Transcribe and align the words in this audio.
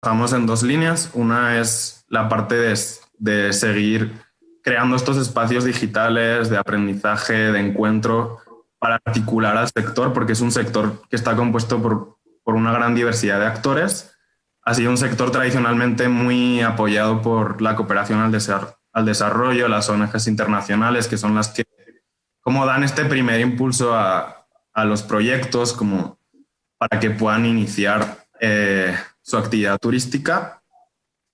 trabajamos 0.00 0.32
en 0.32 0.46
dos 0.46 0.62
líneas. 0.62 1.10
Una 1.14 1.58
es 1.60 2.04
la 2.08 2.28
parte 2.28 2.56
de, 2.56 2.78
de 3.18 3.52
seguir 3.52 4.12
creando 4.62 4.96
estos 4.96 5.16
espacios 5.16 5.64
digitales 5.64 6.50
de 6.50 6.58
aprendizaje, 6.58 7.52
de 7.52 7.60
encuentro 7.60 8.38
para 8.78 9.00
articular 9.04 9.56
al 9.56 9.68
sector, 9.68 10.12
porque 10.12 10.32
es 10.32 10.40
un 10.40 10.52
sector 10.52 11.02
que 11.08 11.16
está 11.16 11.34
compuesto 11.34 11.82
por, 11.82 12.18
por 12.44 12.54
una 12.54 12.72
gran 12.72 12.94
diversidad 12.94 13.40
de 13.40 13.46
actores. 13.46 14.14
Ha 14.62 14.74
sido 14.74 14.90
un 14.90 14.98
sector 14.98 15.30
tradicionalmente 15.30 16.08
muy 16.08 16.60
apoyado 16.60 17.22
por 17.22 17.62
la 17.62 17.74
cooperación 17.74 18.20
al, 18.20 18.32
al 18.92 19.04
desarrollo, 19.04 19.68
las 19.68 19.88
ONGs 19.88 20.26
internacionales, 20.28 21.08
que 21.08 21.16
son 21.16 21.34
las 21.34 21.48
que 21.48 21.64
como 22.40 22.64
dan 22.66 22.84
este 22.84 23.04
primer 23.04 23.40
impulso 23.40 23.94
a, 23.94 24.46
a 24.72 24.84
los 24.84 25.02
proyectos, 25.02 25.72
como 25.72 26.18
para 26.78 27.00
que 27.00 27.10
puedan 27.10 27.44
iniciar 27.44 28.26
eh, 28.40 28.96
su 29.28 29.36
actividad 29.36 29.78
turística. 29.78 30.62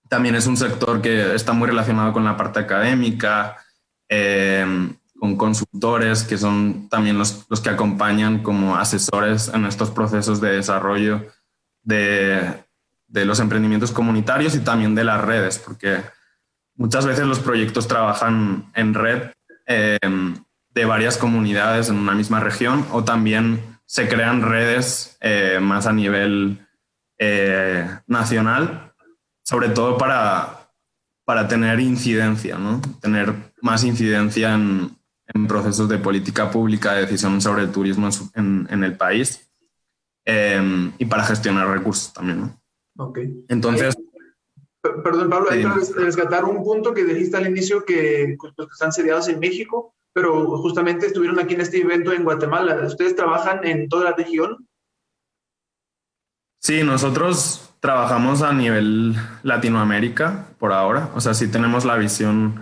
También 0.09 0.35
es 0.35 0.49
un 0.49 0.57
sector 0.57 1.01
que 1.01 1.33
está 1.37 1.53
muy 1.53 1.69
relacionado 1.69 2.13
con 2.13 2.25
la 2.25 2.37
parte 2.37 2.59
académica, 2.59 3.57
eh, 4.09 4.67
con 5.17 5.37
consultores 5.37 6.25
que 6.25 6.37
son 6.37 6.89
también 6.89 7.17
los, 7.17 7.47
los, 7.49 7.61
que 7.61 7.71
acompañan 7.71 8.43
como 8.43 8.77
asesores 8.77 9.49
en 9.55 9.65
estos 9.65 9.93
procesos 9.93 10.41
de 10.41 10.57
desarrollo 10.57 11.25
de, 11.85 12.65
de 13.07 13.25
los 13.25 13.39
emprendimientos 13.39 13.93
comunitarios 13.93 14.57
y 14.57 14.61
también 14.61 14.97
de 14.97 15.05
las 15.05 15.21
redes, 15.21 15.61
porque 15.61 16.03
muchas 16.75 17.07
veces 17.07 17.27
los 17.27 17.39
proyectos 17.39 17.87
trabajan 17.87 18.73
en 18.75 18.93
red 18.95 19.31
eh, 19.69 19.99
de 20.71 20.85
varias 20.85 21.17
comunidades 21.17 21.91
en 21.91 21.97
una 21.97 22.15
misma 22.15 22.41
región 22.41 22.85
o 22.91 23.05
también 23.05 23.79
se 23.87 24.09
crean 24.09 24.43
redes 24.43 25.17
eh, 25.21 25.61
más 25.63 25.87
a 25.87 25.93
nivel 25.93 26.64
eh, 27.19 27.89
nacional, 28.07 28.93
sobre 29.43 29.69
todo 29.71 29.97
para, 29.99 30.71
para 31.25 31.49
tener 31.49 31.81
incidencia, 31.81 32.59
¿no? 32.59 32.81
tener 33.01 33.35
más 33.61 33.85
incidencia 33.85 34.55
en, 34.55 34.91
en, 35.27 35.47
procesos 35.47 35.89
de 35.89 35.99
política 35.99 36.51
pública, 36.51 36.95
de 36.95 37.03
decisión 37.03 37.41
sobre 37.41 37.63
el 37.63 37.73
turismo 37.73 38.09
en, 38.35 38.67
en 38.71 38.85
el 38.85 38.97
país 38.97 39.51
eh, 40.25 40.93
y 40.99 41.05
para 41.05 41.25
gestionar 41.25 41.69
recursos 41.69 42.13
también. 42.13 42.41
¿no? 42.41 42.61
Okay. 42.97 43.45
Entonces... 43.49 43.97
Perdón, 44.83 45.31
Pablo, 45.31 45.51
hay 45.51 45.63
que 45.63 45.95
rescatar 45.95 46.45
un 46.45 46.63
punto 46.63 46.93
que 46.93 47.05
dijiste 47.05 47.39
al 47.39 47.47
inicio 47.47 47.87
que, 47.87 48.37
pues, 48.39 48.53
que 48.55 48.65
están 48.71 48.93
sediados 48.93 49.29
en 49.29 49.41
México 49.41 49.95
pero 50.15 50.47
justamente 50.59 51.07
estuvieron 51.07 51.41
aquí 51.41 51.55
en 51.55 51.61
este 51.61 51.81
evento 51.81 52.13
en 52.13 52.23
Guatemala. 52.23 52.87
¿Ustedes 52.87 53.17
trabajan 53.17 53.67
en 53.67 53.89
toda 53.89 54.05
la 54.05 54.17
región? 54.17 54.67
Sí, 56.65 56.83
nosotros 56.83 57.75
trabajamos 57.81 58.41
a 58.41 58.55
nivel 58.55 59.15
Latinoamérica 59.43 60.47
por 60.59 60.73
ahora. 60.73 61.11
O 61.15 61.21
sea, 61.21 61.35
sí 61.35 61.49
tenemos 61.49 61.85
la 61.85 61.97
visión 61.97 62.59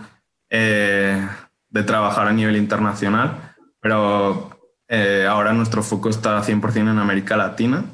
eh, 0.51 1.25
de 1.69 1.83
trabajar 1.85 2.27
a 2.27 2.33
nivel 2.33 2.57
internacional, 2.57 3.55
pero 3.79 4.59
eh, 4.89 5.25
ahora 5.31 5.53
nuestro 5.53 5.85
foco 5.85 6.09
está 6.09 6.43
100% 6.43 6.79
en 6.79 6.99
América 6.99 7.37
Latina. 7.37 7.85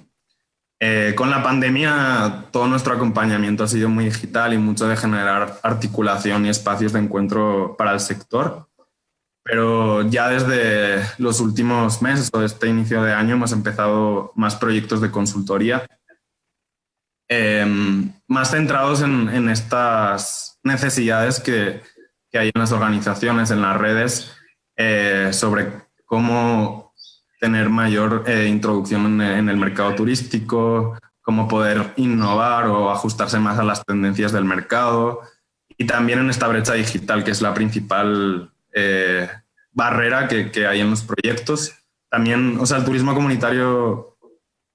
Eh, 0.81 1.13
con 1.15 1.29
la 1.29 1.43
pandemia, 1.43 2.47
todo 2.53 2.69
nuestro 2.69 2.95
acompañamiento 2.95 3.65
ha 3.65 3.69
sido 3.69 3.91
muy 3.91 4.07
digital 4.07 4.55
y 4.55 4.59
mucho 4.59 4.89
de 4.89 4.97
generar 4.97 5.59
articulación 5.63 6.47
y 6.47 6.49
espacios 6.49 6.95
de 6.95 7.01
encuentro 7.01 7.77
para 7.77 7.93
el 7.93 8.01
sector 8.01 8.67
pero 9.49 10.03
ya 10.03 10.29
desde 10.29 11.03
los 11.17 11.41
últimos 11.41 12.03
meses 12.03 12.29
o 12.35 12.43
este 12.43 12.69
inicio 12.69 13.03
de 13.03 13.15
año 13.15 13.35
hemos 13.35 13.53
empezado 13.53 14.31
más 14.37 14.57
proyectos 14.57 15.01
de 15.01 15.11
consultoría, 15.11 15.87
em, 17.29 18.13
más 18.27 18.51
centrados 18.51 19.01
en, 19.01 19.49
estas 19.49 20.59
necesidades 20.63 21.41
que, 21.41 21.81
hay 22.35 22.51
en 22.55 22.61
las 22.61 22.73
organizaciones, 22.73 23.51
en 23.51 23.63
las 23.63 23.79
redes, 23.79 24.37
eh, 24.77 25.31
sobre 25.33 25.73
cómo 26.05 26.93
tener 27.41 27.71
mayor 27.71 28.25
eh, 28.27 28.49
introducción 28.49 29.07
en, 29.07 29.21
en 29.23 29.49
el 29.49 29.57
mercado 29.57 29.95
turístico, 29.95 30.99
cómo 31.23 31.49
poder 31.49 31.95
innovar 31.97 32.67
o 32.67 32.91
ajustarse 32.91 33.39
más 33.39 33.59
a 33.59 33.65
las 33.65 33.83
tendencias 33.83 34.31
del 34.31 34.45
mercado 34.45 35.23
y 35.79 35.87
también 35.87 36.19
en 36.19 36.29
esta 36.29 36.49
brecha 36.49 36.75
digital, 36.75 37.25
que 37.25 37.31
es 37.31 37.41
la 37.41 37.55
principal 37.55 38.53
eh, 38.73 39.29
barrera 39.73 40.29
que, 40.29 40.67
hay 40.67 40.81
en 40.81 40.91
los 40.91 41.03
proyectos. 41.03 41.75
También, 42.11 42.59
o 42.59 42.67
sea, 42.67 42.79
el 42.79 42.85
turismo 42.85 43.15
comunitario 43.15 44.19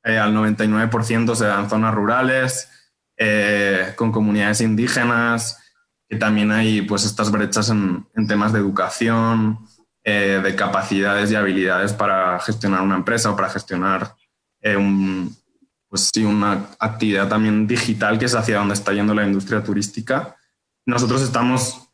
eh, 0.04 0.18
al 0.18 0.34
99% 0.34 1.36
se 1.36 1.46
da 1.46 1.60
en 1.60 1.70
zonas 1.70 1.94
rurales, 1.94 2.70
eh, 3.18 3.94
con 3.96 4.12
comunidades 4.12 4.62
indígenas, 4.62 5.60
que 6.08 6.18
también 6.18 6.52
hay 6.52 6.82
pues 6.82 7.06
estas 7.06 7.32
brechas 7.32 7.70
en, 7.70 8.06
temas 8.28 8.54
de 8.54 8.60
educación, 8.60 9.68
de 10.06 10.54
capacidades 10.58 11.32
y 11.32 11.36
habilidades 11.36 11.94
para 11.94 12.38
gestionar 12.42 12.82
una 12.82 12.98
empresa 12.98 13.32
o 13.32 13.38
para 13.38 13.50
gestionar 13.50 14.14
un, 14.62 15.34
pues 15.94 16.10
sí, 16.12 16.26
una 16.26 16.72
actividad 16.80 17.30
también 17.30 17.68
digital 17.68 18.18
que 18.18 18.26
es 18.26 18.34
hacia 18.34 18.58
donde 18.58 18.74
está 18.74 18.94
yendo 18.94 19.14
la 19.14 19.26
industria 19.26 19.64
turística. 19.64 20.36
Nosotros 20.88 21.22
estamos 21.22 21.93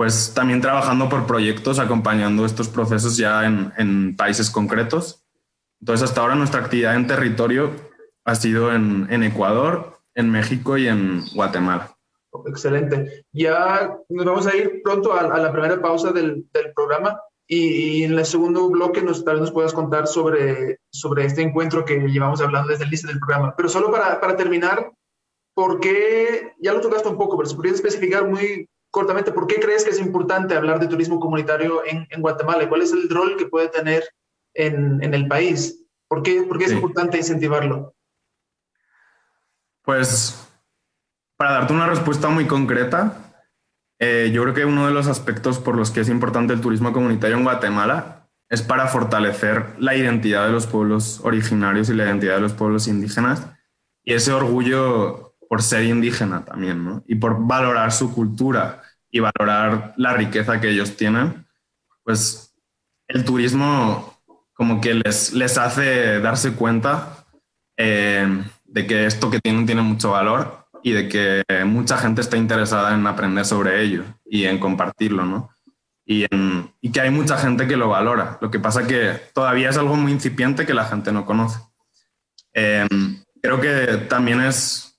pues 0.00 0.32
también 0.32 0.62
trabajando 0.62 1.10
por 1.10 1.26
proyectos, 1.26 1.78
acompañando 1.78 2.46
estos 2.46 2.68
procesos 2.68 3.18
ya 3.18 3.44
en, 3.44 4.16
países 4.16 4.48
concretos. 4.48 5.26
Entonces, 5.78 6.08
hasta 6.08 6.22
ahora 6.22 6.36
nuestra 6.36 6.62
actividad 6.62 6.94
en 6.94 7.06
territorio 7.06 7.70
ha 8.24 8.34
sido 8.34 8.74
en, 8.74 9.22
Ecuador, 9.22 10.00
en 10.14 10.30
México 10.30 10.78
y 10.78 10.88
en 10.88 11.22
Guatemala. 11.34 11.94
Excelente. 12.46 13.26
Ya 13.32 13.94
nos 14.08 14.24
vamos 14.24 14.46
a 14.46 14.56
ir 14.56 14.80
pronto 14.82 15.12
a, 15.12 15.38
la 15.38 15.52
primera 15.52 15.82
pausa 15.82 16.12
del, 16.12 16.46
programa 16.74 17.20
y, 17.46 18.02
en 18.02 18.18
el 18.18 18.24
segundo 18.24 18.70
bloque 18.70 19.02
nos, 19.02 19.22
tal 19.22 19.34
vez 19.34 19.40
nos 19.42 19.52
puedas 19.52 19.74
contar 19.74 20.06
sobre, 20.06 20.78
sobre 20.90 21.26
este 21.26 21.42
encuentro 21.42 21.84
que 21.84 21.98
llevamos 22.08 22.40
hablando 22.40 22.70
desde 22.70 22.84
el 22.84 22.88
inicio 22.88 23.10
del 23.10 23.18
programa. 23.18 23.54
Pero 23.54 23.68
solo 23.68 23.90
para, 23.90 24.18
para 24.18 24.34
terminar, 24.34 24.92
¿por 25.52 25.78
qué, 25.78 26.54
ya 26.58 26.72
lo 26.72 26.80
tocaste 26.80 27.10
un 27.10 27.18
poco, 27.18 27.36
pero 27.36 27.50
se 27.50 27.54
podría 27.54 27.74
especificar 27.74 28.26
muy 28.26 28.66
cortamente, 28.90 29.32
¿por 29.32 29.46
qué 29.46 29.60
crees 29.60 29.84
que 29.84 29.90
es 29.90 30.00
importante 30.00 30.54
hablar 30.54 30.80
de 30.80 30.88
turismo 30.88 31.20
comunitario 31.20 31.84
en, 31.86 32.06
en 32.10 32.20
Guatemala? 32.20 32.68
¿Cuál 32.68 32.82
es 32.82 32.92
el 32.92 33.08
rol 33.08 33.36
que 33.36 33.46
puede 33.46 33.68
tener 33.68 34.04
en, 34.54 35.02
en 35.02 35.14
el 35.14 35.28
país? 35.28 35.84
¿Por 36.08 36.22
qué, 36.22 36.42
por 36.42 36.58
qué 36.58 36.64
es 36.64 36.70
sí. 36.70 36.76
importante 36.76 37.18
incentivarlo? 37.18 37.94
Pues 39.82 40.46
para 41.36 41.52
darte 41.52 41.72
una 41.72 41.86
respuesta 41.86 42.28
muy 42.28 42.46
concreta, 42.46 43.32
eh, 43.98 44.30
yo 44.32 44.42
creo 44.42 44.54
que 44.54 44.64
uno 44.64 44.86
de 44.86 44.92
los 44.92 45.06
aspectos 45.06 45.58
por 45.58 45.76
los 45.76 45.90
que 45.90 46.00
es 46.00 46.08
importante 46.08 46.52
el 46.52 46.60
turismo 46.60 46.92
comunitario 46.92 47.36
en 47.36 47.44
Guatemala 47.44 48.28
es 48.48 48.62
para 48.62 48.88
fortalecer 48.88 49.74
la 49.78 49.94
identidad 49.94 50.46
de 50.46 50.52
los 50.52 50.66
pueblos 50.66 51.20
originarios 51.22 51.88
y 51.88 51.94
la 51.94 52.04
identidad 52.04 52.34
de 52.36 52.40
los 52.40 52.52
pueblos 52.52 52.88
indígenas 52.88 53.46
y 54.02 54.14
ese 54.14 54.32
orgullo 54.32 55.29
por 55.50 55.62
ser 55.62 55.82
indígena 55.82 56.44
también, 56.44 56.84
¿no? 56.84 57.02
Y 57.08 57.16
por 57.16 57.44
valorar 57.44 57.90
su 57.90 58.14
cultura 58.14 58.82
y 59.10 59.18
valorar 59.18 59.94
la 59.96 60.12
riqueza 60.12 60.60
que 60.60 60.70
ellos 60.70 60.96
tienen, 60.96 61.44
pues 62.04 62.54
el 63.08 63.24
turismo 63.24 64.16
como 64.52 64.80
que 64.80 64.94
les, 64.94 65.32
les 65.32 65.58
hace 65.58 66.20
darse 66.20 66.52
cuenta 66.52 67.26
eh, 67.76 68.44
de 68.64 68.86
que 68.86 69.06
esto 69.06 69.28
que 69.28 69.40
tienen 69.40 69.66
tiene 69.66 69.82
mucho 69.82 70.12
valor 70.12 70.68
y 70.84 70.92
de 70.92 71.08
que 71.08 71.42
mucha 71.64 71.98
gente 71.98 72.20
está 72.20 72.36
interesada 72.36 72.94
en 72.94 73.04
aprender 73.08 73.44
sobre 73.44 73.82
ello 73.82 74.04
y 74.24 74.44
en 74.44 74.60
compartirlo, 74.60 75.24
¿no? 75.24 75.50
Y, 76.06 76.26
en, 76.32 76.72
y 76.80 76.92
que 76.92 77.00
hay 77.00 77.10
mucha 77.10 77.36
gente 77.36 77.66
que 77.66 77.76
lo 77.76 77.88
valora. 77.88 78.38
Lo 78.40 78.52
que 78.52 78.60
pasa 78.60 78.86
que 78.86 79.20
todavía 79.34 79.70
es 79.70 79.76
algo 79.76 79.96
muy 79.96 80.12
incipiente 80.12 80.64
que 80.64 80.74
la 80.74 80.84
gente 80.84 81.10
no 81.10 81.26
conoce. 81.26 81.58
Eh, 82.54 82.86
creo 83.42 83.60
que 83.60 84.06
también 84.08 84.40
es 84.42 84.89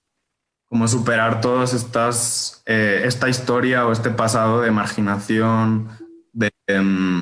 como 0.72 0.88
superar 0.88 1.42
todas 1.42 1.74
estas, 1.74 2.64
eh, 2.66 3.02
esta 3.04 3.28
historia 3.28 3.86
o 3.86 3.92
este 3.92 4.10
pasado 4.10 4.62
de 4.62 4.72
marginación, 4.72 5.90
de, 6.32 6.50
um, 6.80 7.22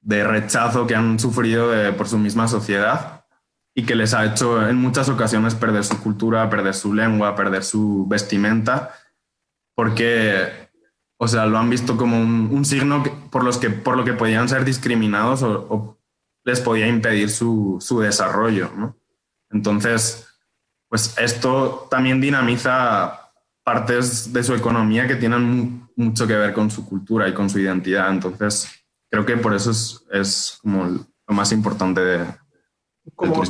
de 0.00 0.24
rechazo 0.24 0.88
que 0.88 0.96
han 0.96 1.20
sufrido 1.20 1.70
de, 1.70 1.92
por 1.92 2.08
su 2.08 2.18
misma 2.18 2.48
sociedad 2.48 3.24
y 3.76 3.86
que 3.86 3.94
les 3.94 4.12
ha 4.12 4.24
hecho 4.24 4.68
en 4.68 4.76
muchas 4.76 5.08
ocasiones 5.08 5.54
perder 5.54 5.84
su 5.84 6.02
cultura, 6.02 6.50
perder 6.50 6.74
su 6.74 6.92
lengua, 6.94 7.36
perder 7.36 7.62
su 7.62 8.08
vestimenta, 8.08 8.90
porque, 9.76 10.68
o 11.18 11.28
sea, 11.28 11.46
lo 11.46 11.58
han 11.58 11.70
visto 11.70 11.96
como 11.96 12.20
un, 12.20 12.48
un 12.50 12.64
signo 12.64 13.04
que, 13.04 13.10
por, 13.10 13.44
los 13.44 13.56
que, 13.56 13.70
por 13.70 13.96
lo 13.96 14.04
que 14.04 14.14
podían 14.14 14.48
ser 14.48 14.64
discriminados 14.64 15.44
o, 15.44 15.64
o 15.70 16.00
les 16.42 16.58
podía 16.58 16.88
impedir 16.88 17.30
su, 17.30 17.76
su 17.80 18.00
desarrollo, 18.00 18.72
¿no? 18.76 18.96
Entonces, 19.48 20.25
pues 20.96 21.14
esto 21.18 21.88
también 21.90 22.22
dinamiza 22.22 23.30
partes 23.62 24.32
de 24.32 24.42
su 24.42 24.54
economía 24.54 25.06
que 25.06 25.16
tienen 25.16 25.86
mucho 25.94 26.26
que 26.26 26.34
ver 26.34 26.54
con 26.54 26.70
su 26.70 26.88
cultura 26.88 27.28
y 27.28 27.34
con 27.34 27.50
su 27.50 27.58
identidad. 27.58 28.10
Entonces, 28.10 28.66
creo 29.10 29.26
que 29.26 29.36
por 29.36 29.52
eso 29.52 29.72
es, 29.72 30.06
es 30.10 30.58
como 30.62 30.86
lo 30.86 31.34
más 31.34 31.52
importante 31.52 32.00
de, 32.00 32.24
como, 33.14 33.42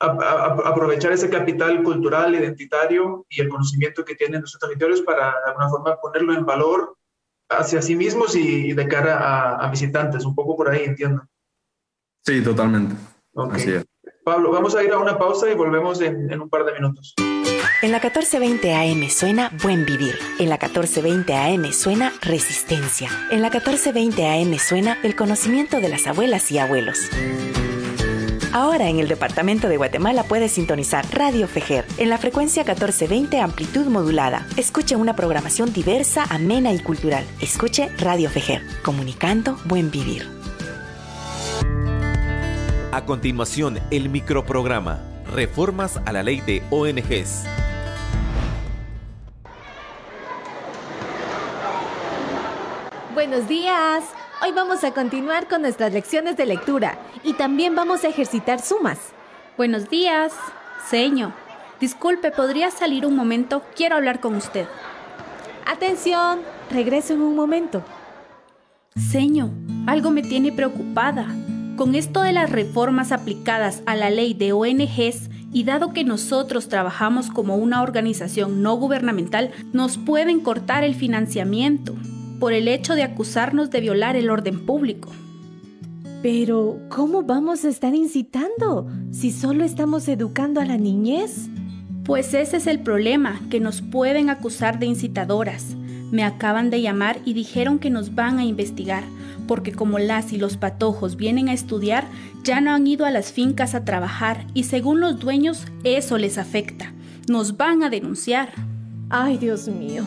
aprovechar 0.00 1.12
ese 1.12 1.28
capital 1.28 1.82
cultural, 1.82 2.34
identitario 2.36 3.26
y 3.28 3.42
el 3.42 3.50
conocimiento 3.50 4.02
que 4.02 4.14
tienen 4.14 4.40
nuestros 4.40 4.62
territorios 4.62 5.02
para 5.02 5.26
de 5.26 5.50
alguna 5.50 5.68
forma 5.68 6.00
ponerlo 6.00 6.32
en 6.32 6.46
valor 6.46 6.96
hacia 7.50 7.82
sí 7.82 7.96
mismos 7.96 8.34
y, 8.34 8.72
de 8.72 8.88
cara 8.88 9.56
a, 9.56 9.68
visitantes. 9.68 10.24
Un 10.24 10.34
poco 10.34 10.56
por 10.56 10.70
ahí, 10.70 10.84
entiendo. 10.84 11.22
Sí, 12.24 12.42
totalmente. 12.42 12.96
Pablo, 14.24 14.50
vamos 14.50 14.74
a 14.74 14.82
ir 14.82 14.90
a 14.90 14.98
una 14.98 15.18
pausa 15.18 15.50
y 15.50 15.54
volvemos 15.54 16.00
en, 16.00 16.32
en 16.32 16.40
un 16.40 16.48
par 16.48 16.64
de 16.64 16.72
minutos. 16.72 17.14
En 17.82 17.92
la 17.92 17.98
1420 17.98 18.74
AM 18.74 19.10
suena 19.10 19.50
Buen 19.62 19.84
Vivir. 19.84 20.18
En 20.38 20.48
la 20.48 20.56
1420 20.56 21.34
AM 21.34 21.70
suena 21.72 22.12
Resistencia. 22.22 23.10
En 23.30 23.42
la 23.42 23.50
1420 23.50 24.26
AM 24.26 24.58
suena 24.58 24.98
el 25.02 25.14
conocimiento 25.14 25.80
de 25.80 25.90
las 25.90 26.06
abuelas 26.06 26.50
y 26.50 26.58
abuelos. 26.58 27.10
Ahora 28.54 28.88
en 28.88 29.00
el 29.00 29.08
departamento 29.08 29.68
de 29.68 29.76
Guatemala 29.76 30.22
puedes 30.22 30.52
sintonizar 30.52 31.04
Radio 31.12 31.46
Fejer 31.46 31.84
en 31.98 32.08
la 32.08 32.16
frecuencia 32.16 32.62
1420 32.62 33.40
amplitud 33.40 33.86
modulada. 33.88 34.46
Escuche 34.56 34.96
una 34.96 35.14
programación 35.14 35.72
diversa, 35.72 36.24
amena 36.30 36.72
y 36.72 36.78
cultural. 36.78 37.24
Escuche 37.42 37.90
Radio 37.98 38.30
Fejer, 38.30 38.62
comunicando 38.82 39.58
buen 39.66 39.90
vivir. 39.90 40.43
A 42.94 43.04
continuación, 43.04 43.80
el 43.90 44.08
microprograma 44.08 45.00
Reformas 45.26 46.00
a 46.06 46.12
la 46.12 46.22
Ley 46.22 46.40
de 46.42 46.62
ONGs. 46.70 47.42
Buenos 53.12 53.48
días. 53.48 54.04
Hoy 54.44 54.52
vamos 54.52 54.84
a 54.84 54.92
continuar 54.92 55.48
con 55.48 55.62
nuestras 55.62 55.92
lecciones 55.92 56.36
de 56.36 56.46
lectura 56.46 56.96
y 57.24 57.32
también 57.32 57.74
vamos 57.74 58.04
a 58.04 58.08
ejercitar 58.10 58.62
sumas. 58.62 58.98
Buenos 59.56 59.90
días. 59.90 60.32
Seño, 60.88 61.34
disculpe, 61.80 62.30
¿podría 62.30 62.70
salir 62.70 63.06
un 63.06 63.16
momento? 63.16 63.64
Quiero 63.74 63.96
hablar 63.96 64.20
con 64.20 64.36
usted. 64.36 64.68
Atención, 65.66 66.42
regreso 66.70 67.14
en 67.14 67.22
un 67.22 67.34
momento. 67.34 67.82
Seño, 68.94 69.50
algo 69.88 70.12
me 70.12 70.22
tiene 70.22 70.52
preocupada. 70.52 71.26
Con 71.76 71.96
esto 71.96 72.22
de 72.22 72.32
las 72.32 72.50
reformas 72.50 73.10
aplicadas 73.10 73.82
a 73.84 73.96
la 73.96 74.08
ley 74.08 74.32
de 74.32 74.52
ONGs 74.52 75.28
y 75.52 75.64
dado 75.64 75.92
que 75.92 76.04
nosotros 76.04 76.68
trabajamos 76.68 77.30
como 77.30 77.56
una 77.56 77.82
organización 77.82 78.62
no 78.62 78.76
gubernamental, 78.76 79.50
nos 79.72 79.98
pueden 79.98 80.38
cortar 80.38 80.84
el 80.84 80.94
financiamiento 80.94 81.96
por 82.38 82.52
el 82.52 82.68
hecho 82.68 82.94
de 82.94 83.02
acusarnos 83.02 83.70
de 83.70 83.80
violar 83.80 84.14
el 84.14 84.30
orden 84.30 84.64
público. 84.64 85.08
Pero, 86.22 86.78
¿cómo 86.90 87.22
vamos 87.22 87.64
a 87.64 87.68
estar 87.68 87.92
incitando 87.92 88.88
si 89.10 89.32
solo 89.32 89.64
estamos 89.64 90.06
educando 90.06 90.60
a 90.60 90.64
la 90.64 90.76
niñez? 90.76 91.48
Pues 92.04 92.34
ese 92.34 92.58
es 92.58 92.68
el 92.68 92.80
problema, 92.80 93.40
que 93.50 93.58
nos 93.58 93.82
pueden 93.82 94.30
acusar 94.30 94.78
de 94.78 94.86
incitadoras. 94.86 95.74
Me 96.12 96.22
acaban 96.22 96.70
de 96.70 96.82
llamar 96.82 97.18
y 97.24 97.32
dijeron 97.32 97.80
que 97.80 97.90
nos 97.90 98.14
van 98.14 98.38
a 98.38 98.44
investigar, 98.44 99.02
porque 99.46 99.72
como 99.72 99.98
las 99.98 100.32
y 100.32 100.38
los 100.38 100.56
patojos 100.56 101.16
vienen 101.16 101.48
a 101.48 101.52
estudiar, 101.52 102.06
ya 102.42 102.60
no 102.60 102.72
han 102.72 102.86
ido 102.86 103.06
a 103.06 103.10
las 103.10 103.32
fincas 103.32 103.74
a 103.74 103.84
trabajar 103.84 104.46
y 104.54 104.64
según 104.64 105.00
los 105.00 105.18
dueños 105.18 105.66
eso 105.84 106.18
les 106.18 106.38
afecta. 106.38 106.92
Nos 107.28 107.56
van 107.56 107.82
a 107.82 107.90
denunciar. 107.90 108.52
Ay, 109.10 109.38
Dios 109.38 109.68
mío. 109.68 110.04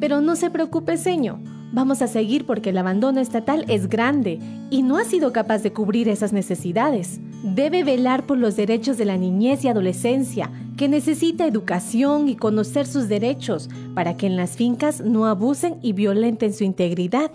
Pero 0.00 0.20
no 0.20 0.36
se 0.36 0.50
preocupe, 0.50 0.96
señor. 0.96 1.38
Vamos 1.72 2.00
a 2.00 2.06
seguir 2.06 2.46
porque 2.46 2.70
el 2.70 2.78
abandono 2.78 3.20
estatal 3.20 3.64
es 3.68 3.88
grande 3.88 4.38
y 4.70 4.82
no 4.82 4.96
ha 4.96 5.04
sido 5.04 5.32
capaz 5.32 5.62
de 5.62 5.72
cubrir 5.72 6.08
esas 6.08 6.32
necesidades. 6.32 7.20
Debe 7.42 7.84
velar 7.84 8.24
por 8.26 8.38
los 8.38 8.56
derechos 8.56 8.96
de 8.96 9.04
la 9.04 9.16
niñez 9.16 9.64
y 9.64 9.68
adolescencia, 9.68 10.50
que 10.76 10.88
necesita 10.88 11.46
educación 11.46 12.28
y 12.28 12.36
conocer 12.36 12.86
sus 12.86 13.08
derechos 13.08 13.68
para 13.94 14.16
que 14.16 14.26
en 14.26 14.36
las 14.36 14.56
fincas 14.56 15.00
no 15.00 15.26
abusen 15.26 15.76
y 15.82 15.92
violenten 15.92 16.52
su 16.52 16.64
integridad. 16.64 17.30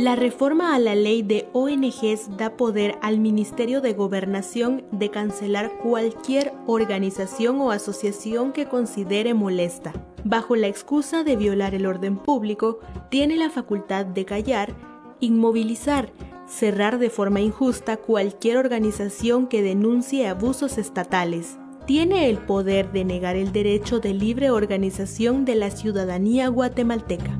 La 0.00 0.14
reforma 0.14 0.76
a 0.76 0.78
la 0.78 0.94
ley 0.94 1.22
de 1.22 1.48
ONGs 1.52 2.36
da 2.36 2.56
poder 2.56 2.96
al 3.02 3.18
Ministerio 3.18 3.80
de 3.80 3.94
Gobernación 3.94 4.84
de 4.92 5.10
cancelar 5.10 5.76
cualquier 5.78 6.54
organización 6.68 7.60
o 7.60 7.72
asociación 7.72 8.52
que 8.52 8.66
considere 8.66 9.34
molesta. 9.34 9.92
Bajo 10.22 10.54
la 10.54 10.68
excusa 10.68 11.24
de 11.24 11.34
violar 11.34 11.74
el 11.74 11.84
orden 11.84 12.16
público, 12.16 12.78
tiene 13.10 13.36
la 13.36 13.50
facultad 13.50 14.06
de 14.06 14.24
callar, 14.24 14.72
inmovilizar, 15.18 16.12
cerrar 16.46 17.00
de 17.00 17.10
forma 17.10 17.40
injusta 17.40 17.96
cualquier 17.96 18.58
organización 18.58 19.48
que 19.48 19.62
denuncie 19.62 20.28
abusos 20.28 20.78
estatales. 20.78 21.58
Tiene 21.86 22.30
el 22.30 22.38
poder 22.38 22.92
de 22.92 23.04
negar 23.04 23.34
el 23.34 23.50
derecho 23.50 23.98
de 23.98 24.14
libre 24.14 24.52
organización 24.52 25.44
de 25.44 25.56
la 25.56 25.72
ciudadanía 25.72 26.46
guatemalteca. 26.46 27.36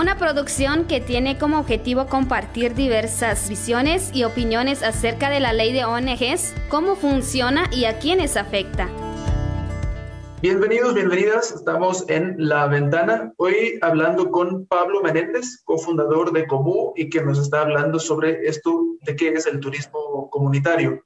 Una 0.00 0.16
producción 0.16 0.86
que 0.86 1.02
tiene 1.02 1.36
como 1.36 1.58
objetivo 1.58 2.06
compartir 2.06 2.74
diversas 2.74 3.50
visiones 3.50 4.10
y 4.14 4.24
opiniones 4.24 4.82
acerca 4.82 5.28
de 5.28 5.40
la 5.40 5.52
ley 5.52 5.74
de 5.74 5.84
ONGs, 5.84 6.54
cómo 6.70 6.96
funciona 6.96 7.68
y 7.70 7.84
a 7.84 7.98
quiénes 7.98 8.38
afecta. 8.38 8.88
Bienvenidos, 10.40 10.94
bienvenidas. 10.94 11.52
Estamos 11.52 12.08
en 12.08 12.34
La 12.38 12.66
Ventana. 12.66 13.34
Hoy 13.36 13.78
hablando 13.82 14.30
con 14.30 14.64
Pablo 14.64 15.02
Menéndez, 15.02 15.60
cofundador 15.64 16.32
de 16.32 16.46
Comú 16.46 16.94
y 16.96 17.10
que 17.10 17.22
nos 17.22 17.38
está 17.38 17.60
hablando 17.60 17.98
sobre 17.98 18.48
esto 18.48 18.82
de 19.02 19.14
qué 19.14 19.28
es 19.34 19.44
el 19.44 19.60
turismo 19.60 20.30
comunitario. 20.30 21.04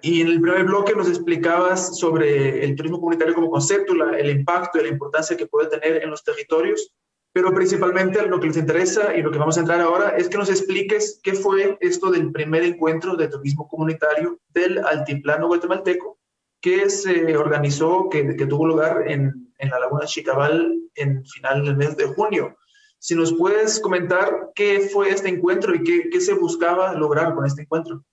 Y 0.00 0.22
en 0.22 0.28
el 0.28 0.40
primer 0.40 0.64
bloque 0.64 0.94
nos 0.94 1.10
explicabas 1.10 1.98
sobre 1.98 2.64
el 2.64 2.74
turismo 2.74 3.00
comunitario 3.00 3.34
como 3.34 3.50
concepto, 3.50 3.92
el 3.92 4.30
impacto 4.30 4.80
y 4.80 4.84
la 4.84 4.88
importancia 4.88 5.36
que 5.36 5.46
puede 5.46 5.68
tener 5.68 6.02
en 6.02 6.08
los 6.08 6.24
territorios 6.24 6.90
pero 7.34 7.52
principalmente 7.52 8.24
lo 8.28 8.38
que 8.38 8.46
les 8.46 8.56
interesa 8.56 9.12
y 9.16 9.20
lo 9.20 9.32
que 9.32 9.38
vamos 9.38 9.56
a 9.56 9.60
entrar 9.60 9.80
ahora 9.80 10.10
es 10.10 10.28
que 10.28 10.38
nos 10.38 10.48
expliques 10.48 11.18
qué 11.20 11.34
fue 11.34 11.76
esto 11.80 12.12
del 12.12 12.30
primer 12.30 12.62
encuentro 12.62 13.16
de 13.16 13.26
turismo 13.26 13.66
comunitario 13.66 14.38
del 14.50 14.78
Altiplano 14.78 15.48
Guatemalteco 15.48 16.20
que 16.60 16.88
se 16.88 17.36
organizó, 17.36 18.08
que, 18.08 18.36
que 18.36 18.46
tuvo 18.46 18.68
lugar 18.68 19.10
en, 19.10 19.52
en, 19.58 19.68
la 19.68 19.80
Laguna 19.80 20.06
Chicabal 20.06 20.80
en 20.94 21.26
final 21.26 21.64
del 21.64 21.76
mes 21.76 21.96
de 21.96 22.06
junio. 22.06 22.56
Si 23.00 23.16
nos 23.16 23.32
puedes 23.32 23.80
comentar 23.80 24.52
qué 24.54 24.88
fue 24.92 25.10
este 25.10 25.28
encuentro 25.28 25.74
y 25.74 25.82
qué, 25.82 26.08
qué 26.10 26.20
se 26.20 26.34
buscaba 26.34 26.94
lograr 26.94 27.34
con 27.34 27.44
este 27.46 27.62
encuentro. 27.62 28.04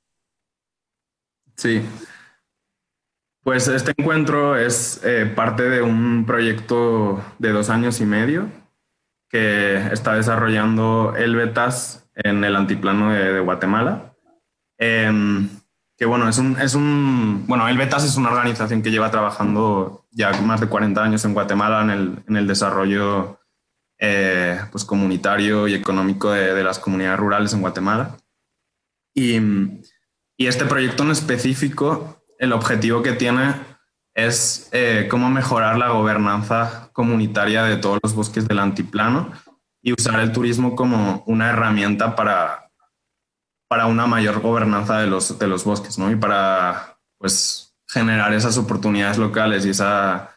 Sí, 1.55 1.83
pues 3.43 3.67
este 3.67 3.93
encuentro 3.95 4.57
es 4.57 4.99
eh, 5.03 5.31
parte 5.35 5.69
de 5.69 5.83
un 5.83 6.25
proyecto 6.25 7.23
de 7.37 7.51
dos 7.51 7.69
años 7.69 8.01
y 8.01 8.05
medio 8.05 8.60
que 9.31 9.77
está 9.91 10.13
desarrollando 10.15 11.15
el 11.15 11.35
Betas 11.35 12.09
en 12.15 12.43
el 12.43 12.55
antiplano 12.55 13.13
de, 13.13 13.39
Guatemala. 13.39 14.13
Em, 14.77 15.49
que 15.97 16.05
bueno, 16.05 16.27
es 16.27 16.37
un, 16.37 16.59
es 16.59 16.75
un, 16.75 17.45
bueno, 17.47 17.67
el 17.67 17.79
es 17.79 18.17
una 18.17 18.31
organización 18.31 18.81
que 18.81 18.91
lleva 18.91 19.11
trabajando 19.11 20.05
ya 20.11 20.31
más 20.41 20.59
de 20.59 20.67
40 20.67 21.01
años 21.01 21.23
en 21.23 21.33
Guatemala 21.33 21.81
en 21.83 21.89
el, 21.91 22.23
en 22.27 22.37
el 22.37 22.47
desarrollo 22.47 23.39
eh, 23.99 24.59
pues 24.71 24.83
comunitario 24.83 25.67
y 25.67 25.75
económico 25.75 26.31
de, 26.31 26.53
de, 26.53 26.63
las 26.63 26.79
comunidades 26.79 27.19
rurales 27.19 27.53
en 27.53 27.61
Guatemala. 27.61 28.17
Y, 29.13 29.39
y 30.37 30.47
este 30.47 30.65
proyecto 30.65 31.03
en 31.03 31.11
específico, 31.11 32.21
el 32.39 32.51
objetivo 32.51 33.03
que 33.03 33.13
tiene 33.13 33.53
es 34.13 34.69
eh, 34.71 35.07
cómo 35.09 35.29
mejorar 35.29 35.77
la 35.77 35.89
gobernanza 35.89 36.89
comunitaria 36.93 37.63
de 37.63 37.77
todos 37.77 37.99
los 38.03 38.13
bosques 38.13 38.47
del 38.47 38.59
antiplano 38.59 39.31
y 39.81 39.93
usar 39.93 40.19
el 40.19 40.31
turismo 40.31 40.75
como 40.75 41.23
una 41.27 41.49
herramienta 41.49 42.15
para, 42.15 42.69
para 43.67 43.87
una 43.87 44.05
mayor 44.05 44.41
gobernanza 44.41 44.99
de 44.99 45.07
los, 45.07 45.39
de 45.39 45.47
los 45.47 45.63
bosques, 45.63 45.97
¿no? 45.97 46.11
Y 46.11 46.15
para, 46.15 46.97
pues, 47.17 47.73
generar 47.87 48.33
esas 48.33 48.57
oportunidades 48.57 49.17
locales 49.17 49.65
y 49.65 49.69
esa, 49.69 50.35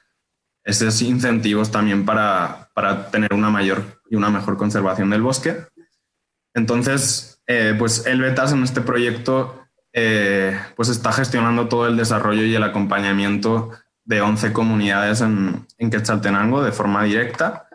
esos 0.64 1.02
incentivos 1.02 1.70
también 1.70 2.04
para, 2.04 2.70
para 2.74 3.10
tener 3.10 3.32
una 3.34 3.50
mayor 3.50 4.00
y 4.08 4.16
una 4.16 4.30
mejor 4.30 4.56
conservación 4.56 5.10
del 5.10 5.22
bosque. 5.22 5.66
Entonces, 6.54 7.42
eh, 7.46 7.74
pues 7.78 8.06
el 8.06 8.20
Betas 8.20 8.52
en 8.52 8.62
este 8.62 8.80
proyecto 8.80 9.63
eh, 9.96 10.60
pues 10.74 10.88
está 10.88 11.12
gestionando 11.12 11.68
todo 11.68 11.86
el 11.86 11.96
desarrollo 11.96 12.42
y 12.42 12.54
el 12.54 12.64
acompañamiento 12.64 13.70
de 14.04 14.20
11 14.20 14.52
comunidades 14.52 15.20
en, 15.20 15.66
en 15.78 15.90
Quetzaltenango 15.90 16.64
de 16.64 16.72
forma 16.72 17.04
directa. 17.04 17.68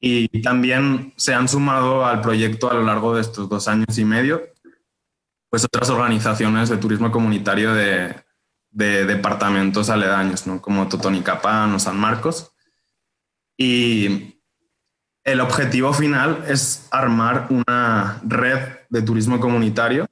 Y 0.00 0.40
también 0.42 1.12
se 1.16 1.34
han 1.34 1.48
sumado 1.48 2.06
al 2.06 2.20
proyecto 2.20 2.70
a 2.70 2.74
lo 2.74 2.84
largo 2.84 3.14
de 3.16 3.22
estos 3.22 3.48
dos 3.48 3.66
años 3.66 3.98
y 3.98 4.04
medio, 4.04 4.42
pues 5.50 5.64
otras 5.64 5.90
organizaciones 5.90 6.68
de 6.68 6.76
turismo 6.76 7.10
comunitario 7.10 7.74
de, 7.74 8.14
de 8.70 9.04
departamentos 9.04 9.90
aledaños, 9.90 10.46
¿no? 10.46 10.62
como 10.62 10.88
Totonicapán 10.88 11.74
o 11.74 11.78
San 11.80 11.98
Marcos. 11.98 12.52
Y 13.56 14.40
el 15.24 15.40
objetivo 15.40 15.92
final 15.92 16.44
es 16.48 16.86
armar 16.92 17.48
una 17.50 18.20
red 18.24 18.60
de 18.90 19.02
turismo 19.02 19.40
comunitario 19.40 20.06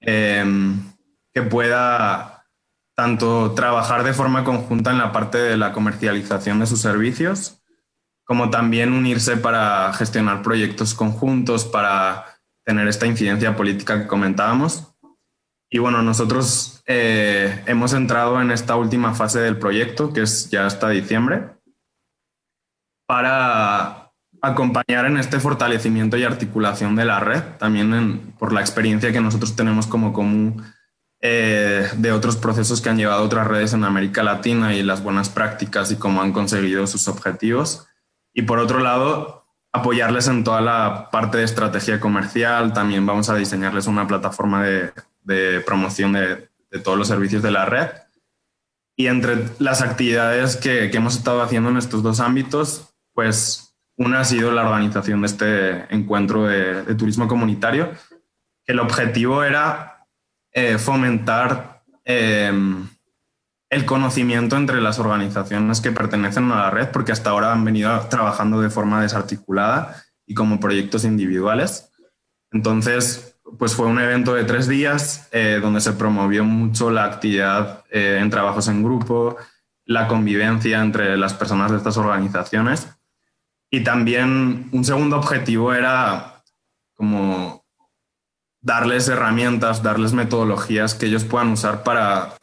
em, 0.00 0.80
que 1.32 1.42
pueda 1.42 2.46
tanto 2.96 3.52
trabajar 3.52 4.04
de 4.04 4.12
forma 4.12 4.44
conjunta 4.44 4.90
en 4.90 4.98
la 4.98 5.12
parte 5.12 5.38
de 5.38 5.56
la 5.56 5.72
comercialización 5.72 6.60
de 6.60 6.66
sus 6.66 6.80
servicios, 6.80 7.62
como 8.24 8.50
también 8.50 8.92
unirse 8.92 9.36
para 9.36 9.92
gestionar 9.94 10.42
proyectos 10.42 10.94
conjuntos, 10.94 11.64
para 11.64 12.26
tener 12.64 12.86
esta 12.88 13.06
incidencia 13.06 13.56
política 13.56 14.00
que 14.00 14.06
comentábamos. 14.06 14.94
Y 15.70 15.78
bueno, 15.78 16.02
nosotros 16.02 16.82
eh, 16.86 17.62
hemos 17.66 17.92
entrado 17.92 18.40
en 18.40 18.50
esta 18.50 18.76
última 18.76 19.14
fase 19.14 19.40
del 19.40 19.56
proyecto, 19.56 20.12
que 20.12 20.22
es 20.22 20.50
ya 20.50 20.66
hasta 20.66 20.90
diciembre, 20.90 21.50
para 23.06 23.99
acompañar 24.42 25.06
en 25.06 25.16
este 25.16 25.40
fortalecimiento 25.40 26.16
y 26.16 26.24
articulación 26.24 26.96
de 26.96 27.04
la 27.04 27.20
red, 27.20 27.42
también 27.58 28.34
por 28.38 28.52
la 28.52 28.60
experiencia 28.60 29.12
que 29.12 29.20
nosotros 29.20 29.56
tenemos 29.56 29.86
como 29.86 30.12
común 30.12 30.64
eh, 31.22 31.86
de 31.96 32.12
otros 32.12 32.36
procesos 32.36 32.80
que 32.80 32.88
han 32.88 32.96
llevado 32.96 33.22
otras 33.22 33.46
redes 33.46 33.74
en 33.74 33.84
América 33.84 34.22
Latina 34.22 34.74
y 34.74 34.82
las 34.82 35.02
buenas 35.02 35.28
prácticas 35.28 35.92
y 35.92 35.96
cómo 35.96 36.22
han 36.22 36.32
conseguido 36.32 36.86
sus 36.86 37.08
objetivos. 37.08 37.86
Y 38.32 38.42
por 38.42 38.58
otro 38.58 38.78
lado, 38.78 39.44
apoyarles 39.72 40.28
en 40.28 40.44
toda 40.44 40.60
la 40.60 41.10
parte 41.10 41.38
de 41.38 41.44
estrategia 41.44 42.00
comercial. 42.00 42.72
También 42.72 43.04
vamos 43.04 43.28
a 43.28 43.36
diseñarles 43.36 43.86
una 43.86 44.06
plataforma 44.06 44.64
de, 44.64 45.60
promoción 45.60 46.14
de, 46.14 46.48
de, 46.70 46.78
todos 46.78 46.96
los 46.96 47.08
servicios 47.08 47.42
de 47.42 47.50
la 47.50 47.66
red. 47.66 47.88
Y 48.96 49.06
entre 49.06 49.44
las 49.58 49.82
actividades 49.82 50.56
que, 50.56 50.90
que, 50.90 50.96
hemos 50.96 51.16
estado 51.16 51.42
haciendo 51.42 51.70
en 51.70 51.76
estos 51.76 52.02
dos 52.02 52.20
ámbitos, 52.20 52.94
pues 53.14 53.69
una 54.00 54.20
ha 54.20 54.24
sido 54.24 54.50
la 54.50 54.62
organización 54.62 55.20
de 55.20 55.26
este 55.26 55.94
encuentro 55.94 56.44
de, 56.44 56.84
de 56.84 56.94
turismo 56.94 57.28
comunitario, 57.28 57.90
el 58.64 58.80
objetivo 58.80 59.44
era 59.44 60.06
eh, 60.52 60.78
fomentar 60.78 61.82
eh, 62.06 62.50
el 63.68 63.84
conocimiento 63.84 64.56
entre 64.56 64.80
las 64.80 64.98
organizaciones 64.98 65.82
que 65.82 65.92
pertenecen 65.92 66.50
a 66.50 66.56
la 66.56 66.70
red, 66.70 66.88
porque 66.88 67.12
hasta 67.12 67.28
ahora 67.28 67.52
han 67.52 67.62
venido 67.62 68.00
trabajando 68.08 68.62
de 68.62 68.70
forma 68.70 69.02
desarticulada 69.02 70.02
y 70.26 70.32
como 70.32 70.60
proyectos 70.60 71.04
individuales. 71.04 71.92
Entonces, 72.52 73.38
pues 73.58 73.74
fue 73.74 73.86
un 73.86 74.00
evento 74.00 74.34
de 74.34 74.44
tres 74.44 74.66
días 74.66 75.28
eh, 75.30 75.58
donde 75.60 75.82
se 75.82 75.92
promovió 75.92 76.42
mucho 76.42 76.90
la 76.90 77.04
actividad 77.04 77.84
eh, 77.90 78.18
en 78.18 78.30
trabajos 78.30 78.66
en 78.68 78.82
grupo, 78.82 79.36
la 79.84 80.08
convivencia 80.08 80.80
entre 80.80 81.18
las 81.18 81.34
personas 81.34 81.70
de 81.70 81.76
estas 81.76 81.98
organizaciones. 81.98 82.88
Y 83.70 83.84
también 83.84 84.68
un 84.72 84.84
segundo 84.84 85.16
objetivo 85.16 85.72
era 85.72 86.42
como 86.94 87.64
darles 88.60 89.08
herramientas, 89.08 89.82
darles 89.82 90.12
metodologías 90.12 90.94
que 90.94 91.06
ellos 91.06 91.24
puedan 91.24 91.52
usar 91.52 91.82
para 91.82 92.36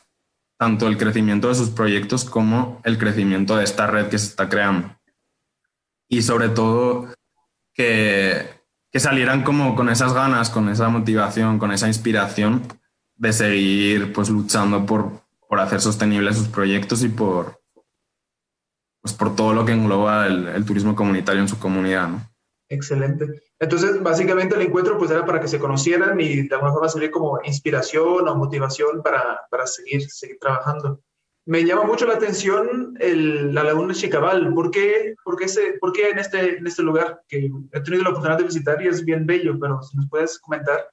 tanto 0.57 0.87
el 0.87 0.97
crecimiento 0.97 1.49
de 1.49 1.55
sus 1.55 1.69
proyectos 1.69 2.25
como 2.25 2.81
el 2.83 2.97
crecimiento 2.97 3.57
de 3.57 3.63
esta 3.63 3.87
red 3.87 4.09
que 4.09 4.17
se 4.17 4.27
está 4.27 4.49
creando. 4.49 4.97
Y 6.09 6.21
sobre 6.21 6.49
todo 6.49 7.13
que 7.73 8.57
que 8.91 8.99
salieran 8.99 9.43
como 9.43 9.75
con 9.75 9.89
esas 9.89 10.13
ganas, 10.13 10.49
con 10.49 10.69
esa 10.69 10.89
motivación, 10.89 11.59
con 11.59 11.71
esa 11.71 11.87
inspiración 11.87 12.63
de 13.15 13.33
seguir 13.33 14.13
pues 14.13 14.29
luchando 14.29 14.85
por, 14.85 15.23
por 15.47 15.59
hacer 15.59 15.81
sostenibles 15.81 16.37
sus 16.37 16.47
proyectos 16.47 17.03
y 17.03 17.09
por, 17.09 17.61
pues, 19.07 19.17
por 19.17 19.35
todo 19.37 19.53
lo 19.53 19.63
que 19.63 19.71
engloba 19.71 20.27
el, 20.27 20.47
el 20.49 20.65
turismo 20.65 20.93
comunitario 20.93 21.41
en 21.41 21.47
su 21.47 21.57
comunidad. 21.57 22.09
¿no? 22.09 22.29
Excelente. 22.67 23.41
Entonces, 23.57 24.03
básicamente 24.03 24.55
el 24.55 24.63
encuentro 24.63 24.97
pues 24.97 25.09
era 25.11 25.25
para 25.25 25.39
que 25.39 25.47
se 25.47 25.59
conocieran 25.59 26.19
y 26.19 26.47
de 26.47 26.55
alguna 26.55 26.73
forma 26.73 26.89
servir 26.89 27.11
como 27.11 27.39
inspiración 27.45 28.27
o 28.27 28.35
motivación 28.35 29.01
para, 29.01 29.47
para 29.49 29.65
seguir, 29.65 30.09
seguir 30.09 30.37
trabajando. 30.39 31.01
Me 31.45 31.63
llama 31.63 31.85
mucho 31.85 32.05
la 32.05 32.15
atención 32.15 32.95
el, 32.99 33.55
la 33.55 33.63
laguna 33.63 33.93
de 33.93 33.99
Chicabal. 33.99 34.53
¿Por 34.53 34.71
qué, 34.71 35.15
por, 35.23 35.37
qué 35.37 35.45
ese, 35.45 35.77
¿Por 35.79 35.93
qué, 35.93 36.09
en, 36.09 36.19
este, 36.19 36.57
en 36.57 36.67
este 36.67 36.83
lugar 36.83 37.21
que 37.29 37.49
he 37.71 37.79
tenido 37.79 38.03
la 38.03 38.09
oportunidad 38.09 38.39
de 38.39 38.43
visitar 38.43 38.81
y 38.81 38.87
es 38.89 39.05
bien 39.05 39.25
bello? 39.25 39.57
Pero 39.57 39.81
si 39.81 39.95
nos 39.95 40.09
puedes 40.09 40.37
comentar. 40.39 40.89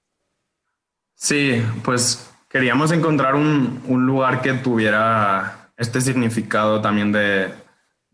Sí, 1.17 1.61
pues 1.83 2.33
queríamos 2.49 2.93
encontrar 2.93 3.35
un, 3.35 3.83
un 3.89 4.07
lugar 4.07 4.41
que 4.41 4.53
tuviera 4.53 5.73
este 5.77 6.01
significado 6.01 6.81
también 6.81 7.11
de, 7.11 7.53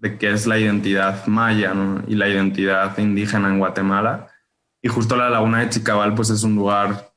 de 0.01 0.17
qué 0.17 0.33
es 0.33 0.47
la 0.47 0.59
identidad 0.59 1.27
maya 1.27 1.75
¿no? 1.75 2.03
y 2.09 2.15
la 2.15 2.29
identidad 2.29 2.97
indígena 2.99 3.49
en 3.49 3.59
Guatemala. 3.59 4.29
Y 4.83 4.89
justo 4.89 5.15
la 5.15 5.29
laguna 5.29 5.61
de 5.61 5.69
Chicabal 5.69 6.15
pues 6.15 6.31
es 6.31 6.43
un 6.43 6.57
lugar 6.57 7.13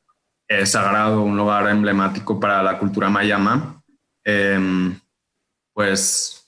eh, 0.47 0.65
sagrado, 0.65 1.21
un 1.21 1.37
lugar 1.37 1.67
emblemático 1.69 2.39
para 2.39 2.61
la 2.61 2.77
cultura 2.77 3.09
mayama. 3.09 3.81
Eh, 4.25 4.93
pues 5.73 6.45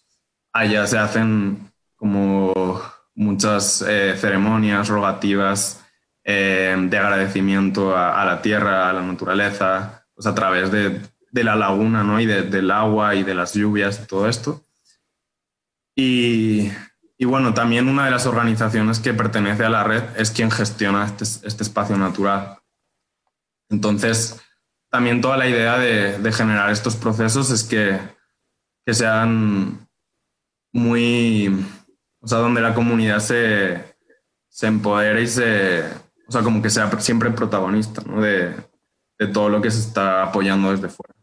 allá 0.51 0.85
se 0.87 0.97
hacen 0.97 1.71
como 1.95 2.81
muchas 3.15 3.81
eh, 3.87 4.15
ceremonias 4.17 4.89
rogativas 4.89 5.83
eh, 6.23 6.75
de 6.77 6.97
agradecimiento 6.97 7.95
a, 7.95 8.21
a, 8.21 8.25
la 8.25 8.41
tierra, 8.41 8.89
a 8.89 8.93
la 8.93 9.01
naturaleza, 9.01 10.05
pues 10.13 10.27
a 10.27 10.35
través 10.35 10.71
de, 10.71 11.01
de 11.31 11.43
la 11.43 11.55
laguna 11.55 12.03
¿no? 12.03 12.19
y 12.19 12.25
de, 12.25 12.43
del 12.43 12.71
agua 12.71 13.15
y 13.15 13.23
de 13.23 13.35
las 13.35 13.53
lluvias 13.53 14.01
y 14.03 14.07
todo 14.07 14.27
esto. 14.27 14.64
Y, 15.95 16.71
y, 17.17 17.25
bueno, 17.25 17.53
también 17.53 17.87
una 17.87 18.05
de 18.05 18.11
las 18.11 18.25
organizaciones 18.25 18.99
que 18.99 19.13
pertenece 19.13 19.63
a 19.63 19.69
la 19.69 19.83
red 19.83 20.03
es 20.17 20.31
quien 20.31 20.51
gestiona 20.51 21.05
este, 21.05 21.23
este 21.23 21.63
espacio 21.63 21.97
natural. 21.97 22.59
Entonces, 23.69 24.41
también 24.89 25.21
toda 25.21 25.37
la 25.37 25.47
idea 25.47 25.77
de, 25.77 26.19
de 26.19 26.31
generar 26.31 26.69
estos 26.69 26.95
procesos 26.95 27.49
es 27.51 27.63
que 27.63 27.99
que 28.85 28.93
sean 28.93 29.87
muy, 30.71 31.65
o 32.19 32.27
sea, 32.27 32.39
donde 32.39 32.61
la 32.61 32.75
comunidad 32.75 33.19
se, 33.19 33.83
se 34.47 34.67
empodere 34.67 35.23
y 35.23 35.27
se, 35.27 35.83
o 36.27 36.31
sea, 36.31 36.43
como 36.43 36.61
que 36.61 36.69
sea 36.69 36.91
siempre 36.99 37.31
protagonista, 37.31 38.03
¿no? 38.05 38.21
De, 38.21 38.53
de 39.17 39.27
todo 39.27 39.49
lo 39.49 39.61
que 39.61 39.71
se 39.71 39.79
está 39.79 40.23
apoyando 40.23 40.71
desde 40.71 40.89
fuera. 40.89 41.15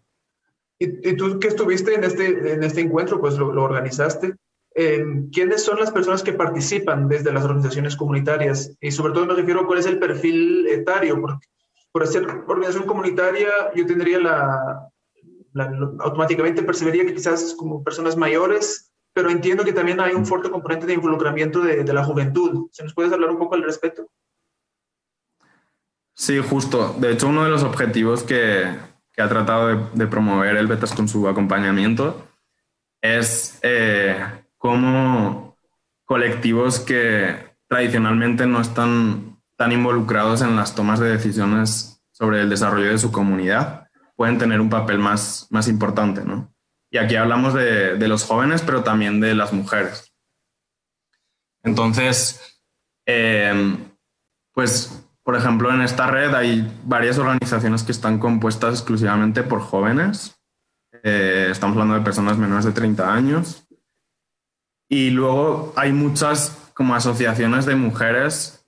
¿Y, 0.78 1.16
tú 1.16 1.38
que 1.38 1.46
estuviste 1.46 1.94
en 1.94 2.02
este, 2.02 2.54
en 2.54 2.64
este 2.64 2.80
encuentro, 2.80 3.20
pues 3.20 3.34
lo 3.38 3.62
organizaste? 3.62 4.34
Eh, 4.74 5.04
¿Quiénes 5.32 5.64
son 5.64 5.78
las 5.78 5.90
personas 5.90 6.22
que 6.22 6.32
participan 6.32 7.08
desde 7.08 7.32
las 7.32 7.44
organizaciones 7.44 7.96
comunitarias? 7.96 8.74
Y 8.80 8.90
sobre 8.90 9.12
todo 9.12 9.26
me 9.26 9.34
refiero 9.34 9.60
a 9.60 9.66
cuál 9.66 9.78
es 9.78 9.86
el 9.86 9.98
perfil 9.98 10.66
etario, 10.68 11.20
porque 11.20 11.46
por 11.92 12.06
ser 12.06 12.26
organización 12.46 12.86
comunitaria 12.86 13.50
yo 13.74 13.84
tendría 13.84 14.18
la, 14.18 14.88
la, 15.52 15.64
automáticamente 16.00 16.62
percibiría 16.62 17.04
que 17.04 17.14
quizás 17.14 17.54
como 17.54 17.84
personas 17.84 18.16
mayores, 18.16 18.90
pero 19.12 19.28
entiendo 19.28 19.64
que 19.64 19.74
también 19.74 20.00
hay 20.00 20.14
un 20.14 20.24
fuerte 20.24 20.50
componente 20.50 20.86
de 20.86 20.94
involucramiento 20.94 21.60
de, 21.60 21.84
de 21.84 21.92
la 21.92 22.04
juventud. 22.04 22.68
¿Se 22.72 22.82
nos 22.82 22.94
puedes 22.94 23.12
hablar 23.12 23.30
un 23.30 23.38
poco 23.38 23.54
al 23.54 23.62
respecto? 23.62 24.08
Sí, 26.14 26.38
justo. 26.38 26.94
De 26.98 27.12
hecho, 27.12 27.28
uno 27.28 27.44
de 27.44 27.50
los 27.50 27.62
objetivos 27.62 28.22
que, 28.22 28.64
que 29.12 29.22
ha 29.22 29.28
tratado 29.28 29.68
de, 29.68 29.76
de, 29.92 30.06
promover 30.06 30.56
el 30.56 30.66
Betas 30.66 30.94
con 30.94 31.08
su 31.08 31.28
acompañamiento 31.28 32.26
es 33.02 33.58
eh, 33.62 34.16
cómo 34.62 35.58
colectivos 36.04 36.78
que 36.78 37.56
tradicionalmente 37.66 38.46
no 38.46 38.60
están 38.60 39.42
tan 39.56 39.72
involucrados 39.72 40.40
en 40.40 40.54
las 40.54 40.76
tomas 40.76 41.00
de 41.00 41.08
decisiones 41.08 42.00
sobre 42.12 42.42
el 42.42 42.48
desarrollo 42.48 42.90
de 42.90 42.98
su 42.98 43.10
comunidad 43.10 43.88
pueden 44.14 44.38
tener 44.38 44.60
un 44.60 44.70
papel 44.70 45.00
más, 45.00 45.48
más 45.50 45.66
importante, 45.66 46.24
¿no? 46.24 46.54
Y 46.92 46.98
aquí 46.98 47.16
hablamos 47.16 47.54
de, 47.54 47.96
de 47.96 48.06
los 48.06 48.22
jóvenes, 48.22 48.62
pero 48.62 48.84
también 48.84 49.20
de 49.20 49.34
las 49.34 49.52
mujeres. 49.52 50.14
Entonces, 51.64 52.62
eh, 53.04 53.76
pues, 54.52 55.04
por 55.24 55.34
ejemplo, 55.34 55.74
en 55.74 55.80
esta 55.80 56.06
red 56.06 56.32
hay 56.34 56.72
varias 56.84 57.18
organizaciones 57.18 57.82
que 57.82 57.90
están 57.90 58.20
compuestas 58.20 58.74
exclusivamente 58.74 59.42
por 59.42 59.60
jóvenes. 59.60 60.36
Eh, 61.02 61.48
estamos 61.50 61.74
hablando 61.74 61.94
de 61.94 62.02
personas 62.02 62.38
menores 62.38 62.64
de 62.64 62.72
30 62.72 63.12
años. 63.12 63.66
Y 64.92 65.08
luego 65.08 65.72
hay 65.74 65.90
muchas 65.90 66.70
como 66.74 66.94
asociaciones 66.94 67.64
de 67.64 67.74
mujeres 67.76 68.62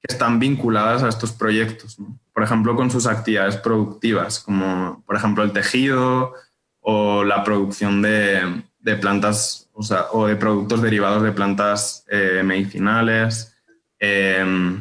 que 0.00 0.14
están 0.14 0.38
vinculadas 0.38 1.02
a 1.02 1.08
estos 1.08 1.32
proyectos. 1.32 1.96
por 2.32 2.44
ejemplo, 2.44 2.76
con 2.76 2.88
sus 2.88 3.08
actividades 3.08 3.56
productivas, 3.56 4.38
como 4.38 5.02
por 5.04 5.16
ejemplo 5.16 5.42
el 5.42 5.50
tejido 5.50 6.34
o 6.78 7.24
la 7.24 7.42
producción 7.42 8.00
de, 8.00 8.62
plantas 9.00 9.68
o, 9.72 9.82
o, 10.12 10.28
de 10.28 10.36
productos 10.36 10.82
derivados 10.82 11.24
de 11.24 11.32
plantas 11.32 12.04
eh, 12.10 12.42
medicinales. 12.44 13.56
Eh, 13.98 14.78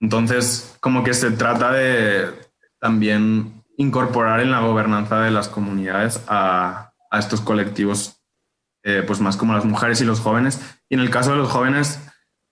entonces, 0.00 0.76
como 0.78 1.02
que 1.02 1.14
se 1.14 1.32
trata 1.32 1.72
de 1.72 2.30
también 2.78 3.64
incorporar 3.76 4.38
en 4.38 4.52
la 4.52 4.60
gobernanza 4.60 5.20
de 5.22 5.32
las 5.32 5.48
comunidades 5.48 6.22
a, 6.28 6.92
a 7.10 7.18
estos 7.18 7.40
colectivos, 7.40 8.17
eh, 8.88 9.02
pues 9.06 9.20
más 9.20 9.36
como 9.36 9.52
las 9.52 9.66
mujeres 9.66 10.00
y 10.00 10.06
los 10.06 10.20
jóvenes. 10.20 10.62
Y 10.88 10.94
en 10.94 11.00
el 11.00 11.10
caso 11.10 11.32
de 11.32 11.36
los 11.36 11.50
jóvenes, 11.50 12.00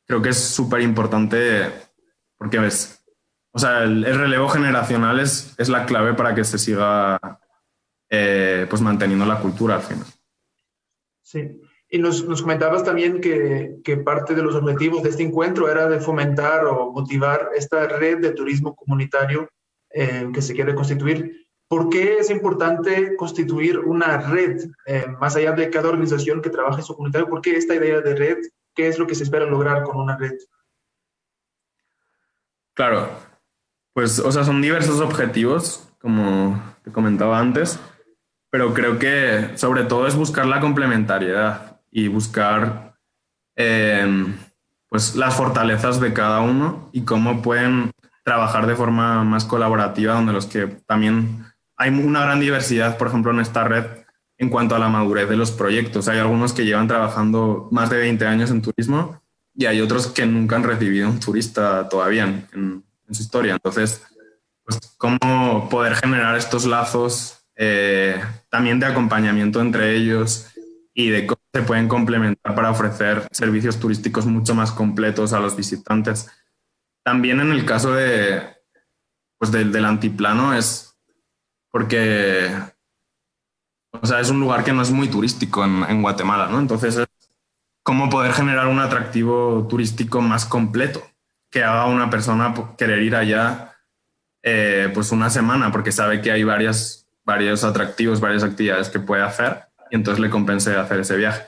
creo 0.06 0.20
que 0.20 0.28
es 0.28 0.38
súper 0.38 0.82
importante 0.82 1.72
porque 2.36 2.58
ves, 2.58 3.02
o 3.52 3.58
sea, 3.58 3.84
el, 3.84 4.04
relevo 4.04 4.46
generacional 4.50 5.18
es, 5.18 5.54
es, 5.56 5.70
la 5.70 5.86
clave 5.86 6.12
para 6.12 6.34
que 6.34 6.44
se 6.44 6.58
siga 6.58 7.18
eh, 8.10 8.66
pues 8.68 8.82
manteniendo 8.82 9.24
la 9.24 9.40
cultura 9.40 9.76
al 9.76 9.82
final. 9.82 10.06
Sí. 11.22 11.58
Y 11.88 11.98
nos, 11.98 12.22
comentabas 12.42 12.84
también 12.84 13.22
que, 13.22 13.78
que, 13.82 13.96
parte 13.96 14.34
de 14.34 14.42
los 14.42 14.56
objetivos 14.56 15.02
de 15.02 15.08
este 15.08 15.22
encuentro 15.22 15.70
era 15.70 15.88
de 15.88 16.00
fomentar 16.00 16.66
o 16.66 16.92
motivar 16.92 17.48
esta 17.56 17.86
red 17.86 18.18
de 18.18 18.32
turismo 18.32 18.76
comunitario 18.76 19.48
eh, 19.88 20.28
que 20.34 20.42
se 20.42 20.52
quiere 20.52 20.74
constituir. 20.74 21.45
¿Por 21.68 21.88
qué 21.88 22.18
es 22.18 22.30
importante 22.30 23.16
constituir 23.16 23.78
una 23.78 24.18
red, 24.18 24.70
eh, 24.86 25.06
más 25.18 25.34
allá 25.34 25.52
de 25.52 25.68
cada 25.68 25.88
organización 25.88 26.40
que 26.40 26.50
trabaje 26.50 26.80
en 26.80 26.86
su 26.86 26.94
comunitario? 26.94 27.28
¿Por 27.28 27.40
qué 27.40 27.56
esta 27.56 27.74
idea 27.74 28.00
de 28.00 28.14
red? 28.14 28.38
¿Qué 28.74 28.86
es 28.86 28.98
lo 28.98 29.06
que 29.06 29.14
se 29.14 29.24
espera 29.24 29.46
lograr 29.46 29.82
con 29.82 29.96
una 29.96 30.16
red? 30.16 30.34
Claro, 32.74 33.08
pues, 33.94 34.18
o 34.18 34.30
sea, 34.30 34.44
son 34.44 34.60
diversos 34.60 35.00
objetivos, 35.00 35.88
como 35.98 36.62
te 36.84 36.92
comentaba 36.92 37.40
antes, 37.40 37.80
pero 38.50 38.74
creo 38.74 38.98
que 38.98 39.56
sobre 39.56 39.84
todo 39.84 40.06
es 40.06 40.14
buscar 40.14 40.46
la 40.46 40.60
complementariedad 40.60 41.80
y 41.90 42.08
buscar 42.08 42.94
em, 43.56 44.36
pues 44.88 45.16
las 45.16 45.34
fortalezas 45.34 45.98
de 46.00 46.12
cada 46.12 46.40
uno 46.40 46.90
y 46.92 47.02
cómo 47.04 47.42
pueden 47.42 47.90
trabajar 48.22 48.66
de 48.66 48.76
forma 48.76 49.24
más 49.24 49.44
colaborativa, 49.44 50.14
donde 50.14 50.32
los 50.32 50.46
que 50.46 50.66
también 50.86 51.46
hay 51.76 51.90
una 51.90 52.22
gran 52.22 52.40
diversidad, 52.40 52.96
por 52.96 53.08
ejemplo, 53.08 53.32
en 53.32 53.40
esta 53.40 53.64
red 53.64 53.84
en 54.38 54.50
cuanto 54.50 54.74
a 54.74 54.78
la 54.78 54.88
madurez 54.88 55.28
de 55.28 55.36
los 55.36 55.50
proyectos. 55.50 56.08
Hay 56.08 56.18
algunos 56.18 56.52
que 56.52 56.64
llevan 56.64 56.88
trabajando 56.88 57.68
más 57.70 57.90
de 57.90 57.98
20 57.98 58.26
años 58.26 58.50
en 58.50 58.62
turismo 58.62 59.22
y 59.54 59.66
hay 59.66 59.80
otros 59.80 60.08
que 60.08 60.26
nunca 60.26 60.56
han 60.56 60.64
recibido 60.64 61.08
un 61.08 61.20
turista 61.20 61.88
todavía 61.88 62.24
en, 62.24 62.84
su 63.10 63.22
historia. 63.22 63.54
Entonces, 63.54 64.02
pues, 64.64 64.78
cómo 64.98 65.68
poder 65.70 65.94
generar 65.94 66.36
estos 66.36 66.66
lazos 66.66 67.46
eh, 67.54 68.20
también 68.50 68.80
de 68.80 68.86
acompañamiento 68.86 69.60
entre 69.60 69.96
ellos 69.96 70.48
y 70.92 71.08
de 71.10 71.26
cómo 71.26 71.40
se 71.54 71.62
pueden 71.62 71.88
complementar 71.88 72.54
para 72.54 72.70
ofrecer 72.70 73.26
servicios 73.30 73.78
turísticos 73.78 74.26
mucho 74.26 74.54
más 74.54 74.72
completos 74.72 75.32
a 75.32 75.40
los 75.40 75.56
visitantes. 75.56 76.28
También 77.02 77.40
en 77.40 77.52
el 77.52 77.64
caso 77.64 77.94
de, 77.94 78.42
pues 79.38 79.52
del, 79.52 79.72
del 79.72 79.84
antiplano 79.84 80.52
es 80.52 80.95
porque 81.76 82.48
o 84.00 84.06
sea, 84.06 84.18
es 84.18 84.30
un 84.30 84.40
lugar 84.40 84.64
que 84.64 84.72
no 84.72 84.80
es 84.80 84.90
muy 84.90 85.08
turístico 85.08 85.62
en, 85.62 86.00
Guatemala, 86.00 86.48
¿no? 86.48 86.58
Entonces, 86.58 87.04
cómo 87.82 88.08
poder 88.08 88.32
generar 88.32 88.66
un 88.66 88.78
atractivo 88.78 89.66
turístico 89.68 90.22
más 90.22 90.46
completo 90.46 91.06
que 91.50 91.62
haga 91.62 91.84
una 91.84 92.08
persona 92.08 92.54
querer 92.78 93.02
ir 93.02 93.14
allá 93.14 93.74
eh, 94.42 94.90
pues 94.94 95.12
una 95.12 95.28
semana 95.28 95.70
porque 95.70 95.92
sabe 95.92 96.22
que 96.22 96.32
hay 96.32 96.44
varias, 96.44 97.06
varios 97.26 97.62
atractivos, 97.62 98.20
varias 98.20 98.42
actividades 98.42 98.88
que 98.88 99.00
puede 99.00 99.22
hacer 99.22 99.66
y 99.90 99.96
entonces 99.96 100.18
le 100.18 100.30
compense 100.30 100.74
hacer 100.76 101.00
ese 101.00 101.18
viaje. 101.18 101.44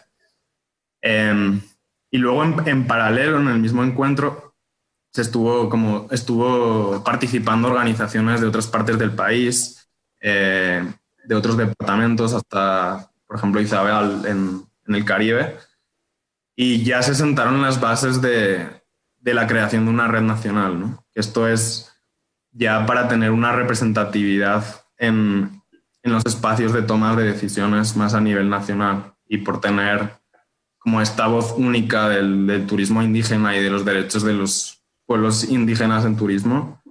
Em, 1.01 1.63
y 2.11 2.19
luego 2.19 2.45
en, 2.67 2.87
paralelo, 2.87 3.41
en 3.41 3.49
el 3.49 3.61
mismo 3.61 3.83
encuentro, 3.83 4.49
estuvo, 5.17 5.71
como, 5.71 6.07
estuvo 6.11 7.03
participando 7.03 7.69
organizaciones 7.69 8.43
de 8.43 8.47
otras 8.47 8.67
partes 8.67 8.99
del 8.99 9.13
país, 9.13 9.78
eh, 10.21 10.85
de 11.25 11.35
otros 11.35 11.57
departamentos, 11.57 12.33
hasta, 12.33 13.11
por 13.27 13.37
ejemplo, 13.37 13.61
Isabel 13.61 14.25
en, 14.27 14.67
el 14.87 15.05
Caribe, 15.05 15.57
y 16.57 16.83
ya 16.83 17.03
se 17.03 17.15
sentaron 17.15 17.61
las 17.61 17.79
bases 17.81 18.23
de, 18.23 18.67
de 19.19 19.35
la 19.35 19.47
creación 19.47 19.85
de 19.85 19.91
una 19.91 20.09
red 20.09 20.23
nacional. 20.23 20.81
¿no? 20.81 21.07
Esto 21.15 21.47
es 21.47 21.93
ya 22.51 22.87
para 22.87 23.07
tener 23.07 23.31
una 23.31 23.53
representatividad 23.53 24.65
en, 24.97 25.63
en 26.03 26.13
los 26.13 26.25
espacios 26.25 26.73
de 26.73 26.83
toma 26.83 27.15
de 27.15 27.25
decisiones 27.25 27.97
más 27.97 28.15
a 28.15 28.21
nivel 28.21 28.49
nacional 28.49 29.15
y 29.29 29.39
por 29.39 29.61
tener 29.61 30.19
como 30.79 31.03
esta 31.03 31.27
voz 31.27 31.53
única 31.57 32.09
del, 32.09 32.47
del 32.47 32.67
turismo 32.67 33.03
indígena 33.03 33.57
y 33.57 33.63
de 33.63 33.71
los 33.71 33.85
derechos 33.85 34.23
de 34.23 34.33
los 34.33 34.83
pueblos 35.07 35.45
indígenas 35.45 36.05
en 36.05 36.17
turismo, 36.17 36.83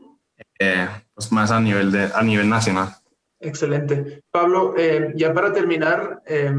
eh, 0.60 0.88
pues 1.14 1.32
más 1.32 1.52
a 1.52 1.60
nivel, 1.60 1.92
de, 1.92 2.12
a 2.14 2.22
nivel 2.22 2.50
nacional. 2.50 2.96
Excelente. 3.40 4.22
Pablo, 4.32 4.74
eh, 4.78 5.14
ya 5.16 5.34
para 5.34 5.54
terminar, 5.54 6.22
eh, 6.26 6.54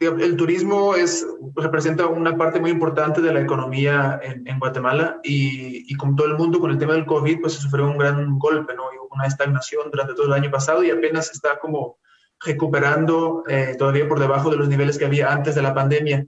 el 0.00 0.36
turismo 0.36 0.94
es, 0.94 1.26
representa 1.54 2.06
una 2.06 2.36
parte 2.36 2.60
muy 2.60 2.70
importante 2.70 3.20
de 3.20 3.32
la 3.32 3.40
economía 3.40 4.20
en, 4.22 4.58
Guatemala 4.58 5.20
y, 5.22 5.94
como 5.96 6.16
todo 6.16 6.26
el 6.26 6.36
mundo 6.36 6.58
con 6.58 6.70
el 6.70 6.78
tema 6.78 6.94
del 6.94 7.06
COVID, 7.06 7.40
pues 7.40 7.54
se 7.54 7.60
sufrió 7.60 7.86
un 7.86 7.98
gran 7.98 8.38
golpe, 8.38 8.74
¿no? 8.74 8.84
Y 8.92 8.96
una 9.10 9.26
estagnación 9.26 9.90
durante 9.90 10.14
todo 10.14 10.26
el 10.26 10.32
año 10.32 10.50
pasado 10.50 10.82
y 10.82 10.90
apenas 10.90 11.30
está 11.30 11.58
como 11.60 11.98
recuperando 12.44 13.44
eh, 13.46 13.76
todavía 13.78 14.08
por 14.08 14.18
debajo 14.18 14.50
de 14.50 14.56
los 14.56 14.68
niveles 14.68 14.98
que 14.98 15.04
había 15.04 15.32
antes 15.32 15.54
de 15.54 15.62
la 15.62 15.74
pandemia. 15.74 16.26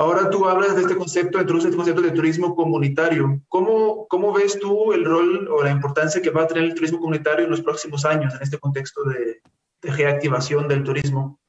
Ahora 0.00 0.30
tú 0.30 0.48
hablas 0.48 0.76
de 0.76 0.82
este 0.82 0.96
concepto, 0.96 1.40
introduces 1.40 1.70
este 1.70 1.76
concepto 1.76 2.02
de 2.02 2.12
turismo 2.12 2.54
comunitario. 2.54 3.42
¿Cómo, 3.48 4.06
¿Cómo 4.06 4.32
ves 4.32 4.58
tú 4.60 4.92
el 4.92 5.04
rol 5.04 5.48
o 5.48 5.64
la 5.64 5.72
importancia 5.72 6.22
que 6.22 6.30
va 6.30 6.44
a 6.44 6.46
tener 6.46 6.64
el 6.64 6.74
turismo 6.74 7.00
comunitario 7.00 7.44
en 7.44 7.50
los 7.50 7.62
próximos 7.62 8.04
años 8.04 8.32
en 8.32 8.42
este 8.42 8.58
contexto 8.58 9.02
de, 9.02 9.42
de 9.82 9.92
reactivación 9.92 10.68
del 10.68 10.84
turismo? 10.84 11.40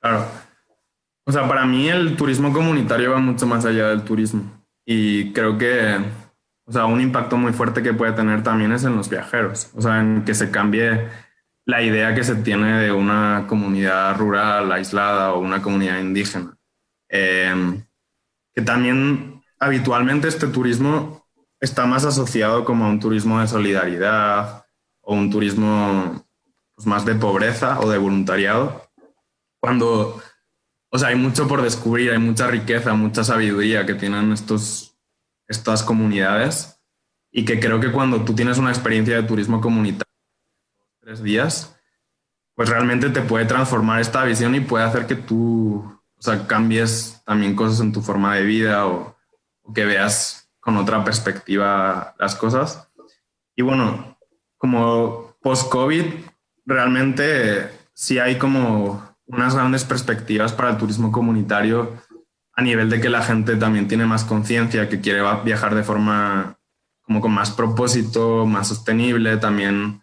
Claro. 0.00 0.26
O 1.24 1.32
sea, 1.32 1.48
para 1.48 1.64
mí 1.64 1.88
el 1.88 2.16
turismo 2.16 2.52
comunitario 2.52 3.10
va 3.10 3.18
mucho 3.18 3.46
más 3.46 3.64
allá 3.64 3.88
del 3.88 4.02
turismo. 4.02 4.44
Y 4.84 5.32
creo 5.32 5.58
que, 5.58 5.98
o 6.66 6.72
sea, 6.72 6.86
un 6.86 7.00
impacto 7.00 7.36
muy 7.36 7.52
fuerte 7.52 7.82
que 7.82 7.94
puede 7.94 8.12
tener 8.12 8.44
también 8.44 8.70
es 8.70 8.84
en 8.84 8.96
los 8.96 9.08
viajeros. 9.08 9.70
O 9.74 9.82
sea, 9.82 10.00
en 10.00 10.24
que 10.24 10.34
se 10.34 10.52
cambie 10.52 11.08
la 11.64 11.82
idea 11.82 12.14
que 12.14 12.24
se 12.24 12.36
tiene 12.36 12.82
de 12.82 12.92
una 12.92 13.46
comunidad 13.48 14.16
rural 14.16 14.72
aislada 14.72 15.32
o 15.32 15.40
una 15.40 15.62
comunidad 15.62 16.00
indígena. 16.00 16.56
Em, 17.08 17.84
que 18.54 18.62
también 18.62 19.42
habitualmente 19.58 20.28
este 20.28 20.46
turismo 20.48 21.26
está 21.60 21.86
más 21.86 22.04
asociado 22.04 22.64
como 22.64 22.84
a 22.84 22.88
un 22.88 23.00
turismo 23.00 23.40
de 23.40 23.46
solidaridad 23.48 24.66
o 25.00 25.14
un 25.14 25.30
turismo 25.30 26.26
pues, 26.74 26.86
más 26.86 27.04
de 27.04 27.14
pobreza 27.14 27.80
o 27.80 27.90
de 27.90 27.98
voluntariado 27.98 28.92
cuando, 29.62 30.20
o 30.90 30.98
sea, 30.98 31.10
hay 31.10 31.14
mucho 31.14 31.46
por 31.46 31.62
descubrir, 31.62 32.10
hay 32.10 32.18
mucha 32.18 32.48
riqueza, 32.48 32.94
mucha 32.94 33.22
sabiduría 33.22 33.86
que 33.86 33.94
tienen 33.94 34.32
estos, 34.32 34.98
estas 35.46 35.84
comunidades 35.84 36.80
y 37.30 37.44
que 37.44 37.60
creo 37.60 37.78
que 37.78 37.92
cuando 37.92 38.24
tú 38.24 38.34
tienes 38.34 38.58
una 38.58 38.70
experiencia 38.70 39.14
de 39.14 39.22
turismo 39.22 39.60
comunitario, 39.60 40.01
tres 41.02 41.22
días, 41.22 41.76
pues 42.54 42.68
realmente 42.68 43.10
te 43.10 43.22
puede 43.22 43.44
transformar 43.44 44.00
esta 44.00 44.22
visión 44.24 44.54
y 44.54 44.60
puede 44.60 44.84
hacer 44.84 45.06
que 45.06 45.16
tú, 45.16 45.78
o 46.16 46.22
sea, 46.22 46.46
cambies 46.46 47.20
también 47.26 47.56
cosas 47.56 47.80
en 47.80 47.92
tu 47.92 48.02
forma 48.02 48.36
de 48.36 48.44
vida 48.44 48.86
o, 48.86 49.16
que 49.74 49.84
veas 49.84 50.50
con 50.60 50.76
otra 50.76 51.04
perspectiva 51.04 52.14
las 52.18 52.34
cosas. 52.36 52.88
Y 53.56 53.62
bueno, 53.62 54.16
como 54.58 55.36
post-COVID, 55.40 56.04
realmente 56.66 57.70
sí 57.94 58.18
hay 58.18 58.38
como 58.38 59.16
unas 59.26 59.54
grandes 59.54 59.84
perspectivas 59.84 60.52
para 60.52 60.70
el 60.70 60.76
turismo 60.76 61.10
comunitario 61.10 61.96
a 62.54 62.62
nivel 62.62 62.90
de 62.90 63.00
que 63.00 63.08
la 63.08 63.22
gente 63.22 63.56
también 63.56 63.88
tiene 63.88 64.04
más 64.04 64.24
conciencia, 64.24 64.88
que 64.88 65.00
quiere 65.00 65.22
viajar 65.44 65.74
de 65.74 65.82
forma 65.82 66.58
como 67.02 67.20
con 67.20 67.32
más 67.32 67.50
propósito, 67.50 68.46
más 68.46 68.68
sostenible, 68.68 69.36
también 69.38 70.01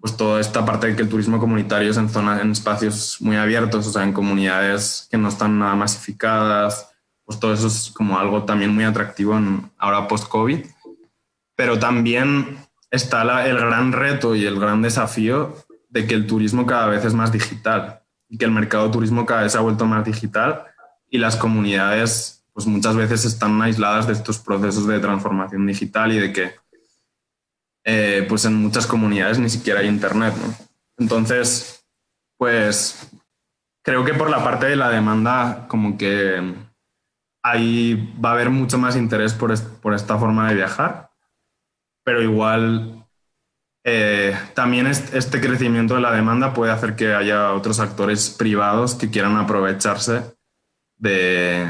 pues 0.00 0.16
toda 0.16 0.40
esta 0.40 0.64
parte 0.64 0.88
de 0.88 0.96
que 0.96 1.02
el 1.02 1.08
turismo 1.08 1.38
comunitario 1.38 1.90
es 1.90 1.96
en 1.96 2.08
zonas, 2.08 2.40
en 2.40 2.52
espacios 2.52 3.16
muy 3.20 3.36
abiertos, 3.36 3.86
o 3.86 3.90
sea, 3.90 4.04
en 4.04 4.12
comunidades 4.12 5.08
que 5.10 5.18
no 5.18 5.28
están 5.28 5.58
nada 5.58 5.74
masificadas, 5.74 6.92
pues 7.24 7.40
todo 7.40 7.52
eso 7.52 7.66
es 7.66 7.90
como 7.94 8.18
algo 8.18 8.44
también 8.44 8.74
muy 8.74 8.84
atractivo 8.84 9.36
en, 9.36 9.70
ahora 9.78 10.06
post-COVID. 10.06 10.64
Pero 11.56 11.78
también 11.78 12.58
está 12.90 13.22
el 13.46 13.56
gran 13.56 13.92
reto 13.92 14.34
y 14.34 14.44
el 14.46 14.60
gran 14.60 14.82
desafío 14.82 15.56
de 15.88 16.06
que 16.06 16.14
el 16.14 16.26
turismo 16.26 16.66
cada 16.66 16.86
vez 16.88 17.04
es 17.04 17.14
más 17.14 17.32
digital 17.32 18.02
y 18.28 18.38
que 18.38 18.44
el 18.44 18.50
mercado 18.50 18.86
de 18.86 18.92
turismo 18.92 19.26
cada 19.26 19.42
vez 19.42 19.52
se 19.52 19.58
ha 19.58 19.62
vuelto 19.62 19.86
más 19.86 20.04
digital 20.04 20.64
y 21.08 21.18
las 21.18 21.36
comunidades 21.36 22.44
pues 22.52 22.66
muchas 22.66 22.96
veces 22.96 23.24
están 23.24 23.60
aisladas 23.60 24.06
de 24.06 24.14
estos 24.14 24.38
procesos 24.38 24.86
de 24.86 24.98
transformación 24.98 25.66
digital 25.66 26.12
y 26.12 26.18
de 26.18 26.32
que 26.32 26.52
eh, 27.88 28.26
pues 28.28 28.44
en 28.44 28.54
muchas 28.54 28.84
comunidades 28.84 29.38
ni 29.38 29.48
siquiera 29.48 29.78
hay 29.78 29.86
internet. 29.86 30.34
Entonces, 30.98 31.86
pues 32.36 33.08
creo 33.84 34.04
que 34.04 34.12
por 34.12 34.28
la 34.28 34.42
parte 34.42 34.66
de 34.66 34.74
la 34.74 34.90
demanda 34.90 35.66
como 35.68 35.96
que 35.96 36.52
ahí 37.44 38.12
va 38.22 38.30
a 38.30 38.32
haber 38.32 38.50
mucho 38.50 38.76
más 38.76 38.96
interés 38.96 39.34
por, 39.34 39.56
por 39.80 39.94
esta 39.94 40.18
forma 40.18 40.48
de 40.48 40.56
viajar, 40.56 41.12
pero 42.04 42.20
igual 42.20 43.06
eh, 43.84 44.36
también 44.54 44.88
este 44.88 45.40
crecimiento 45.40 45.94
de 45.94 46.00
la 46.00 46.10
demanda 46.10 46.52
puede 46.52 46.72
hacer 46.72 46.96
que 46.96 47.14
haya 47.14 47.52
otros 47.52 47.78
actores 47.78 48.30
privados 48.30 48.96
que 48.96 49.10
quieran 49.10 49.36
aprovecharse 49.36 50.22
de, 50.96 51.68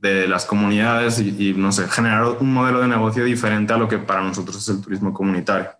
de 0.00 0.26
las 0.26 0.46
comunidades 0.46 1.20
y, 1.20 1.52
no 1.54 1.72
sé, 1.72 1.86
generar 1.88 2.24
un 2.40 2.52
modelo 2.52 2.80
de 2.80 2.88
negocio 2.88 3.24
diferente 3.24 3.72
a 3.72 3.76
lo 3.76 3.86
que 3.86 3.98
para 3.98 4.22
nosotros 4.22 4.56
es 4.56 4.68
el 4.68 4.80
turismo 4.80 5.12
comunitario. 5.12 5.70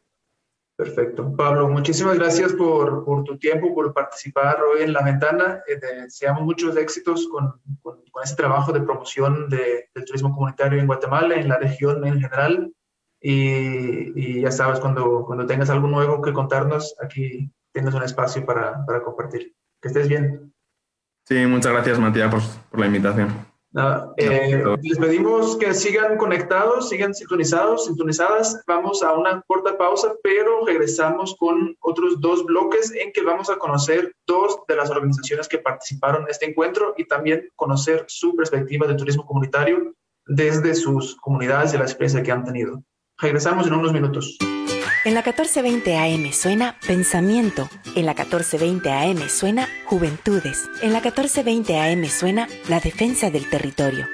Perfecto. 0.77 1.35
Pablo, 1.37 1.69
muchísimas 1.69 2.19
gracias 2.19 2.53
por, 2.55 3.05
por 3.05 3.25
tu 3.25 3.39
tiempo, 3.39 3.75
por 3.75 3.93
participar 3.93 4.63
hoy 4.63 4.83
en 4.83 4.93
La 4.93 5.03
Ventana. 5.03 5.63
Eh, 5.67 5.77
deseamos 5.77 6.43
muchos 6.43 6.77
éxitos 6.77 7.29
con, 7.29 7.61
con, 7.83 8.01
ese 8.23 8.35
trabajo 8.35 8.73
de 8.73 8.81
promoción 8.81 9.49
de, 9.49 9.91
del 9.95 10.05
turismo 10.05 10.35
comunitario 10.35 10.79
en 10.79 10.87
Guatemala, 10.87 11.35
en 11.35 11.49
la 11.49 11.59
región 11.59 12.07
en 12.07 12.21
general. 12.21 12.73
Y, 13.21 14.19
y, 14.19 14.41
ya 14.41 14.51
sabes, 14.51 14.81
cuando, 14.81 15.25
cuando 15.27 15.47
tengas 15.47 15.69
algo 15.69 15.87
nuevo 15.87 16.23
que 16.23 16.33
contarnos, 16.33 16.97
aquí 17.03 17.53
tienes 17.73 17.95
un 17.95 18.03
espacio 18.03 18.45
para, 18.45 18.85
para 18.87 19.03
compartir. 19.03 19.55
Que 19.83 19.89
estés 19.89 20.09
bien. 20.09 20.55
Sí, 21.27 21.47
muchas 21.47 21.73
gracias, 21.73 21.99
Matías, 21.99 22.31
por, 22.31 22.41
por 22.71 22.81
la 22.81 22.87
invitación. 22.87 23.50
Eh, 24.17 24.65
les 24.83 24.99
pedimos 24.99 25.57
que 25.57 25.73
sigan 25.75 26.17
conectados, 26.17 26.89
sigan 26.89 27.15
sintonizados, 27.15 27.87
sintonizadas. 27.87 28.61
Vamos 28.67 29.03
a 29.03 29.13
una 29.13 29.43
corta 29.47 29.79
pausa, 29.79 30.13
pero 30.23 30.67
regresamos 30.67 31.37
con 31.39 31.77
otros 31.81 32.21
dos 32.21 32.45
bloques 32.45 32.93
en 32.93 33.13
que 33.13 33.23
vamos 33.23 33.49
a 33.49 33.57
conocer 33.57 34.13
dos 34.27 34.59
de 34.67 34.77
las 34.77 34.91
organizaciones 34.91 35.47
que 35.47 35.59
participaron 35.59 36.23
en 36.23 36.31
este 36.31 36.47
encuentro 36.47 36.95
y 36.97 37.07
también 37.07 37.49
conocer 37.55 38.05
su 38.09 38.35
perspectiva 38.35 38.87
de 38.89 38.95
turismo 38.95 39.25
comunitario 39.25 39.95
desde 40.27 40.75
sus 40.75 41.17
comunidades 41.17 41.73
y 41.73 41.79
la 41.79 41.85
experiencia 41.85 42.23
que 42.23 42.33
han 42.33 42.45
tenido. 42.45 42.83
Regresamos 43.19 43.67
en 43.67 43.75
unos 43.75 43.93
minutos. 43.93 44.37
En 45.03 45.15
la 45.15 45.23
1420 45.23 45.97
AM 45.97 46.31
suena 46.31 46.77
Pensamiento. 46.87 47.71
En 47.97 48.05
la 48.05 48.13
1420 48.13 48.93
AM 48.93 49.31
suena 49.31 49.67
Juventudes. 49.87 50.69
En 50.83 50.93
la 50.93 51.01
1420 51.01 51.81
AM 51.81 52.05
suena 52.05 52.47
La 52.69 52.81
Defensa 52.81 53.31
del 53.31 53.49
Territorio. 53.49 54.07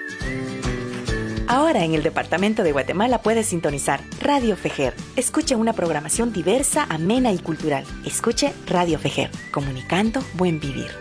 Ahora 1.49 1.85
en 1.85 1.94
el 1.94 2.05
Departamento 2.05 2.62
de 2.62 2.70
Guatemala 2.70 3.20
puedes 3.20 3.46
sintonizar 3.46 4.01
Radio 4.20 4.57
Fejer. 4.57 4.94
Escuche 5.16 5.57
una 5.57 5.72
programación 5.72 6.33
diversa, 6.33 6.87
amena 6.88 7.33
y 7.33 7.38
cultural. 7.38 7.85
Escuche 8.05 8.53
Radio 8.68 9.01
Fejer, 9.01 9.33
comunicando 9.51 10.22
buen 10.35 10.61
vivir. 10.61 10.92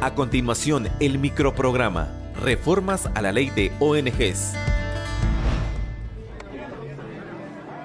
A 0.00 0.14
continuación, 0.14 0.88
el 1.00 1.18
microprograma 1.18 2.08
Reformas 2.40 3.10
a 3.14 3.20
la 3.20 3.30
Ley 3.30 3.50
de 3.50 3.72
ONGs. 3.78 4.71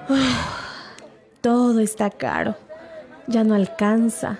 Todo 1.40 1.80
está 1.80 2.10
caro. 2.10 2.56
Ya 3.26 3.44
no 3.44 3.54
alcanza. 3.54 4.38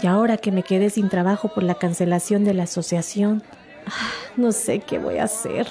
Y 0.00 0.06
ahora 0.06 0.36
que 0.36 0.52
me 0.52 0.62
quedé 0.62 0.90
sin 0.90 1.08
trabajo 1.08 1.48
por 1.48 1.62
la 1.62 1.74
cancelación 1.74 2.44
de 2.44 2.54
la 2.54 2.64
asociación, 2.64 3.42
no 4.36 4.52
sé 4.52 4.80
qué 4.80 4.98
voy 4.98 5.18
a 5.18 5.24
hacer. 5.24 5.66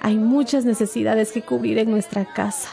Hay 0.00 0.16
muchas 0.16 0.64
necesidades 0.64 1.32
que 1.32 1.42
cubrir 1.42 1.78
en 1.78 1.90
nuestra 1.90 2.24
casa. 2.24 2.70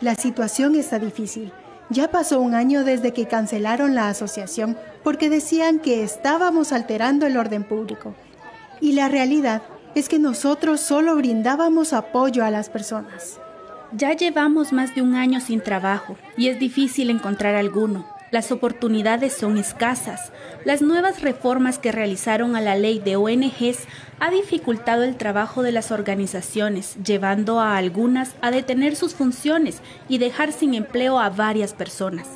La 0.00 0.14
situación 0.14 0.74
está 0.74 0.98
difícil. 0.98 1.52
Ya 1.90 2.10
pasó 2.10 2.40
un 2.40 2.54
año 2.54 2.84
desde 2.84 3.12
que 3.12 3.26
cancelaron 3.26 3.94
la 3.94 4.08
asociación 4.08 4.76
porque 5.02 5.28
decían 5.28 5.78
que 5.78 6.02
estábamos 6.02 6.72
alterando 6.72 7.26
el 7.26 7.36
orden 7.36 7.64
público. 7.64 8.14
Y 8.80 8.92
la 8.92 9.08
realidad 9.08 9.62
es 9.94 10.08
que 10.08 10.18
nosotros 10.18 10.80
solo 10.80 11.14
brindábamos 11.16 11.92
apoyo 11.92 12.44
a 12.44 12.50
las 12.50 12.68
personas. 12.68 13.38
Ya 13.96 14.12
llevamos 14.12 14.72
más 14.72 14.92
de 14.96 15.02
un 15.02 15.14
año 15.14 15.40
sin 15.40 15.60
trabajo 15.60 16.16
y 16.36 16.48
es 16.48 16.58
difícil 16.58 17.10
encontrar 17.10 17.54
alguno. 17.54 18.04
Las 18.32 18.50
oportunidades 18.50 19.34
son 19.34 19.56
escasas. 19.56 20.32
Las 20.64 20.82
nuevas 20.82 21.22
reformas 21.22 21.78
que 21.78 21.92
realizaron 21.92 22.56
a 22.56 22.60
la 22.60 22.74
ley 22.74 22.98
de 22.98 23.14
ONGs 23.14 23.86
ha 24.18 24.32
dificultado 24.32 25.04
el 25.04 25.14
trabajo 25.14 25.62
de 25.62 25.70
las 25.70 25.92
organizaciones, 25.92 26.96
llevando 27.04 27.60
a 27.60 27.76
algunas 27.76 28.34
a 28.40 28.50
detener 28.50 28.96
sus 28.96 29.14
funciones 29.14 29.80
y 30.08 30.18
dejar 30.18 30.50
sin 30.50 30.74
empleo 30.74 31.20
a 31.20 31.30
varias 31.30 31.72
personas. 31.72 32.26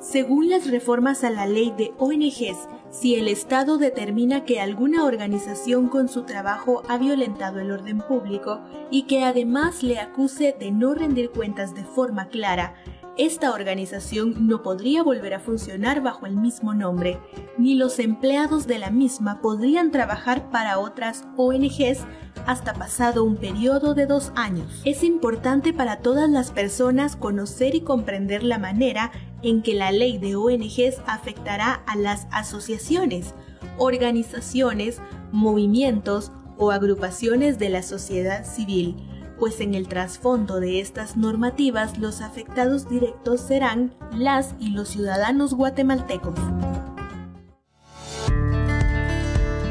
Según 0.00 0.50
las 0.50 0.68
reformas 0.68 1.22
a 1.22 1.30
la 1.30 1.46
ley 1.46 1.72
de 1.78 1.92
ONGs, 1.98 2.66
si 3.00 3.14
el 3.14 3.28
Estado 3.28 3.78
determina 3.78 4.44
que 4.44 4.60
alguna 4.60 5.04
organización 5.04 5.86
con 5.86 6.08
su 6.08 6.24
trabajo 6.24 6.82
ha 6.88 6.98
violentado 6.98 7.60
el 7.60 7.70
orden 7.70 7.98
público 7.98 8.60
y 8.90 9.02
que 9.02 9.22
además 9.22 9.84
le 9.84 10.00
acuse 10.00 10.56
de 10.58 10.72
no 10.72 10.94
rendir 10.94 11.30
cuentas 11.30 11.76
de 11.76 11.84
forma 11.84 12.26
clara, 12.26 12.74
esta 13.18 13.52
organización 13.52 14.46
no 14.46 14.62
podría 14.62 15.02
volver 15.02 15.34
a 15.34 15.40
funcionar 15.40 16.00
bajo 16.02 16.26
el 16.26 16.36
mismo 16.36 16.72
nombre, 16.72 17.18
ni 17.58 17.74
los 17.74 17.98
empleados 17.98 18.68
de 18.68 18.78
la 18.78 18.90
misma 18.90 19.40
podrían 19.40 19.90
trabajar 19.90 20.50
para 20.50 20.78
otras 20.78 21.24
ONGs 21.36 22.06
hasta 22.46 22.74
pasado 22.74 23.24
un 23.24 23.36
periodo 23.36 23.94
de 23.94 24.06
dos 24.06 24.30
años. 24.36 24.82
Es 24.84 25.02
importante 25.02 25.72
para 25.72 25.98
todas 25.98 26.30
las 26.30 26.52
personas 26.52 27.16
conocer 27.16 27.74
y 27.74 27.80
comprender 27.80 28.44
la 28.44 28.58
manera 28.58 29.10
en 29.42 29.62
que 29.62 29.74
la 29.74 29.90
ley 29.90 30.18
de 30.18 30.36
ONGs 30.36 31.02
afectará 31.06 31.82
a 31.86 31.96
las 31.96 32.28
asociaciones, 32.30 33.34
organizaciones, 33.78 35.00
movimientos 35.32 36.30
o 36.56 36.70
agrupaciones 36.70 37.58
de 37.58 37.68
la 37.68 37.82
sociedad 37.82 38.44
civil 38.44 38.96
pues 39.38 39.60
en 39.60 39.74
el 39.74 39.88
trasfondo 39.88 40.60
de 40.60 40.80
estas 40.80 41.16
normativas 41.16 41.98
los 41.98 42.20
afectados 42.20 42.88
directos 42.88 43.40
serán 43.40 43.94
las 44.12 44.54
y 44.58 44.70
los 44.70 44.88
ciudadanos 44.88 45.54
guatemaltecos. 45.54 46.38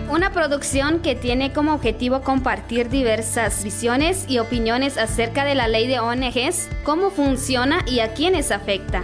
Una 0.09 0.31
producción 0.31 0.99
que 0.99 1.15
tiene 1.15 1.51
como 1.51 1.73
objetivo 1.73 2.21
compartir 2.21 2.89
diversas 2.89 3.63
visiones 3.63 4.25
y 4.27 4.39
opiniones 4.39 4.97
acerca 4.97 5.43
de 5.43 5.53
la 5.53 5.67
ley 5.67 5.87
de 5.87 5.99
ONGs, 5.99 6.69
cómo 6.83 7.09
funciona 7.09 7.79
y 7.85 7.99
a 7.99 8.13
quiénes 8.13 8.51
afecta. 8.51 9.03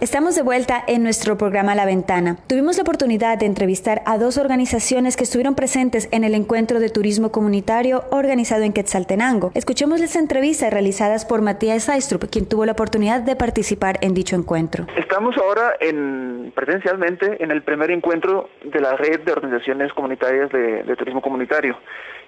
Estamos 0.00 0.34
de 0.34 0.42
vuelta 0.42 0.82
en 0.86 1.02
nuestro 1.02 1.38
programa 1.38 1.74
La 1.74 1.86
Ventana. 1.86 2.36
Tuvimos 2.48 2.76
la 2.76 2.82
oportunidad 2.82 3.38
de 3.38 3.46
entrevistar 3.46 4.02
a 4.06 4.18
dos 4.18 4.38
organizaciones 4.38 5.16
que 5.16 5.22
estuvieron 5.22 5.54
presentes 5.54 6.08
en 6.10 6.24
el 6.24 6.34
encuentro 6.34 6.80
de 6.80 6.90
turismo 6.90 7.30
comunitario 7.30 8.02
organizado 8.10 8.64
en 8.64 8.72
Quetzaltenango. 8.72 9.52
Escuchemos 9.54 10.00
las 10.00 10.16
entrevistas 10.16 10.72
realizadas 10.72 11.24
por 11.24 11.42
Matías 11.42 11.88
Aistrup, 11.88 12.24
quien 12.30 12.48
tuvo 12.48 12.66
la 12.66 12.72
oportunidad 12.72 13.20
de 13.20 13.36
participar 13.36 13.98
en 14.00 14.14
dicho 14.14 14.34
encuentro. 14.34 14.86
Estamos 14.96 15.36
ahora 15.38 15.74
en, 15.80 16.52
presencialmente 16.54 17.42
en 17.42 17.52
el 17.52 17.62
primer 17.62 17.90
encuentro 17.92 18.50
de 18.64 18.80
la 18.80 18.96
red 18.96 19.20
de 19.20 19.32
organizaciones 19.32 19.92
comunitarias 19.92 20.50
de, 20.50 20.96
turismo 20.96 21.22
comunitario. 21.22 21.78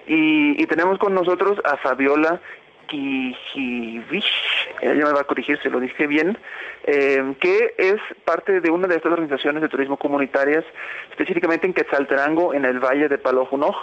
Y, 0.06 0.62
y, 0.62 0.66
tenemos 0.66 0.98
con 0.98 1.14
nosotros 1.14 1.58
a 1.64 1.76
Fabiola 1.78 2.40
Kijivish, 2.86 4.32
ella 4.80 5.06
me 5.06 5.12
va 5.12 5.20
a 5.20 5.24
corregir 5.24 5.58
si 5.62 5.68
lo 5.68 5.80
dije 5.80 6.06
bien, 6.06 6.38
eh, 6.84 7.34
que 7.40 7.74
es 7.78 7.96
parte 8.24 8.60
de 8.60 8.70
una 8.70 8.86
de 8.86 8.96
estas 8.96 9.12
organizaciones 9.12 9.62
de 9.62 9.68
turismo 9.68 9.96
comunitarias, 9.96 10.64
específicamente 11.10 11.66
en 11.66 11.74
Quetzaltenango, 11.74 12.54
en 12.54 12.64
el 12.64 12.78
Valle 12.78 13.08
de 13.08 13.18
Palojunoj, 13.18 13.76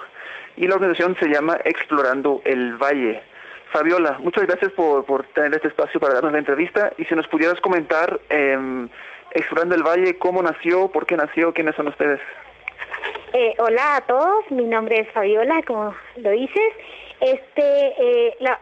y 0.56 0.68
la 0.68 0.76
organización 0.76 1.16
se 1.20 1.28
llama 1.28 1.58
Explorando 1.64 2.42
el 2.46 2.76
Valle. 2.76 3.22
Fabiola, 3.72 4.18
muchas 4.20 4.46
gracias 4.46 4.72
por, 4.74 5.04
por 5.06 5.24
tener 5.34 5.56
este 5.56 5.70
espacio 5.70 6.00
para 6.00 6.14
darnos 6.14 6.34
la 6.34 6.40
entrevista 6.40 6.94
y 6.98 7.06
si 7.06 7.16
nos 7.16 7.28
pudieras 7.28 7.60
comentar, 7.60 8.20
eh, 8.30 8.88
Explorando 9.32 9.74
el 9.74 9.82
Valle, 9.82 10.18
cómo 10.20 10.44
nació, 10.44 10.90
por 10.90 11.08
qué 11.08 11.18
nació, 11.18 11.54
quiénes 11.54 11.76
son 11.76 11.88
ustedes. 11.88 12.20
Eh, 13.34 13.56
hola 13.58 13.96
a 13.96 14.02
todos, 14.02 14.52
mi 14.52 14.66
nombre 14.66 15.00
es 15.00 15.12
Fabiola, 15.12 15.64
como 15.66 15.96
lo 16.18 16.30
dices. 16.30 16.74
Este, 17.24 17.64
eh, 17.64 18.36
la 18.42 18.60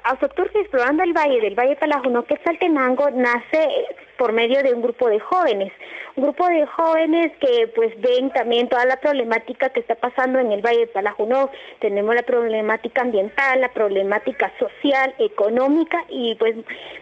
Explorando 0.59 1.01
el 1.01 1.13
Valle 1.13 1.41
del 1.41 1.55
Valle 1.55 1.75
Palajuno, 1.77 2.23
que 2.25 2.35
es 2.35 2.41
Saltenango, 2.43 3.09
nace 3.09 3.87
por 4.21 4.33
medio 4.33 4.61
de 4.61 4.71
un 4.71 4.83
grupo 4.83 5.09
de 5.09 5.19
jóvenes, 5.19 5.73
un 6.15 6.25
grupo 6.25 6.47
de 6.47 6.63
jóvenes 6.67 7.31
que 7.39 7.67
pues 7.73 7.99
ven 8.01 8.29
también 8.29 8.69
toda 8.69 8.85
la 8.85 8.97
problemática 8.97 9.69
que 9.69 9.79
está 9.79 9.95
pasando 9.95 10.37
en 10.37 10.51
el 10.51 10.61
Valle 10.61 10.81
de 10.81 10.87
Palajunó, 10.93 11.49
tenemos 11.79 12.13
la 12.13 12.21
problemática 12.21 13.01
ambiental, 13.01 13.59
la 13.59 13.73
problemática 13.73 14.53
social, 14.59 15.15
económica 15.17 16.05
y 16.07 16.35
pues 16.35 16.53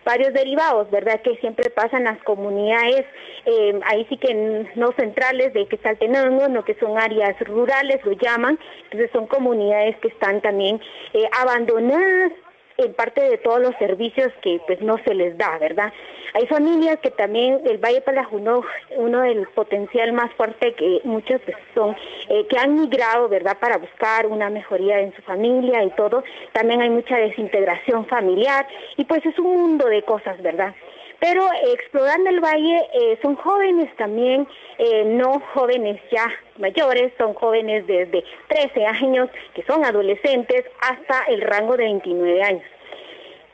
varios 0.05 0.32
derivados, 0.32 0.89
¿verdad? 0.91 1.19
Que 1.19 1.36
siempre 1.41 1.69
pasan 1.69 2.05
las 2.05 2.23
comunidades, 2.23 3.05
eh, 3.45 3.77
ahí 3.88 4.05
sí 4.08 4.15
que 4.15 4.65
no 4.75 4.93
centrales 4.93 5.53
de 5.53 5.67
que 5.67 5.75
Saltenango, 5.75 6.47
no 6.47 6.63
que 6.63 6.75
son 6.75 6.97
áreas 6.97 7.38
rurales, 7.41 7.99
lo 8.05 8.13
llaman, 8.13 8.58
entonces 8.84 9.12
son 9.12 9.27
comunidades 9.27 9.97
que 9.97 10.08
están 10.08 10.39
también 10.39 10.79
eh, 11.12 11.29
abandonadas 11.38 12.32
en 12.79 12.93
parte 12.93 13.21
de 13.21 13.37
todos 13.37 13.59
los 13.59 13.75
servicios 13.75 14.31
que 14.41 14.61
pues 14.65 14.81
no 14.81 14.97
se 15.05 15.13
les 15.13 15.37
da, 15.37 15.57
¿verdad? 15.57 15.93
Hay 16.33 16.47
familias 16.47 16.99
que 16.99 17.11
también 17.11 17.61
el 17.65 17.77
Valle 17.77 18.01
Palajunó, 18.01 18.63
uno 18.95 19.21
del 19.21 19.47
potencial 19.47 20.13
más 20.13 20.31
fuerte 20.33 20.73
que 20.75 21.01
muchos 21.03 21.41
pues, 21.41 21.57
son, 21.73 21.95
eh, 22.29 22.45
que 22.47 22.57
han 22.57 22.75
migrado, 22.79 23.27
¿verdad? 23.29 23.57
Para 23.59 23.77
buscar 23.77 24.27
una 24.27 24.49
mejoría 24.49 24.99
en 24.99 25.13
su 25.15 25.21
familia 25.23 25.83
y 25.83 25.89
todo. 25.91 26.23
También 26.53 26.81
hay 26.81 26.89
mucha 26.89 27.17
desintegración 27.17 28.05
familiar 28.05 28.67
y 28.97 29.05
pues 29.05 29.25
es 29.25 29.37
un 29.39 29.53
mundo 29.53 29.87
de 29.87 30.03
cosas, 30.03 30.41
¿verdad? 30.41 30.73
Pero 31.19 31.45
explorando 31.73 32.29
el 32.29 32.39
valle 32.39 32.88
eh, 32.93 33.19
son 33.21 33.36
jóvenes 33.36 33.93
también, 33.97 34.47
eh, 34.77 35.03
no 35.05 35.41
jóvenes 35.53 36.01
ya 36.12 36.32
mayores, 36.58 37.12
son 37.17 37.34
jóvenes 37.34 37.86
desde 37.88 38.23
13 38.47 38.86
años, 38.86 39.29
que 39.53 39.63
son 39.63 39.84
adolescentes, 39.84 40.63
hasta 40.82 41.25
el 41.25 41.41
rango 41.41 41.75
de 41.75 41.84
29 41.84 42.43
años. 42.43 42.63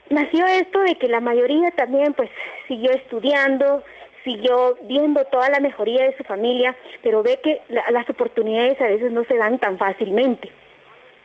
Nació 0.10 0.45
esto 0.45 0.80
de 0.82 0.95
que 0.95 1.08
la 1.08 1.19
mayoría 1.19 1.71
también 1.71 2.13
pues 2.13 2.30
siguió 2.67 2.91
estudiando, 2.91 3.84
siguió 4.23 4.78
viendo 4.84 5.23
toda 5.25 5.49
la 5.49 5.60
mejoría 5.60 6.04
de 6.04 6.17
su 6.17 6.23
familia, 6.23 6.75
pero 7.01 7.23
ve 7.23 7.39
que 7.43 7.62
las 7.69 8.08
oportunidades 8.10 8.80
a 8.80 8.88
veces 8.88 9.12
no 9.12 9.23
se 9.25 9.38
dan 9.38 9.58
tan 9.58 9.80
fácilmente. 9.80 10.51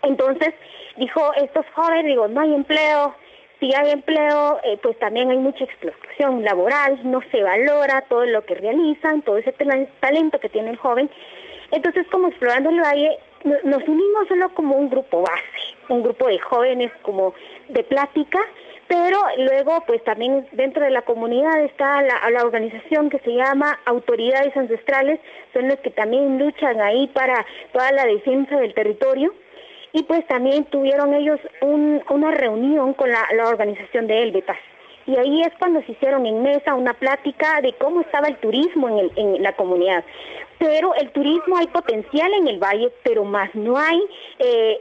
Entonces 0.03 0.55
dijo, 0.97 1.33
estos 1.35 1.67
jóvenes, 1.75 2.07
digo, 2.07 2.29
no 2.29 2.41
hay 2.41 2.55
empleo, 2.55 3.15
si 3.61 3.75
hay 3.75 3.91
empleo, 3.91 4.59
eh, 4.65 4.79
pues 4.83 4.99
también 4.99 5.31
hay 5.31 5.37
mucha 5.37 5.65
explotación 5.65 6.43
laboral, 6.43 6.99
no 7.05 7.21
se 7.31 7.43
valora 7.43 8.01
todo 8.09 8.25
lo 8.25 8.45
que 8.45 8.55
realizan, 8.55 9.23
todo 9.23 9.37
ese 9.37 9.53
talento 10.01 10.41
que 10.41 10.49
tiene 10.49 10.71
el 10.71 10.77
joven. 10.77 11.11
Entonces, 11.71 12.07
como 12.11 12.29
Explorando 12.29 12.71
el 12.71 12.81
Valle, 12.81 13.19
nos 13.45 13.87
unimos 13.87 14.29
solo 14.29 14.49
como 14.55 14.77
un 14.77 14.89
grupo 14.91 15.23
base, 15.23 15.77
un 15.89 16.03
grupo 16.03 16.27
de 16.27 16.39
jóvenes 16.39 16.91
como 17.03 17.35
de 17.69 17.85
plática, 17.85 18.41
pero 18.89 19.19
luego 19.37 19.85
pues 19.87 20.03
también 20.05 20.49
dentro 20.53 20.83
de 20.83 20.91
la 20.91 21.03
comunidad 21.03 21.61
está 21.63 22.03
la, 22.03 22.31
la, 22.31 22.43
organización 22.43 23.09
que 23.09 23.21
se 23.21 23.35
llama 23.35 23.79
Autoridades 23.85 24.57
Ancestrales, 24.57 25.21
son 25.53 25.69
los 25.69 25.79
que 25.79 25.91
también 25.91 26.39
luchan 26.39 26.81
ahí 26.81 27.07
para 27.09 27.47
toda 27.73 27.93
la 27.93 28.05
defensa 28.05 28.57
del 28.59 28.75
territorio 28.75 29.33
y 29.93 30.03
pues 30.05 30.27
también 30.27 30.65
tuvieron 30.67 31.15
ellos 31.15 31.41
una 31.61 32.31
reunión 32.31 32.95
con 32.95 33.11
la, 33.11 33.27
organización 33.49 34.07
de 34.07 34.23
Elbetas. 34.23 34.59
Y 35.07 35.17
ahí 35.17 35.43
es 35.43 35.53
cuando 35.59 35.83
se 35.83 35.93
hicieron 35.93 36.27
en 36.27 36.43
mesa 36.43 36.75
una 36.75 36.95
plática 36.95 37.61
de 37.63 37.73
cómo 37.75 38.03
estaba 38.03 38.29
el 38.29 38.37
turismo 38.37 38.89
en, 38.89 39.11
en 39.17 39.43
la 39.43 39.53
comunidad. 39.57 40.05
Pero 40.59 40.95
el 40.95 41.11
turismo 41.11 41.57
hay 41.57 41.67
potencial 41.69 42.33
en 42.35 42.47
el 42.47 42.59
valle, 42.59 42.93
pero 43.03 43.25
más 43.25 43.53
no 43.55 43.77
hay 43.77 44.01
eh, 44.39 44.81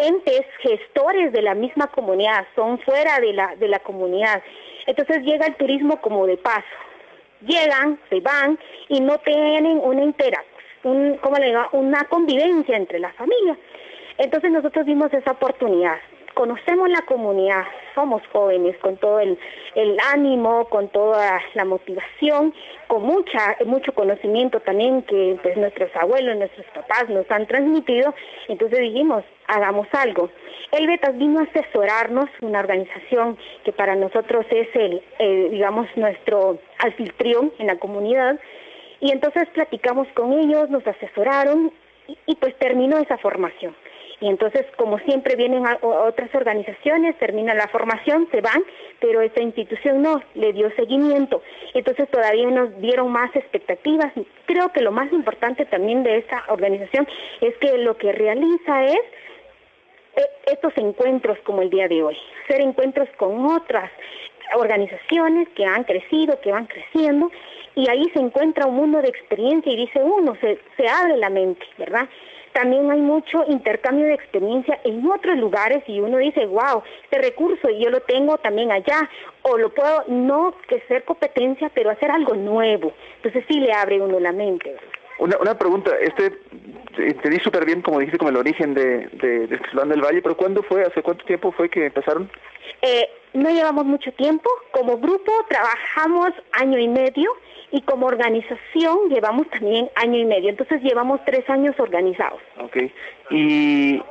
entes 0.00 0.44
gestores 0.60 1.32
de 1.32 1.42
la 1.42 1.54
misma 1.54 1.86
comunidad, 1.88 2.46
son 2.54 2.78
fuera 2.80 3.20
de 3.20 3.32
la, 3.32 3.56
de 3.56 3.68
la 3.68 3.78
comunidad. 3.78 4.42
Entonces 4.86 5.22
llega 5.22 5.46
el 5.46 5.56
turismo 5.56 6.00
como 6.00 6.26
de 6.26 6.36
paso. 6.36 6.66
Llegan, 7.42 7.98
se 8.08 8.20
van 8.20 8.58
y 8.88 9.00
no 9.00 9.18
tienen 9.18 9.78
una 9.78 10.02
interacción, 10.02 11.18
¿cómo 11.20 11.36
le 11.38 11.46
digo? 11.46 11.62
Una 11.72 12.04
convivencia 12.04 12.76
entre 12.76 12.98
las 12.98 13.14
familias. 13.14 13.58
Entonces 14.18 14.50
nosotros 14.50 14.86
vimos 14.86 15.12
esa 15.12 15.32
oportunidad. 15.32 15.96
Conocemos 16.34 16.90
la 16.90 17.00
comunidad, 17.02 17.64
somos 17.94 18.20
jóvenes 18.30 18.76
con 18.78 18.98
todo 18.98 19.20
el, 19.20 19.38
ánimo, 20.12 20.66
con 20.68 20.88
toda 20.88 21.40
la 21.54 21.64
motivación, 21.64 22.52
con 22.88 23.02
mucha, 23.04 23.56
mucho 23.64 23.92
conocimiento 23.92 24.60
también 24.60 25.02
que 25.02 25.38
pues, 25.42 25.56
nuestros 25.56 25.90
abuelos, 25.96 26.36
nuestros 26.36 26.66
papás 26.74 27.08
nos 27.08 27.30
han 27.30 27.46
transmitido. 27.46 28.14
Entonces 28.48 28.80
dijimos, 28.80 29.24
hagamos 29.46 29.86
algo. 29.92 30.28
El 30.72 30.86
Betas 30.86 31.16
vino 31.16 31.40
a 31.40 31.44
asesorarnos, 31.44 32.26
una 32.42 32.60
organización 32.60 33.38
que 33.64 33.72
para 33.72 33.96
nosotros 33.96 34.44
es 34.50 34.68
el, 34.74 35.02
digamos, 35.50 35.88
nuestro 35.96 36.58
anfitrión 36.78 37.52
en 37.58 37.68
la 37.68 37.78
comunidad. 37.78 38.38
Y 39.00 39.10
entonces 39.10 39.48
platicamos 39.54 40.08
con 40.14 40.32
ellos, 40.34 40.68
nos 40.68 40.86
asesoraron 40.86 41.72
y 42.26 42.34
pues 42.36 42.54
terminó 42.58 42.98
esa 42.98 43.16
formación. 43.18 43.74
Y 44.20 44.28
entonces, 44.28 44.64
como 44.76 44.98
siempre 45.00 45.36
vienen 45.36 45.64
otras 45.82 46.34
organizaciones, 46.34 47.18
termina 47.18 47.54
la 47.54 47.68
formación, 47.68 48.28
se 48.30 48.40
van, 48.40 48.64
pero 48.98 49.20
esta 49.20 49.42
institución 49.42 50.00
no, 50.00 50.22
le 50.34 50.54
dio 50.54 50.70
seguimiento. 50.74 51.42
Entonces 51.74 52.08
todavía 52.10 52.48
nos 52.48 52.80
dieron 52.80 53.12
más 53.12 53.34
expectativas. 53.36 54.12
Creo 54.46 54.72
que 54.72 54.80
lo 54.80 54.90
más 54.90 55.12
importante 55.12 55.66
también 55.66 56.02
de 56.02 56.18
esta 56.18 56.44
organización 56.48 57.06
es 57.42 57.54
que 57.58 57.76
lo 57.76 57.96
que 57.98 58.12
realiza 58.12 58.84
es 58.86 59.00
eh, 60.16 60.22
estos 60.46 60.72
encuentros 60.76 61.38
como 61.40 61.60
el 61.60 61.68
día 61.68 61.88
de 61.88 62.02
hoy, 62.02 62.16
hacer 62.44 62.62
encuentros 62.62 63.08
con 63.18 63.44
otras 63.44 63.90
organizaciones 64.54 65.48
que 65.50 65.66
han 65.66 65.84
crecido, 65.84 66.40
que 66.40 66.52
van 66.52 66.66
creciendo, 66.66 67.30
y 67.74 67.90
ahí 67.90 68.08
se 68.14 68.20
encuentra 68.20 68.66
un 68.66 68.76
mundo 68.76 69.02
de 69.02 69.08
experiencia 69.08 69.70
y 69.70 69.76
dice 69.76 70.00
uno, 70.02 70.34
se 70.40 70.88
abre 70.88 71.18
la 71.18 71.28
mente, 71.28 71.66
¿verdad? 71.76 72.08
También 72.56 72.90
hay 72.90 73.00
mucho 73.00 73.44
intercambio 73.48 74.06
de 74.06 74.14
experiencia 74.14 74.80
en 74.84 75.06
otros 75.10 75.36
lugares 75.36 75.84
y 75.86 76.00
uno 76.00 76.16
dice, 76.16 76.46
wow, 76.46 76.82
este 77.04 77.18
recurso 77.18 77.68
yo 77.68 77.90
lo 77.90 78.00
tengo 78.00 78.38
también 78.38 78.72
allá, 78.72 79.10
o 79.42 79.58
lo 79.58 79.74
puedo 79.74 80.04
no 80.08 80.54
que 80.66 80.80
ser 80.88 81.04
competencia, 81.04 81.70
pero 81.74 81.90
hacer 81.90 82.10
algo 82.10 82.34
nuevo. 82.34 82.94
Entonces 83.16 83.44
sí 83.46 83.60
le 83.60 83.74
abre 83.74 84.00
uno 84.00 84.18
la 84.18 84.32
mente. 84.32 84.74
Una, 85.18 85.36
una 85.38 85.58
pregunta, 85.58 85.92
este 86.00 86.32
entendí 86.98 87.38
súper 87.40 87.64
bien, 87.64 87.82
como 87.82 87.98
dijiste, 87.98 88.18
como 88.18 88.30
el 88.30 88.36
origen 88.36 88.74
de, 88.74 89.08
de, 89.08 89.46
de 89.46 89.60
del 89.86 90.00
Valle, 90.00 90.22
pero 90.22 90.36
¿cuándo 90.36 90.62
fue, 90.62 90.82
hace 90.82 91.02
cuánto 91.02 91.24
tiempo 91.24 91.52
fue 91.52 91.68
que 91.68 91.86
empezaron? 91.86 92.30
Eh, 92.82 93.08
no 93.34 93.50
llevamos 93.50 93.84
mucho 93.84 94.12
tiempo, 94.12 94.48
como 94.72 94.98
grupo 94.98 95.32
trabajamos 95.48 96.30
año 96.52 96.78
y 96.78 96.88
medio, 96.88 97.30
y 97.72 97.82
como 97.82 98.06
organización 98.06 99.08
llevamos 99.10 99.48
también 99.50 99.90
año 99.96 100.18
y 100.18 100.24
medio, 100.24 100.50
entonces 100.50 100.80
llevamos 100.82 101.20
tres 101.26 101.48
años 101.50 101.74
organizados. 101.78 102.40
Ok, 102.58 102.76
y, 103.30 104.02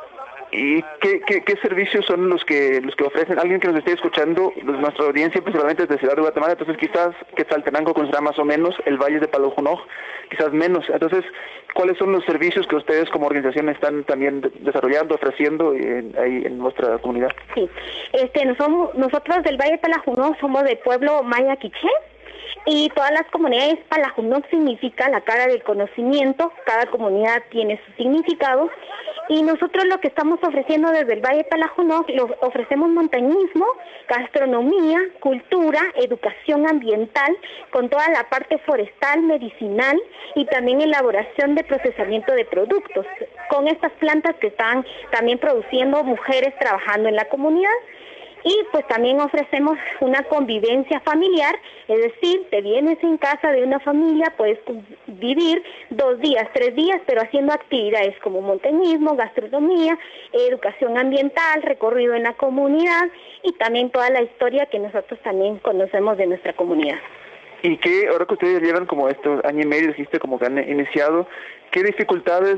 y 0.56 0.82
qué, 1.02 1.58
servicios 1.62 2.06
son 2.06 2.30
los 2.30 2.44
que 2.46 2.80
los 2.82 2.96
que 2.96 3.04
ofrecen 3.04 3.40
alguien 3.40 3.60
que 3.60 3.68
nos 3.68 3.78
esté 3.78 3.94
escuchando, 3.94 4.54
nuestra 4.64 5.06
audiencia 5.06 5.42
principalmente 5.42 5.84
es 5.84 5.90
de 5.90 5.98
Ciudad 5.98 6.16
de 6.16 6.22
Guatemala, 6.22 6.54
entonces 6.54 6.78
quizás 6.78 7.14
Quetzaltenango 7.36 7.94
considera 7.94 8.22
más 8.22 8.40
o 8.40 8.46
menos 8.46 8.76
el 8.86 8.98
Valle 8.98 9.20
de 9.20 9.28
Palojunoj, 9.28 9.82
quizás 10.30 10.54
menos, 10.54 10.86
entonces 10.90 11.26
¿cuáles 11.74 11.98
son 11.98 12.14
los 12.14 12.24
servicios 12.26 12.68
que 12.68 12.78
ustedes 12.78 13.10
como 13.10 13.28
organización 13.28 13.70
están 13.70 14.06
también 14.06 14.42
desarrollando, 14.60 15.16
ofreciendo 15.16 15.72
ahí 15.72 16.44
en 16.46 16.58
nuestra 16.58 16.98
comunidad? 17.00 17.32
Sí, 17.54 17.70
este, 18.14 18.46
nosotros 18.46 19.44
del 19.44 19.58
Valle 19.58 19.74
de 19.74 19.78
Palajunoj 19.80 20.38
somos 20.40 20.64
del 20.64 20.78
pueblo 20.78 21.22
Maya 21.24 21.58
Quiché, 21.58 21.90
y 22.66 22.90
todas 22.90 23.12
las 23.12 23.26
comunidades, 23.32 23.78
Palajunok 23.90 24.50
significa 24.50 25.10
la 25.10 25.22
cara 25.22 25.48
del 25.48 25.64
conocimiento, 25.64 26.52
cada 26.66 26.86
comunidad 26.88 27.44
tiene 27.50 27.80
su 27.86 27.92
significado. 27.94 28.70
Y 29.28 29.42
nosotros 29.42 29.86
lo 29.86 30.00
que 30.00 30.08
estamos 30.08 30.40
ofreciendo 30.44 30.92
desde 30.92 31.14
el 31.14 31.22
Valle 31.22 31.46
Palajunok, 31.46 32.10
lo 32.10 32.36
ofrecemos 32.42 32.90
montañismo, 32.90 33.66
gastronomía, 34.08 35.00
cultura, 35.20 35.82
educación 35.96 36.68
ambiental, 36.68 37.36
con 37.72 37.90
toda 37.90 38.08
la 38.10 38.30
parte 38.30 38.60
forestal, 38.60 39.24
medicinal 39.24 40.00
y 40.36 40.46
también 40.46 40.82
elaboración 40.82 41.56
de 41.56 41.64
procesamiento 41.64 42.34
de 42.34 42.46
productos, 42.46 43.06
con 43.50 43.68
estas 43.68 43.92
plantas 43.94 44.36
que 44.36 44.48
están 44.48 44.86
también 45.12 45.40
produciendo 45.40 46.04
mujeres 46.04 46.54
trabajando 46.60 47.10
en 47.10 47.16
la 47.16 47.26
comunidad 47.26 47.72
y 48.46 48.56
pues 48.72 48.88
también 48.88 49.20
ofrecemos 49.20 49.76
una 50.02 50.22
convivencia 50.24 51.00
familiar, 51.00 51.60
es 51.88 52.00
decir, 52.00 52.48
te 52.52 52.62
vienes 52.62 53.04
en 53.04 53.18
casa 53.18 53.52
de 53.52 53.64
una 53.64 53.80
familia, 53.80 54.34
puedes 54.38 54.60
vivir 55.08 55.64
dos 55.90 56.20
días, 56.20 56.48
tres 56.54 56.76
días, 56.76 57.02
pero 57.08 57.22
haciendo 57.22 57.54
actividades 57.54 58.16
como 58.20 58.42
montañismo, 58.42 59.16
gastronomía, 59.16 59.98
educación 60.32 60.96
ambiental, 60.96 61.64
recorrido 61.64 62.14
en 62.14 62.22
la 62.22 62.34
comunidad 62.34 63.10
y 63.42 63.52
también 63.54 63.90
toda 63.90 64.12
la 64.12 64.22
historia 64.22 64.68
que 64.68 64.78
nosotros 64.78 65.20
también 65.24 65.58
conocemos 65.58 66.16
de 66.16 66.28
nuestra 66.28 66.54
comunidad. 66.54 67.00
¿Y 67.64 67.78
qué, 67.78 68.10
ahora 68.10 68.28
que 68.28 68.36
ustedes 68.36 68.62
llevan 68.62 68.86
como 68.86 69.10
estos 69.10 69.44
año 69.44 69.64
y 69.64 69.66
medio, 69.66 69.88
dijiste 69.88 70.20
como 70.20 70.38
que 70.38 70.46
han 70.46 70.60
iniciado, 70.70 71.28
qué 71.72 71.82
dificultades 71.82 72.58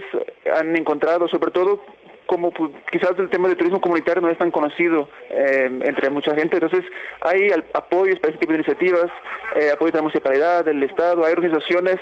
han 0.53 0.75
encontrado, 0.75 1.29
sobre 1.29 1.51
todo 1.51 1.81
como 2.27 2.51
pues, 2.51 2.71
quizás 2.91 3.13
el 3.17 3.29
tema 3.29 3.49
de 3.49 3.55
turismo 3.55 3.81
comunitario 3.81 4.21
no 4.21 4.29
es 4.29 4.37
tan 4.37 4.51
conocido 4.51 5.09
eh, 5.29 5.69
entre 5.83 6.09
mucha 6.09 6.35
gente, 6.35 6.57
entonces 6.57 6.83
hay 7.21 7.49
apoyos 7.73 8.19
para 8.19 8.33
este 8.33 8.41
tipo 8.41 8.51
de 8.51 8.59
iniciativas, 8.59 9.09
eh, 9.55 9.71
apoyo 9.71 9.91
de 9.91 9.97
la 9.97 10.03
municipalidad, 10.03 10.65
del 10.65 10.83
Estado, 10.83 11.25
hay 11.25 11.33
organizaciones 11.33 11.97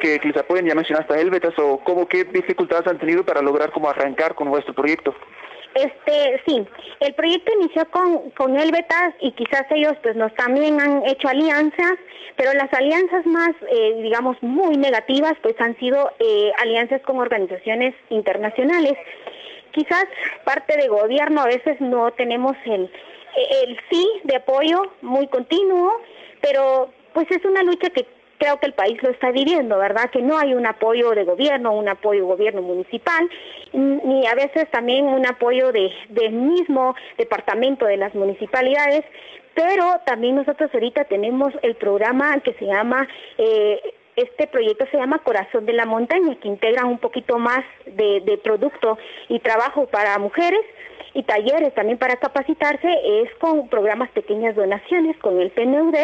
que, 0.00 0.18
les 0.22 0.36
apoyan, 0.36 0.66
ya 0.66 0.74
mencionaste 0.74 1.12
a 1.12 1.20
Helvetas, 1.20 1.54
o 1.58 1.78
cómo, 1.84 2.08
qué 2.08 2.24
dificultades 2.24 2.86
han 2.86 2.98
tenido 2.98 3.24
para 3.24 3.42
lograr 3.42 3.70
como 3.72 3.90
arrancar 3.90 4.34
con 4.34 4.48
vuestro 4.48 4.72
proyecto. 4.74 5.14
Este, 5.74 6.40
sí, 6.46 6.64
el 7.00 7.14
proyecto 7.14 7.52
inició 7.60 7.90
con, 7.90 8.30
con 8.30 8.56
Helvetas 8.56 9.14
y 9.20 9.32
quizás 9.32 9.64
ellos 9.70 9.94
pues 10.04 10.14
nos 10.14 10.32
también 10.34 10.80
han 10.80 11.04
hecho 11.04 11.28
alianzas, 11.28 11.94
pero 12.36 12.52
las 12.52 12.72
alianzas 12.72 13.26
más, 13.26 13.50
eh, 13.68 14.00
digamos, 14.00 14.40
muy 14.40 14.76
negativas 14.76 15.34
pues 15.42 15.60
han 15.60 15.76
sido 15.78 16.12
alianzas 16.58 17.02
con 17.02 17.18
organizaciones 17.18 17.92
internacionales 18.10 18.94
quizás 19.74 20.06
parte 20.44 20.76
de 20.76 20.88
gobierno 20.88 21.42
a 21.42 21.46
veces 21.46 21.80
no 21.80 22.10
tenemos 22.12 22.56
el, 22.64 22.90
el 23.64 23.80
sí 23.90 24.08
de 24.24 24.36
apoyo 24.36 24.82
muy 25.02 25.26
continuo, 25.28 26.00
pero 26.40 26.90
pues 27.12 27.30
es 27.30 27.44
una 27.44 27.62
lucha 27.62 27.90
que 27.90 28.06
creo 28.38 28.58
que 28.58 28.66
el 28.66 28.74
país 28.74 29.02
lo 29.02 29.10
está 29.10 29.30
viviendo, 29.30 29.78
¿verdad? 29.78 30.10
Que 30.10 30.20
no 30.20 30.38
hay 30.38 30.54
un 30.54 30.66
apoyo 30.66 31.10
de 31.10 31.24
gobierno, 31.24 31.72
un 31.72 31.88
apoyo 31.88 32.26
gobierno 32.26 32.62
municipal, 32.62 33.28
ni 33.72 34.26
a 34.26 34.34
veces 34.34 34.70
también 34.70 35.06
un 35.06 35.26
apoyo 35.26 35.72
de, 35.72 35.90
del 36.10 36.32
mismo 36.32 36.94
departamento 37.16 37.86
de 37.86 37.96
las 37.96 38.14
municipalidades, 38.14 39.04
pero 39.54 40.00
también 40.04 40.36
nosotros 40.36 40.70
ahorita 40.74 41.04
tenemos 41.04 41.52
el 41.62 41.76
programa 41.76 42.38
que 42.40 42.54
se 42.54 42.66
llama... 42.66 43.08
Eh, 43.38 43.80
este 44.16 44.46
proyecto 44.46 44.86
se 44.90 44.96
llama 44.96 45.18
Corazón 45.20 45.66
de 45.66 45.72
la 45.72 45.86
Montaña, 45.86 46.36
que 46.36 46.48
integra 46.48 46.84
un 46.84 46.98
poquito 46.98 47.38
más 47.38 47.64
de, 47.86 48.20
de 48.20 48.38
producto 48.38 48.98
y 49.28 49.40
trabajo 49.40 49.86
para 49.86 50.18
mujeres 50.18 50.60
y 51.14 51.22
talleres 51.22 51.72
también 51.74 51.96
para 51.96 52.16
capacitarse 52.16 52.88
es 53.22 53.32
con 53.36 53.68
programas 53.68 54.10
pequeñas 54.10 54.56
donaciones 54.56 55.16
con 55.18 55.40
el 55.40 55.50
PNUD 55.50 55.94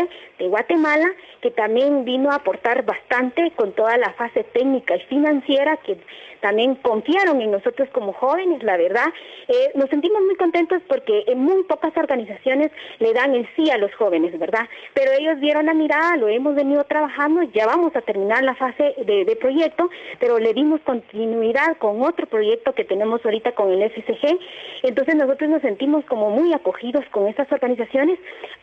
Guatemala, 0.48 1.08
que 1.40 1.50
también 1.50 2.04
vino 2.04 2.30
a 2.30 2.36
aportar 2.36 2.84
bastante 2.84 3.50
con 3.52 3.72
toda 3.72 3.96
la 3.96 4.12
fase 4.14 4.44
técnica 4.44 4.96
y 4.96 5.00
financiera 5.02 5.76
que 5.78 5.98
también 6.40 6.74
confiaron 6.76 7.40
en 7.40 7.50
nosotros 7.50 7.88
como 7.92 8.12
jóvenes, 8.12 8.62
la 8.62 8.76
verdad. 8.76 9.06
Eh, 9.48 9.72
nos 9.74 9.88
sentimos 9.90 10.22
muy 10.22 10.36
contentos 10.36 10.82
porque 10.88 11.24
en 11.26 11.38
muy 11.38 11.62
pocas 11.64 11.96
organizaciones 11.96 12.70
le 12.98 13.12
dan 13.12 13.34
el 13.34 13.48
sí 13.56 13.70
a 13.70 13.78
los 13.78 13.94
jóvenes, 13.94 14.38
¿verdad? 14.38 14.68
Pero 14.94 15.12
ellos 15.12 15.38
dieron 15.40 15.66
la 15.66 15.74
mirada, 15.74 16.16
lo 16.16 16.28
hemos 16.28 16.54
venido 16.54 16.84
trabajando, 16.84 17.42
ya 17.42 17.66
vamos 17.66 17.94
a 17.94 18.00
terminar 18.00 18.42
la 18.42 18.54
fase 18.54 18.94
de, 19.04 19.24
de 19.24 19.36
proyecto, 19.36 19.90
pero 20.18 20.38
le 20.38 20.54
dimos 20.54 20.80
continuidad 20.82 21.76
con 21.78 22.02
otro 22.02 22.26
proyecto 22.26 22.74
que 22.74 22.84
tenemos 22.84 23.24
ahorita 23.24 23.52
con 23.52 23.70
el 23.70 23.90
FCG. 23.90 24.38
Entonces 24.82 25.14
nosotros 25.14 25.50
nos 25.50 25.62
sentimos 25.62 26.04
como 26.06 26.30
muy 26.30 26.52
acogidos 26.52 27.04
con 27.10 27.26
estas 27.28 27.50
organizaciones, 27.52 28.18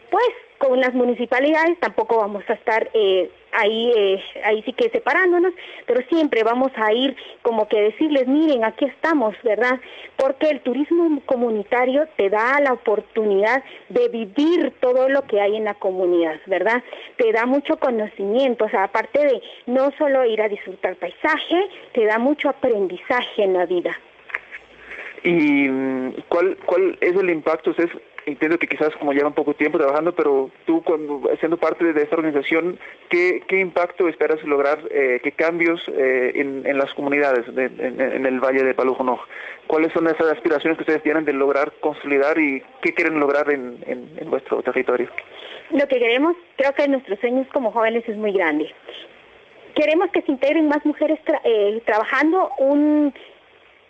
pues 0.10 0.28
con 0.58 0.80
las 0.80 0.94
municipalidades 0.94 1.80
tampoco 1.80 2.18
vamos 2.18 2.44
a 2.48 2.54
estar 2.54 2.90
eh, 2.94 3.30
ahí, 3.52 3.92
eh, 3.96 4.24
ahí 4.44 4.62
sí 4.64 4.74
que 4.74 4.90
separándonos, 4.90 5.54
pero 5.86 6.02
siempre 6.10 6.44
vamos 6.44 6.72
a 6.76 6.94
ir 6.94 7.16
como 7.42 7.68
que 7.68 7.82
decirles, 7.82 8.28
miren, 8.28 8.64
aquí 8.64 8.86
estamos, 8.86 9.36
¿verdad? 9.44 9.80
Porque 10.16 10.50
el 10.50 10.62
turismo 10.62 11.22
comunitario 11.26 12.08
te 12.16 12.30
da 12.30 12.60
la 12.62 12.74
oportunidad 12.74 13.64
de 13.90 14.10
vivir 14.10 14.74
todo 14.80 15.10
lo 15.10 15.24
que 15.24 15.42
hay 15.42 15.56
en 15.56 15.66
la 15.66 15.76
comunidad, 15.76 16.40
¿verdad? 16.46 16.84
Te 17.18 17.32
da 17.32 17.46
mucho 17.46 17.78
conocimiento, 17.78 18.66
o 18.66 18.70
sea, 18.70 18.84
aparte 18.84 19.20
de 19.20 19.42
no 19.66 19.92
solo 19.98 20.26
ir 20.26 20.42
a 20.42 20.50
disfrutar 20.50 20.96
paisaje, 20.96 21.68
te 21.94 22.06
da 22.06 22.18
mucho 22.18 22.50
aprendizaje 22.50 23.44
en 23.44 23.54
la 23.54 23.66
vida. 23.66 23.98
¿Y 25.24 25.68
mm, 25.70 26.14
cuál, 26.30 26.58
cuál 26.66 26.98
es 27.02 27.16
el 27.16 27.30
impacto? 27.30 27.72
Ustedes 27.72 27.92
entiendo 28.28 28.60
que 28.60 28.68
quizás 28.68 28.96
como 28.98 29.14
llevan 29.14 29.34
poco 29.34 29.54
tiempo 29.54 29.78
trabajando, 29.78 30.14
pero 30.14 30.52
tú 30.66 30.84
cuando 30.84 31.22
siendo 31.40 31.58
parte 31.58 31.94
de 31.94 32.04
esta 32.04 32.16
organización, 32.16 32.78
¿qué, 33.10 33.42
qué 33.48 33.60
impacto 33.60 34.08
esperas 34.08 34.44
lograr, 34.44 34.80
eh, 34.92 35.20
qué 35.24 35.32
cambios 35.32 35.82
eh, 35.88 36.34
en, 36.36 36.78
las 36.78 36.94
comunidades 36.94 37.46
en, 37.48 38.26
el 38.26 38.40
Valle 38.40 38.64
de 38.64 38.74
Palujunoj? 38.74 39.22
¿Cuáles 39.66 39.94
son 39.94 40.08
esas 40.08 40.32
aspiraciones 40.32 40.78
que 40.78 40.84
ustedes 40.84 41.04
tienen 41.04 41.26
de 41.26 41.34
lograr 41.34 41.74
consolidar 41.80 42.38
y 42.38 42.62
qué 42.82 42.94
quieren 42.94 43.20
lograr 43.20 43.50
en, 43.52 43.84
en 43.88 44.30
vuestro 44.30 44.62
territorio? 44.62 45.10
Lo 45.72 45.88
que 45.88 46.00
queremos, 46.00 46.36
creo 46.58 46.74
que 46.74 46.88
nuestros 46.88 47.20
sueños 47.20 47.48
como 47.54 47.72
jóvenes 47.72 48.08
es 48.08 48.18
muy 48.18 48.34
grande. 48.34 48.70
Queremos 49.74 50.10
que 50.12 50.22
se 50.22 50.32
integren 50.32 50.68
más 50.68 50.86
mujeres 50.86 51.20
tra 51.24 51.40
eh, 51.44 51.82
trabajando 51.86 52.52
un 52.58 53.14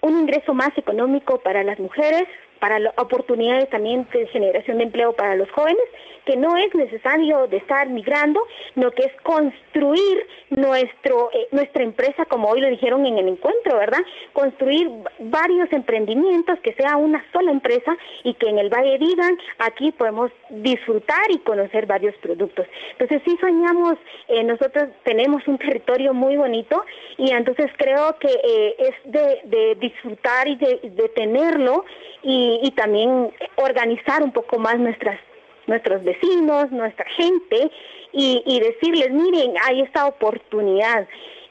un 0.02 0.20
ingreso 0.22 0.54
más 0.54 0.78
económico 0.78 1.40
para 1.40 1.64
las 1.64 1.80
mujeres, 1.80 2.28
para 2.60 2.78
oportunidades 2.98 3.70
también 3.70 4.08
de 4.12 4.28
generación 4.28 4.78
de 4.78 4.86
empleo 4.86 5.14
para 5.14 5.36
los 5.36 5.50
jóvenes, 5.52 5.84
que 6.28 6.36
no 6.36 6.58
es 6.58 6.76
necesario 6.76 7.48
de 7.48 7.58
estar 7.58 7.88
migrando, 7.88 8.44
sino 8.74 8.92
que 8.92 9.04
es 9.04 9.22
construir 9.24 10.28
nuestro, 10.50 11.30
eh, 11.34 11.48
nuestra 11.52 11.84
empresa, 11.84 12.26
como 12.26 12.50
hoy 12.50 12.60
lo 12.60 12.68
dijeron 12.68 13.06
en 13.06 13.18
el 13.18 13.30
encuentro, 13.30 13.78
¿verdad? 13.78 14.02
Construir 14.34 14.90
varios 15.20 15.72
emprendimientos, 15.72 16.60
que 16.60 16.74
sea 16.74 16.98
una 16.98 17.26
sola 17.32 17.52
empresa 17.52 17.96
y 18.24 18.34
que 18.34 18.50
en 18.50 18.60
el 18.60 18.70
Valle 18.70 18.98
digan, 18.98 19.38
aquí 19.60 19.94
podemos 19.94 20.30
disfrutar 20.50 21.32
y 21.32 21.40
conocer 21.40 21.86
varios 21.86 22.16
productos. 22.18 22.68
Entonces 22.92 23.22
sí 23.26 23.38
soñamos, 23.40 23.98
eh, 24.28 24.44
nosotros 24.44 24.90
tenemos 25.04 25.48
un 25.48 25.58
territorio 25.58 26.14
muy 26.14 26.36
bonito 26.36 26.84
y 27.18 27.32
entonces 27.32 27.68
creo 27.78 28.18
que 28.20 28.28
eh, 28.28 28.76
es 28.80 29.12
de, 29.12 29.76
disfrutar 29.80 30.48
y 30.48 30.56
de 30.58 31.10
tenerlo 31.16 31.86
y, 32.28 32.60
y 32.62 32.72
también 32.72 33.32
organizar 33.56 34.22
un 34.22 34.32
poco 34.32 34.60
más 34.60 34.78
nuestras 34.78 35.20
nuestros 35.68 36.04
vecinos, 36.04 36.72
nuestra 36.72 37.06
gente, 37.10 37.70
y, 38.14 38.60
decirles, 38.60 39.12
miren, 39.12 39.54
hay 39.64 39.82
esta 39.82 40.08
oportunidad. 40.08 41.08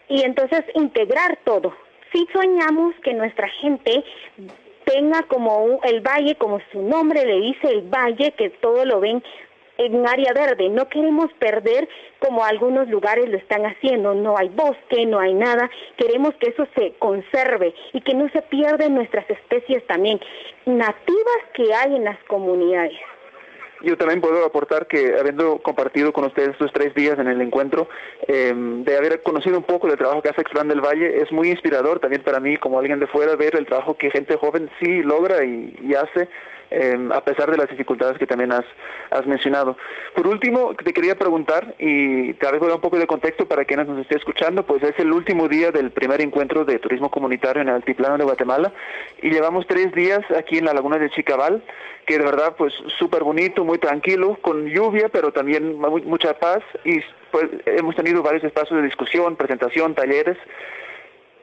Y 0.09 0.23
entonces 0.23 0.65
integrar 0.75 1.39
todo. 1.45 1.73
Si 2.13 2.27
soñamos 2.33 2.95
que 3.05 3.15
nuestra 3.15 3.49
gente 3.49 4.03
tenga 4.85 5.23
como 5.25 5.81
el 5.85 6.01
valle, 6.01 6.35
como 6.37 6.61
su 6.73 6.83
nombre 6.83 7.25
le 7.25 7.41
dice, 7.41 7.69
el 7.69 7.83
valle, 7.83 8.33
que 8.33 8.51
todo 8.51 8.85
lo 8.85 9.01
ven 9.01 9.23
en 9.79 10.07
área 10.07 10.33
verde. 10.33 10.69
No 10.69 10.89
queremos 10.89 11.33
perder 11.35 11.89
como 12.19 12.45
algunos 12.45 12.89
lugares 12.89 13.29
lo 13.29 13.37
están 13.37 13.65
haciendo. 13.67 14.15
No 14.15 14.37
hay 14.37 14.49
bosque, 14.49 15.07
no 15.07 15.19
hay 15.19 15.35
nada. 15.35 15.71
Queremos 15.97 16.35
que 16.37 16.51
eso 16.51 16.67
se 16.77 16.95
conserve 16.99 17.75
y 17.93 18.01
que 18.01 18.15
no 18.15 18.29
se 18.31 18.43
pierdan 18.43 18.95
nuestras 18.95 19.29
especies 19.29 19.87
también 19.87 20.21
nativas 20.65 21.41
que 21.55 21.73
hay 21.75 21.97
en 21.97 22.05
las 22.05 22.19
comunidades. 22.25 22.99
Yo 23.83 23.97
también 23.99 24.23
puedo 24.23 24.43
aportar 24.45 24.87
que 24.87 25.17
habiendo 25.21 25.59
compartido 25.59 26.11
con 26.13 26.25
ustedes 26.25 26.51
estos 26.51 26.73
tres 26.73 26.95
días 26.95 27.19
en 27.19 27.29
el 27.29 27.43
encuentro, 27.43 27.89
eh, 28.27 28.53
de 28.55 28.97
haber 28.97 29.23
conocido 29.23 29.59
un 29.59 29.65
poco 29.65 29.87
del 29.87 29.99
trabajo 29.99 30.23
que 30.23 30.31
hace 30.31 30.41
Explan 30.41 30.69
del 30.69 30.81
Valle, 30.81 31.21
es 31.21 31.31
muy 31.31 31.51
inspirador 31.51 32.01
también 32.01 32.23
para 32.23 32.41
mí 32.41 32.57
como 32.57 32.79
alguien 32.79 33.01
de 33.01 33.07
fuera 33.07 33.37
ver 33.37 33.55
el 33.55 33.67
trabajo 33.67 33.95
que 33.99 34.11
gente 34.11 34.37
joven 34.37 34.71
sí 34.81 35.03
logra 35.03 35.45
y 35.45 35.95
hace 35.95 36.29
eh, 36.71 37.09
a 37.13 37.21
pesar 37.23 37.51
de 37.51 37.57
las 37.57 37.69
dificultades 37.69 38.19
que 38.19 38.27
también 38.27 38.53
has, 38.53 38.65
has 39.11 39.27
mencionado. 39.27 39.77
Por 40.15 40.27
último, 40.27 40.75
te 40.75 40.93
quería 40.93 41.17
preguntar, 41.17 41.75
y 41.79 42.35
tal 42.35 42.59
vez 42.59 42.63
un 42.63 42.81
poco 42.81 42.99
de 42.99 43.07
contexto 43.07 43.47
para 43.47 43.65
quienes 43.65 43.87
nos 43.87 43.99
esté 44.01 44.17
escuchando, 44.17 44.65
pues 44.65 44.83
es 44.83 44.99
el 44.99 45.13
último 45.13 45.49
día 45.49 45.71
del 45.71 45.91
primer 45.91 46.21
encuentro 46.21 46.65
de 46.65 46.79
turismo 46.79 47.11
comunitario 47.11 47.63
en 47.63 47.69
el 47.69 47.77
Altiplano 47.77 48.19
de 48.19 48.25
Guatemala, 48.25 48.73
y 49.23 49.31
llevamos 49.31 49.67
tres 49.67 49.93
días 49.93 50.21
aquí 50.37 50.59
en 50.59 50.65
la 50.65 50.75
laguna 50.75 50.99
de 50.99 51.11
Chicabal, 51.11 51.63
que 52.07 52.19
de 52.19 52.25
verdad, 52.25 52.55
pues 52.57 52.73
súper 52.99 53.25
bonito, 53.25 53.65
muy 53.65 53.79
tranquilo, 53.79 54.39
con 54.41 54.67
lluvia, 54.67 55.09
pero 55.09 55.33
también 55.33 55.79
mucha 55.79 56.35
paz, 56.39 56.63
y 56.85 57.01
pues 57.31 57.47
hemos 57.67 57.97
tenido 57.97 58.23
varios 58.23 58.45
espacios 58.45 58.79
de 58.79 58.87
discusión, 58.87 59.37
presentación, 59.37 59.95
talleres, 59.95 60.39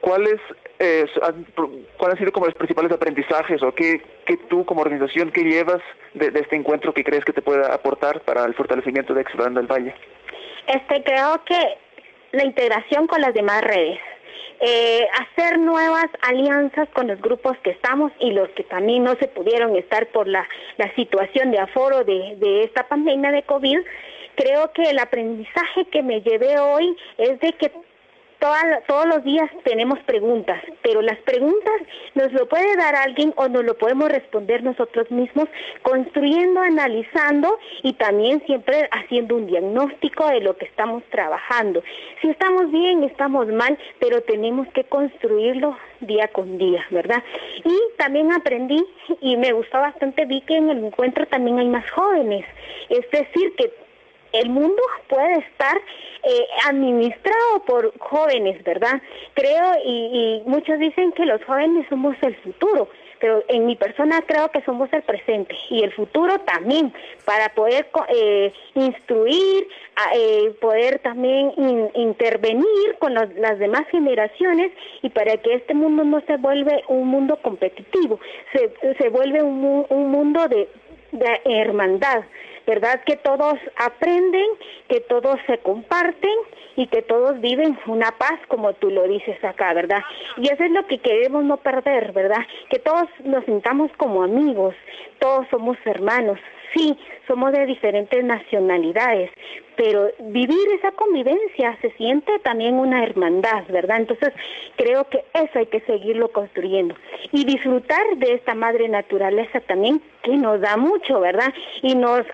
¿cuáles, 0.04 0.38
eh, 0.80 1.06
han 1.16 2.18
sido 2.18 2.30
como 2.30 2.44
los 2.44 2.54
principales 2.54 2.92
aprendizajes 2.92 3.62
o 3.62 3.72
qué, 3.74 4.02
qué 4.26 4.36
tú 4.50 4.66
como 4.66 4.82
organización, 4.82 5.32
qué 5.32 5.44
llevas 5.44 5.80
de, 6.12 6.30
de, 6.30 6.40
este 6.40 6.56
encuentro 6.56 6.92
que 6.92 7.02
crees 7.02 7.24
que 7.24 7.32
te 7.32 7.40
pueda 7.40 7.72
aportar 7.72 8.20
para 8.20 8.44
el 8.44 8.52
fortalecimiento 8.52 9.14
de 9.14 9.22
Explorando 9.22 9.60
el 9.60 9.66
Valle? 9.66 9.94
Este, 10.66 11.02
creo 11.04 11.42
que 11.46 11.78
la 12.32 12.44
integración 12.44 13.06
con 13.06 13.22
las 13.22 13.32
demás 13.32 13.62
redes. 13.62 13.98
Eh, 14.60 15.06
hacer 15.20 15.58
nuevas 15.58 16.06
alianzas 16.20 16.86
con 16.90 17.06
los 17.06 17.20
grupos 17.22 17.56
que 17.64 17.70
estamos 17.70 18.12
y 18.20 18.32
los 18.32 18.50
que 18.50 18.62
también 18.64 19.04
no 19.04 19.14
se 19.14 19.28
pudieron 19.28 19.74
estar 19.74 20.06
por 20.08 20.28
la, 20.28 20.46
la 20.76 20.94
situación 20.96 21.50
de 21.50 21.60
aforo 21.60 22.04
de, 22.04 22.36
de 22.36 22.64
esta 22.64 22.86
pandemia 22.88 23.30
de 23.30 23.42
COVID, 23.42 23.78
creo 24.36 24.70
que 24.72 24.82
el 24.82 24.98
aprendizaje 24.98 25.86
que 25.86 26.02
me 26.02 26.20
llevé 26.20 26.58
hoy 26.58 26.94
es 27.16 27.40
de 27.40 27.52
que 27.54 27.72
todos 28.86 29.06
los 29.06 29.24
días 29.24 29.50
tenemos 29.64 29.98
preguntas, 30.00 30.60
pero 30.82 31.00
las 31.00 31.18
preguntas 31.20 31.74
nos 32.14 32.32
lo 32.32 32.46
puede 32.48 32.76
dar 32.76 32.94
alguien 32.94 33.32
o 33.36 33.48
nos 33.48 33.64
lo 33.64 33.76
podemos 33.78 34.08
responder 34.10 34.62
nosotros 34.62 35.10
mismos, 35.10 35.48
construyendo, 35.82 36.60
analizando 36.60 37.58
y 37.82 37.94
también 37.94 38.44
siempre 38.44 38.88
haciendo 38.92 39.36
un 39.36 39.46
diagnóstico 39.46 40.28
de 40.28 40.40
lo 40.40 40.56
que 40.56 40.66
estamos 40.66 41.02
trabajando. 41.10 41.82
Si 42.20 42.28
estamos 42.28 42.70
bien, 42.70 43.02
estamos 43.04 43.46
mal, 43.48 43.78
pero 43.98 44.20
tenemos 44.22 44.68
que 44.68 44.84
construirlo 44.84 45.76
día 46.00 46.28
con 46.28 46.58
día, 46.58 46.84
¿verdad? 46.90 47.22
Y 47.64 47.78
también 47.96 48.32
aprendí 48.32 48.84
y 49.20 49.36
me 49.36 49.52
gustó 49.52 49.78
bastante, 49.78 50.26
vi 50.26 50.42
que 50.42 50.56
en 50.56 50.68
el 50.68 50.84
encuentro 50.84 51.26
también 51.26 51.58
hay 51.58 51.68
más 51.68 51.90
jóvenes, 51.90 52.44
es 52.90 53.10
decir, 53.10 53.54
que 53.56 53.83
el 54.34 54.50
mundo 54.50 54.82
puede 55.08 55.38
estar 55.38 55.76
eh, 56.24 56.46
administrado 56.66 57.60
por 57.66 57.98
jóvenes, 57.98 58.62
¿verdad? 58.64 59.00
Creo 59.34 59.72
y, 59.84 60.42
muchos 60.46 60.78
dicen 60.78 61.12
que 61.12 61.24
los 61.24 61.42
jóvenes 61.44 61.86
somos 61.88 62.16
el 62.22 62.36
futuro 62.36 62.88
pero 63.20 63.42
en 63.48 63.64
mi 63.64 63.74
persona 63.74 64.20
creo 64.26 64.50
que 64.50 64.60
somos 64.62 64.92
el 64.92 65.02
presente 65.02 65.56
y 65.70 65.82
el 65.82 65.92
futuro 65.92 66.40
también, 66.40 66.92
para 67.24 67.48
poder 67.54 67.86
eh, 68.14 68.52
instruir, 68.74 69.66
eh, 70.14 70.54
poder 70.60 70.98
también 70.98 71.54
intervenir 71.94 72.98
con 72.98 73.14
las 73.14 73.58
demás 73.58 73.86
generaciones 73.90 74.72
y 75.00 75.08
para 75.08 75.38
que 75.38 75.54
este 75.54 75.72
mundo 75.72 76.04
no 76.04 76.20
se 76.26 76.36
vuelve 76.36 76.84
un 76.88 77.08
mundo 77.08 77.38
competitivo, 77.40 78.20
se, 78.52 78.70
se 78.98 79.08
vuelve 79.08 79.42
un, 79.42 79.86
un 79.88 80.10
mundo 80.10 80.46
de 80.48 80.68
hermandad, 81.46 82.24
¿verdad? 82.66 83.02
Que 83.04 83.16
todos 83.16 83.54
aprenden, 83.76 84.46
que 84.88 85.00
todos 85.00 85.38
se 85.46 85.58
comparten 85.58 86.34
y 86.76 86.86
que 86.86 87.02
todos 87.02 87.40
viven 87.40 87.78
una 87.86 88.12
paz 88.12 88.38
como 88.48 88.72
tú 88.74 88.90
lo 88.90 89.04
dices 89.04 89.42
acá, 89.44 89.72
¿verdad? 89.74 90.02
Y 90.36 90.48
eso 90.52 90.64
es 90.64 90.70
lo 90.70 90.86
que 90.86 90.98
queremos 90.98 91.44
no 91.44 91.58
perder, 91.58 92.12
¿verdad? 92.12 92.46
Que 92.70 92.78
todos 92.78 93.08
nos 93.24 93.44
sintamos 93.44 93.90
como 93.96 94.22
amigos, 94.22 94.74
todos 95.18 95.46
somos 95.50 95.76
hermanos, 95.84 96.38
sí, 96.74 96.96
somos 97.26 97.52
de 97.52 97.66
diferentes 97.66 98.22
nacionalidades, 98.24 99.30
pero 99.76 100.10
vivir 100.20 100.68
esa 100.78 100.92
convivencia 100.92 101.76
se 101.80 101.90
siente 101.92 102.38
también 102.40 102.74
una 102.74 103.02
hermandad, 103.02 103.64
¿verdad? 103.68 103.98
Entonces 103.98 104.32
creo 104.76 105.08
que 105.08 105.24
eso 105.34 105.58
hay 105.58 105.66
que 105.66 105.80
seguirlo 105.80 106.28
construyendo 106.28 106.94
y 107.32 107.44
disfrutar 107.44 108.04
de 108.16 108.34
esta 108.34 108.54
madre 108.54 108.88
naturaleza 108.88 109.60
también 109.60 110.00
que 110.22 110.36
nos 110.36 110.60
da 110.60 110.76
mucho, 110.76 111.20
¿verdad? 111.20 111.52
Y 111.82 111.94
nos 111.94 112.24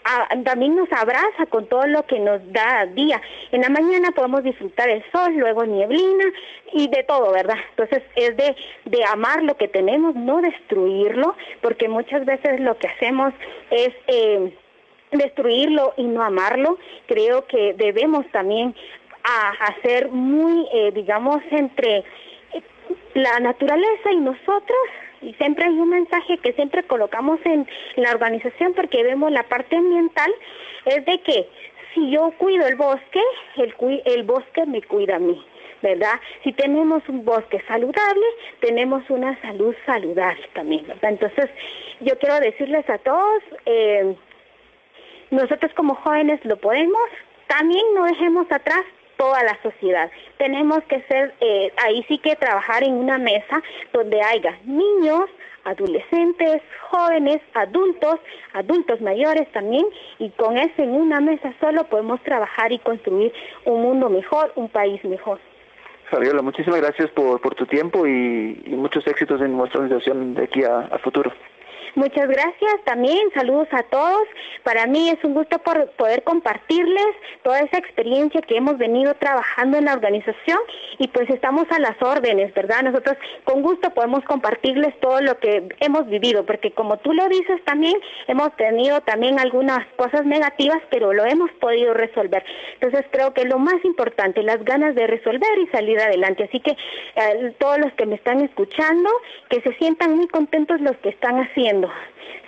también 0.44 0.76
nos 0.76 0.90
abraza 0.92 1.46
con 1.48 1.66
todo 1.66 1.86
lo 1.86 2.06
que 2.06 2.18
nos 2.20 2.40
da 2.52 2.86
día. 2.86 3.20
En 3.52 3.62
la 3.62 3.68
mañana 3.68 4.12
podemos 4.12 4.44
disfrutar 4.44 4.88
el 4.88 5.02
sol, 5.10 5.34
luego 5.36 5.64
nieblina 5.64 6.24
y 6.72 6.88
de 6.88 7.02
todo, 7.02 7.32
¿verdad? 7.32 7.56
Entonces 7.70 8.02
es 8.14 8.36
de, 8.36 8.54
de 8.84 9.04
amar 9.04 9.42
lo 9.42 9.56
que 9.56 9.66
tenemos, 9.66 10.14
no 10.14 10.40
destruirlo, 10.40 11.34
porque 11.60 11.88
muchas 11.88 12.24
veces 12.24 12.60
lo 12.60 12.76
que 12.78 12.88
hacemos 12.88 13.34
es... 13.70 13.94
Eh, 14.06 14.52
destruirlo 15.12 15.92
y 15.96 16.04
no 16.04 16.22
amarlo. 16.22 16.78
Creo 17.06 17.46
que 17.46 17.74
debemos 17.74 18.24
también 18.30 18.74
hacer 19.60 20.08
muy, 20.08 20.66
eh, 20.72 20.92
digamos, 20.92 21.42
entre 21.50 22.04
la 23.14 23.38
naturaleza 23.40 24.12
y 24.12 24.16
nosotros, 24.16 24.78
y 25.20 25.34
siempre 25.34 25.66
hay 25.66 25.78
un 25.78 25.90
mensaje 25.90 26.38
que 26.38 26.52
siempre 26.54 26.82
colocamos 26.84 27.38
en, 27.44 27.68
la 27.96 28.12
organización 28.12 28.72
porque 28.74 29.02
vemos 29.02 29.30
la 29.30 29.42
parte 29.42 29.76
ambiental, 29.76 30.32
es 30.86 31.04
de 31.04 31.20
que 31.20 31.48
si 31.94 32.10
yo 32.10 32.32
cuido 32.38 32.66
el 32.66 32.76
bosque, 32.76 33.20
el, 33.56 33.74
el 34.06 34.22
bosque 34.22 34.64
me 34.66 34.80
cuida 34.82 35.16
a 35.16 35.18
mí. 35.18 35.44
¿Verdad? 35.82 36.20
Si 36.44 36.52
tenemos 36.52 37.02
un 37.08 37.24
bosque 37.24 37.62
saludable, 37.66 38.26
tenemos 38.60 39.08
una 39.08 39.40
salud 39.40 39.74
saludable 39.86 40.46
también. 40.54 40.86
Entonces, 41.02 41.50
yo 42.00 42.18
quiero 42.18 42.40
decirles 42.40 42.88
a 42.88 42.98
todos, 42.98 43.42
eh, 43.66 44.14
nosotros 45.30 45.72
como 45.74 45.94
jóvenes 45.94 46.44
lo 46.44 46.56
podemos, 46.56 47.08
también 47.46 47.84
no 47.94 48.04
dejemos 48.04 48.50
atrás 48.50 48.84
toda 49.16 49.42
la 49.42 49.60
sociedad. 49.62 50.10
Tenemos 50.38 50.82
que 50.84 51.02
ser, 51.02 51.34
eh, 51.40 51.72
ahí 51.76 52.04
sí 52.08 52.18
que 52.18 52.36
trabajar 52.36 52.82
en 52.82 52.94
una 52.94 53.18
mesa 53.18 53.62
donde 53.92 54.22
haya 54.22 54.58
niños, 54.64 55.26
adolescentes, 55.64 56.62
jóvenes, 56.88 57.40
adultos, 57.52 58.18
adultos 58.54 59.00
mayores 59.02 59.50
también, 59.52 59.84
y 60.18 60.30
con 60.30 60.56
eso 60.56 60.82
en 60.82 60.92
una 60.92 61.20
mesa 61.20 61.52
solo 61.60 61.84
podemos 61.84 62.22
trabajar 62.22 62.72
y 62.72 62.78
construir 62.78 63.32
un 63.66 63.82
mundo 63.82 64.08
mejor, 64.08 64.52
un 64.56 64.68
país 64.68 65.04
mejor. 65.04 65.38
Fabiola, 66.10 66.42
muchísimas 66.42 66.80
gracias 66.80 67.10
por, 67.10 67.40
tu 67.54 67.66
tiempo 67.66 68.06
y, 68.06 68.62
muchos 68.76 69.06
éxitos 69.06 69.40
en 69.40 69.56
nuestra 69.56 69.80
organización 69.80 70.34
de 70.34 70.44
aquí 70.44 70.64
a 70.64 70.98
futuro. 71.02 71.32
Muchas 71.96 72.28
gracias 72.28 72.84
también, 72.84 73.18
saludos 73.34 73.66
a 73.72 73.82
todos. 73.82 74.22
Para 74.62 74.86
mí 74.86 75.10
es 75.10 75.18
un 75.24 75.34
gusto 75.34 75.58
por 75.58 75.90
poder 75.92 76.22
compartirles 76.22 77.08
toda 77.42 77.58
esa 77.60 77.78
experiencia 77.78 78.42
que 78.42 78.56
hemos 78.56 78.78
venido 78.78 79.14
trabajando 79.14 79.76
en 79.76 79.86
la 79.86 79.94
organización 79.94 80.58
y 80.98 81.08
pues 81.08 81.28
estamos 81.30 81.66
a 81.70 81.80
las 81.80 82.00
órdenes, 82.00 82.54
¿verdad? 82.54 82.82
Nosotros 82.84 83.16
con 83.42 83.62
gusto 83.62 83.90
podemos 83.90 84.22
compartirles 84.24 84.98
todo 85.00 85.20
lo 85.20 85.38
que 85.38 85.68
hemos 85.80 86.06
vivido, 86.06 86.46
porque 86.46 86.70
como 86.70 86.96
tú 86.98 87.12
lo 87.12 87.28
dices 87.28 87.60
también, 87.64 87.96
hemos 88.28 88.54
tenido 88.56 89.00
también 89.00 89.40
algunas 89.40 89.84
cosas 89.96 90.24
negativas, 90.24 90.80
pero 90.90 91.12
lo 91.12 91.24
hemos 91.24 91.50
podido 91.52 91.92
resolver. 91.92 92.44
Entonces 92.74 93.04
creo 93.10 93.34
que 93.34 93.46
lo 93.46 93.58
más 93.58 93.84
importante, 93.84 94.44
las 94.44 94.64
ganas 94.64 94.94
de 94.94 95.08
resolver 95.08 95.58
y 95.58 95.66
salir 95.68 95.98
adelante. 95.98 96.44
Así 96.44 96.60
que 96.60 96.70
eh, 96.70 97.52
todos 97.58 97.78
los 97.78 97.92
que 97.94 98.06
me 98.06 98.14
están 98.14 98.42
escuchando, 98.42 99.10
que 99.48 99.60
se 99.62 99.74
sientan 99.74 100.14
muy 100.14 100.28
contentos 100.28 100.80
los 100.80 100.96
que 100.98 101.08
están 101.08 101.40
haciendo 101.40 101.79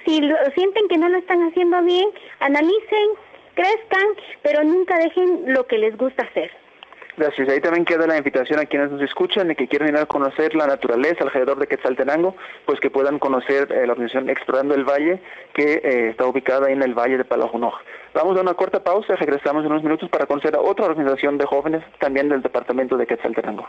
si 0.04 0.20
sienten 0.54 0.88
que 0.88 0.98
no 0.98 1.08
lo 1.08 1.18
están 1.18 1.42
haciendo 1.42 1.82
bien, 1.82 2.08
analicen, 2.40 3.08
crezcan, 3.54 4.06
pero 4.42 4.64
nunca 4.64 4.98
dejen 4.98 5.52
lo 5.52 5.66
que 5.66 5.78
les 5.78 5.96
gusta 5.96 6.24
hacer. 6.24 6.50
Gracias. 7.16 7.46
Ahí 7.50 7.60
también 7.60 7.84
queda 7.84 8.06
la 8.06 8.16
invitación 8.16 8.58
a 8.58 8.64
quienes 8.64 8.90
nos 8.90 9.02
escuchan 9.02 9.50
y 9.50 9.54
que 9.54 9.68
quieren 9.68 9.88
ir 9.88 9.96
a 9.96 10.06
conocer 10.06 10.54
la 10.54 10.66
naturaleza 10.66 11.24
alrededor 11.24 11.58
de 11.58 11.66
Quetzaltenango, 11.66 12.34
pues 12.64 12.80
que 12.80 12.90
puedan 12.90 13.18
conocer 13.18 13.70
eh, 13.70 13.86
la 13.86 13.92
organización 13.92 14.30
Explorando 14.30 14.74
el 14.74 14.84
Valle, 14.84 15.20
que 15.52 15.74
eh, 15.74 16.08
está 16.10 16.26
ubicada 16.26 16.70
en 16.70 16.82
el 16.82 16.94
Valle 16.94 17.18
de 17.18 17.24
Palajunoj. 17.24 17.74
Vamos 18.14 18.38
a 18.38 18.40
una 18.40 18.54
corta 18.54 18.82
pausa, 18.82 19.14
regresamos 19.16 19.64
en 19.64 19.72
unos 19.72 19.82
minutos 19.82 20.08
para 20.08 20.26
conocer 20.26 20.54
a 20.56 20.60
otra 20.60 20.86
organización 20.86 21.36
de 21.36 21.44
jóvenes, 21.44 21.84
también 21.98 22.30
del 22.30 22.40
departamento 22.40 22.96
de 22.96 23.06
Quetzaltenango. 23.06 23.68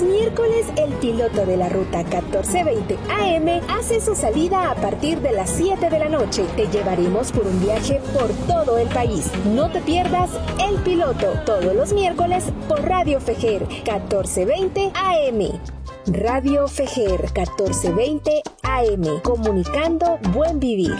Miércoles 0.00 0.66
el 0.76 0.92
piloto 0.94 1.44
de 1.44 1.56
la 1.56 1.68
ruta 1.68 1.98
1420 1.98 2.96
AM 3.08 3.62
hace 3.68 4.00
su 4.00 4.14
salida 4.14 4.70
a 4.70 4.74
partir 4.74 5.20
de 5.20 5.32
las 5.32 5.50
7 5.50 5.90
de 5.90 5.98
la 5.98 6.08
noche. 6.08 6.44
Te 6.56 6.68
llevaremos 6.68 7.32
por 7.32 7.46
un 7.46 7.60
viaje 7.60 8.00
por 8.12 8.30
todo 8.46 8.78
el 8.78 8.88
país. 8.88 9.30
No 9.54 9.70
te 9.70 9.80
pierdas 9.80 10.30
el 10.68 10.76
piloto 10.82 11.26
todos 11.44 11.74
los 11.74 11.92
miércoles 11.92 12.44
por 12.68 12.82
Radio 12.82 13.20
Fejer 13.20 13.66
1420 13.66 14.92
AM. 14.94 15.60
Radio 16.06 16.68
Fejer 16.68 17.22
1420 17.22 18.42
AM. 18.62 19.20
Comunicando 19.22 20.18
buen 20.32 20.60
vivir. 20.60 20.96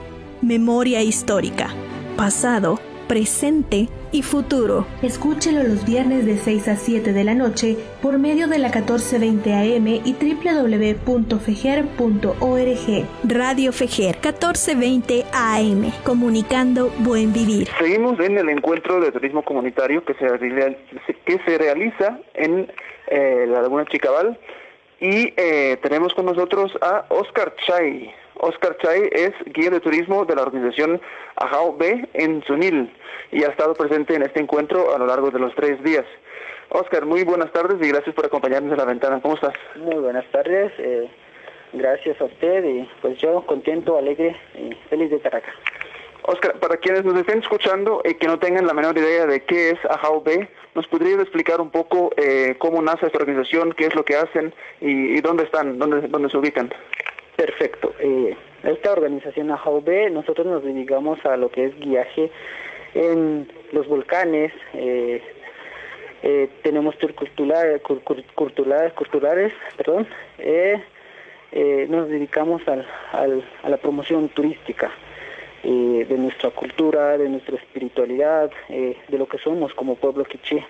Memoria 0.41 1.03
histórica, 1.03 1.67
pasado, 2.15 2.79
presente 3.09 3.89
y 4.13 4.21
futuro. 4.21 4.87
Escúchelo 5.01 5.63
los 5.63 5.85
viernes 5.85 6.25
de 6.25 6.37
6 6.37 6.69
a 6.69 6.77
7 6.77 7.11
de 7.11 7.25
la 7.25 7.35
noche 7.35 7.75
por 8.01 8.19
medio 8.19 8.47
de 8.47 8.57
la 8.57 8.69
1420 8.69 9.53
AM 9.53 9.87
y 9.87 10.13
www.fejer.org. 10.13 13.05
Radio 13.25 13.73
Fejer 13.73 14.15
1420 14.15 15.25
AM, 15.33 15.91
comunicando 16.05 16.89
buen 16.99 17.33
vivir. 17.33 17.67
Seguimos 17.77 18.17
en 18.21 18.37
el 18.37 18.47
encuentro 18.47 19.01
de 19.01 19.11
turismo 19.11 19.43
comunitario 19.43 20.05
que 20.05 20.13
se, 20.13 20.25
que 21.25 21.37
se 21.45 21.57
realiza 21.57 22.17
en 22.33 22.71
eh, 23.07 23.45
la 23.49 23.61
Laguna 23.61 23.83
Chicabal 23.87 24.39
y 25.01 25.33
eh, 25.35 25.77
tenemos 25.81 26.13
con 26.13 26.27
nosotros 26.27 26.71
a 26.79 27.05
Oscar 27.09 27.53
Chay. 27.65 28.13
Oscar 28.35 28.77
Chay 28.77 29.09
es 29.11 29.31
guía 29.47 29.71
de 29.71 29.79
turismo 29.79 30.25
de 30.25 30.35
la 30.35 30.43
organización 30.43 31.01
Ajao 31.35 31.75
B 31.75 32.07
en 32.13 32.43
Sunil 32.43 32.93
y 33.31 33.43
ha 33.43 33.47
estado 33.47 33.73
presente 33.73 34.15
en 34.15 34.21
este 34.21 34.39
encuentro 34.39 34.95
a 34.95 34.99
lo 34.99 35.07
largo 35.07 35.31
de 35.31 35.39
los 35.39 35.53
tres 35.55 35.83
días. 35.83 36.05
Oscar, 36.69 37.05
muy 37.05 37.23
buenas 37.23 37.51
tardes 37.51 37.77
y 37.81 37.91
gracias 37.91 38.15
por 38.15 38.25
acompañarnos 38.25 38.71
en 38.71 38.77
la 38.77 38.85
ventana. 38.85 39.19
¿Cómo 39.21 39.33
estás? 39.33 39.53
Muy 39.75 39.95
buenas 39.95 40.25
tardes. 40.31 40.71
Eh, 40.77 41.09
gracias 41.73 42.21
a 42.21 42.25
usted 42.25 42.63
y 42.63 42.87
pues 43.01 43.17
yo 43.17 43.43
contento, 43.45 43.97
alegre 43.97 44.35
y 44.55 44.75
feliz 44.87 45.09
de 45.09 45.17
estar 45.17 45.35
acá. 45.35 45.51
Oscar, 46.23 46.59
para 46.59 46.77
quienes 46.77 47.03
nos 47.03 47.17
estén 47.17 47.39
escuchando 47.39 48.01
y 48.05 48.13
que 48.13 48.27
no 48.27 48.37
tengan 48.37 48.67
la 48.67 48.73
menor 48.73 48.97
idea 48.97 49.25
de 49.25 49.41
qué 49.41 49.71
es 49.71 49.79
Ajao 49.89 50.21
B, 50.21 50.47
¿nos 50.75 50.87
podrías 50.87 51.19
explicar 51.19 51.59
un 51.59 51.71
poco 51.71 52.11
eh, 52.15 52.55
cómo 52.59 52.81
nace 52.81 53.07
esta 53.07 53.17
organización, 53.17 53.73
qué 53.73 53.87
es 53.87 53.95
lo 53.95 54.05
que 54.05 54.15
hacen 54.15 54.53
y, 54.79 55.19
dónde 55.21 55.43
están, 55.43 55.79
dónde, 55.79 56.29
se 56.29 56.37
ubican? 56.37 56.71
Perfecto. 57.35 57.93
Eh, 57.99 58.35
esta 58.63 58.91
organización 58.91 59.49
Ajao 59.51 59.81
B, 59.81 60.11
nosotros 60.11 60.45
nos 60.45 60.63
dedicamos 60.63 61.23
a 61.25 61.37
lo 61.37 61.49
que 61.49 61.65
es 61.65 61.79
guiaje 61.79 62.29
en 62.93 63.51
los 63.71 63.87
volcanes, 63.87 64.51
eh, 64.73 65.23
tenemos 66.61 66.95
tour 66.99 67.15
culturales, 67.15 67.81
culturales, 68.93 69.53
perdón, 69.75 70.07
nos 71.89 72.09
dedicamos 72.09 72.61
al, 72.67 72.85
a 73.63 73.69
la 73.69 73.77
promoción 73.77 74.29
turística. 74.29 74.91
Eh, 75.63 76.07
de 76.09 76.17
nuestra 76.17 76.49
cultura, 76.49 77.19
de 77.19 77.29
nuestra 77.29 77.55
espiritualidad, 77.55 78.49
eh, 78.69 78.97
de 79.07 79.17
lo 79.19 79.27
que 79.27 79.37
somos 79.37 79.71
como 79.75 79.95
pueblo 79.95 80.23
quiché. 80.23 80.65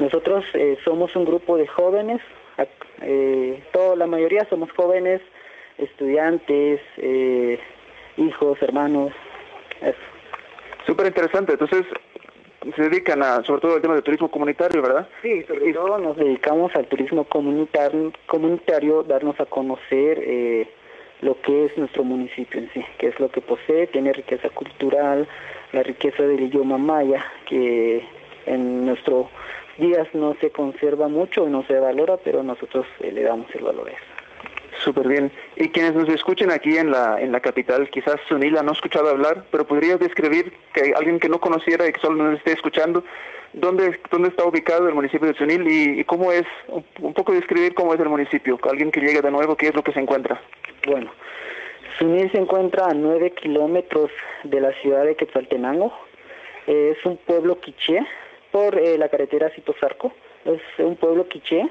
Nosotros 0.00 0.44
eh, 0.54 0.76
somos 0.84 1.14
un 1.14 1.24
grupo 1.24 1.56
de 1.56 1.68
jóvenes, 1.68 2.20
toda, 3.72 3.94
la 3.94 4.08
mayoría 4.08 4.44
somos 4.50 4.72
jóvenes, 4.72 5.20
estudiantes, 5.78 6.80
hijos, 8.16 8.62
hermanos. 8.62 9.12
Súper 10.86 11.06
interesante, 11.06 11.52
entonces 11.52 11.84
se 12.74 12.82
dedican 12.82 13.22
a, 13.22 13.44
sobre 13.44 13.60
todo 13.60 13.74
al 13.76 13.82
tema 13.82 13.94
de 13.94 14.02
turismo 14.02 14.30
comunitario, 14.30 14.82
¿verdad? 14.82 15.08
Sí, 15.22 15.42
sobre 15.44 15.72
todo 15.72 15.98
nos 15.98 16.16
dedicamos 16.16 16.74
al 16.74 16.86
turismo 16.86 17.24
comunitario, 17.24 18.12
comunitario 18.26 19.02
darnos 19.02 19.38
a 19.40 19.46
conocer 19.46 20.66
lo 21.20 21.40
que 21.40 21.66
es 21.66 21.78
nuestro 21.78 22.04
municipio 22.04 22.60
en 22.60 22.70
sí, 22.72 22.84
que 22.98 23.08
es 23.08 23.20
lo 23.20 23.30
que 23.30 23.40
posee, 23.40 23.86
tiene 23.86 24.12
riqueza 24.12 24.48
cultural, 24.50 25.26
la 25.72 25.82
riqueza 25.82 26.22
del 26.22 26.40
idioma 26.40 26.78
maya, 26.78 27.24
que 27.46 28.04
en 28.46 28.86
nuestros 28.86 29.26
días 29.78 30.06
no 30.12 30.36
se 30.40 30.50
conserva 30.50 31.08
mucho, 31.08 31.48
no 31.48 31.64
se 31.66 31.78
valora, 31.78 32.16
pero 32.18 32.42
nosotros 32.42 32.86
eh, 33.00 33.10
le 33.12 33.22
damos 33.22 33.52
el 33.54 33.64
valor 33.64 33.88
a 33.88 33.92
eso. 33.92 34.14
Súper 34.82 35.08
bien. 35.08 35.32
Y 35.56 35.68
quienes 35.68 35.94
nos 35.94 36.08
escuchen 36.08 36.50
aquí 36.50 36.76
en 36.76 36.90
la, 36.90 37.20
en 37.20 37.32
la 37.32 37.40
capital, 37.40 37.88
quizás 37.90 38.16
Sunila 38.28 38.62
no 38.62 38.70
ha 38.70 38.74
escuchado 38.74 39.08
hablar, 39.08 39.44
pero 39.50 39.66
podrías 39.66 40.00
describir 40.00 40.52
que 40.72 40.92
alguien 40.96 41.20
que 41.20 41.28
no 41.28 41.40
conociera 41.40 41.86
y 41.88 41.92
que 41.92 42.00
solo 42.00 42.22
nos 42.22 42.38
esté 42.38 42.52
escuchando, 42.52 43.04
dónde, 43.52 43.98
dónde 44.10 44.28
está 44.28 44.44
ubicado 44.44 44.88
el 44.88 44.94
municipio 44.94 45.28
de 45.28 45.34
Sunil 45.34 45.66
y, 45.68 46.04
cómo 46.04 46.32
es, 46.32 46.44
un 47.00 47.14
poco 47.14 47.32
describir 47.32 47.74
cómo 47.74 47.94
es 47.94 48.00
el 48.00 48.08
municipio, 48.08 48.58
alguien 48.68 48.90
que 48.90 49.00
llegue 49.00 49.22
de 49.22 49.30
nuevo, 49.30 49.56
qué 49.56 49.68
es 49.68 49.74
lo 49.74 49.82
que 49.82 49.92
se 49.92 50.00
encuentra. 50.00 50.40
Bueno, 50.86 51.10
Sunil 51.98 52.30
se 52.30 52.38
encuentra 52.38 52.86
a 52.86 52.94
nueve 52.94 53.30
kilómetros 53.30 54.10
de 54.42 54.60
la 54.60 54.70
ciudad 54.82 55.04
de 55.04 55.16
Quetzaltenango. 55.16 55.94
es 56.66 57.02
un 57.06 57.16
pueblo 57.16 57.58
quiché 57.58 58.00
por 58.52 58.78
eh, 58.78 58.98
la 58.98 59.08
carretera 59.08 59.48
Citosarco. 59.50 60.12
Es 60.44 60.60
un 60.76 60.96
pueblo 60.96 61.26
quiché. 61.26 61.66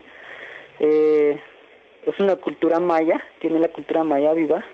Eh, 0.80 1.40
es 2.08 2.20
una 2.20 2.38
cultura 2.38 2.80
maya, 2.80 3.24
tiene 3.40 3.60
la 3.60 3.68
cultura 3.68 4.04
maya 4.04 4.34
viva. 4.34 4.66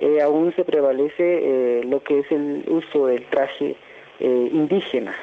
Eh, 0.00 0.20
aún 0.20 0.54
se 0.54 0.64
prevalece 0.64 1.82
lo 1.84 2.02
que 2.02 2.18
es 2.20 2.30
el 2.30 2.64
uso 2.68 3.06
del 3.06 3.24
traje 3.30 3.74
indígena, 4.20 5.16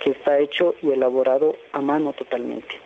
que 0.00 0.10
está 0.10 0.38
hecho 0.40 0.74
y 0.82 0.90
elaborado 0.90 1.56
a 1.72 1.80
mano 1.80 2.12
totalmente. 2.14 2.80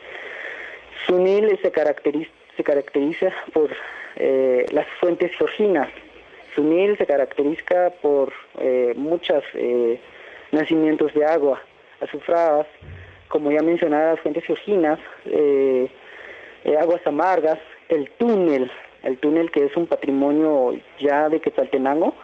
Sunil 1.07 1.59
se 1.63 1.73
caracteriza, 1.73 2.31
se 2.57 2.63
caracteriza 2.63 3.33
por 3.55 3.71
eh, 4.17 4.67
las 4.73 4.87
fuentes 5.01 5.33
georginas. 5.37 5.89
Sunil 6.55 6.97
se 6.99 7.07
caracteriza 7.07 7.91
por 8.03 8.33
eh, 8.59 8.93
muchos 8.97 9.43
eh, 9.55 9.99
nacimientos 10.51 11.15
de 11.15 11.25
agua 11.25 11.61
azufradas, 12.01 12.67
como 13.29 13.51
ya 13.51 13.63
mencionaba, 13.63 14.13
las 14.13 14.21
fuentes 14.21 14.45
georginas, 14.45 14.99
aguas 16.79 17.01
amargas, 17.07 17.59
el 17.89 18.11
túnel, 18.19 18.71
el 19.03 19.17
túnel 19.19 19.51
que 19.51 19.65
es 19.65 19.77
un 19.77 19.87
patrimonio 19.87 20.75
ya 20.99 21.29
de 21.29 21.41
Quetzaltenango, 21.41 22.15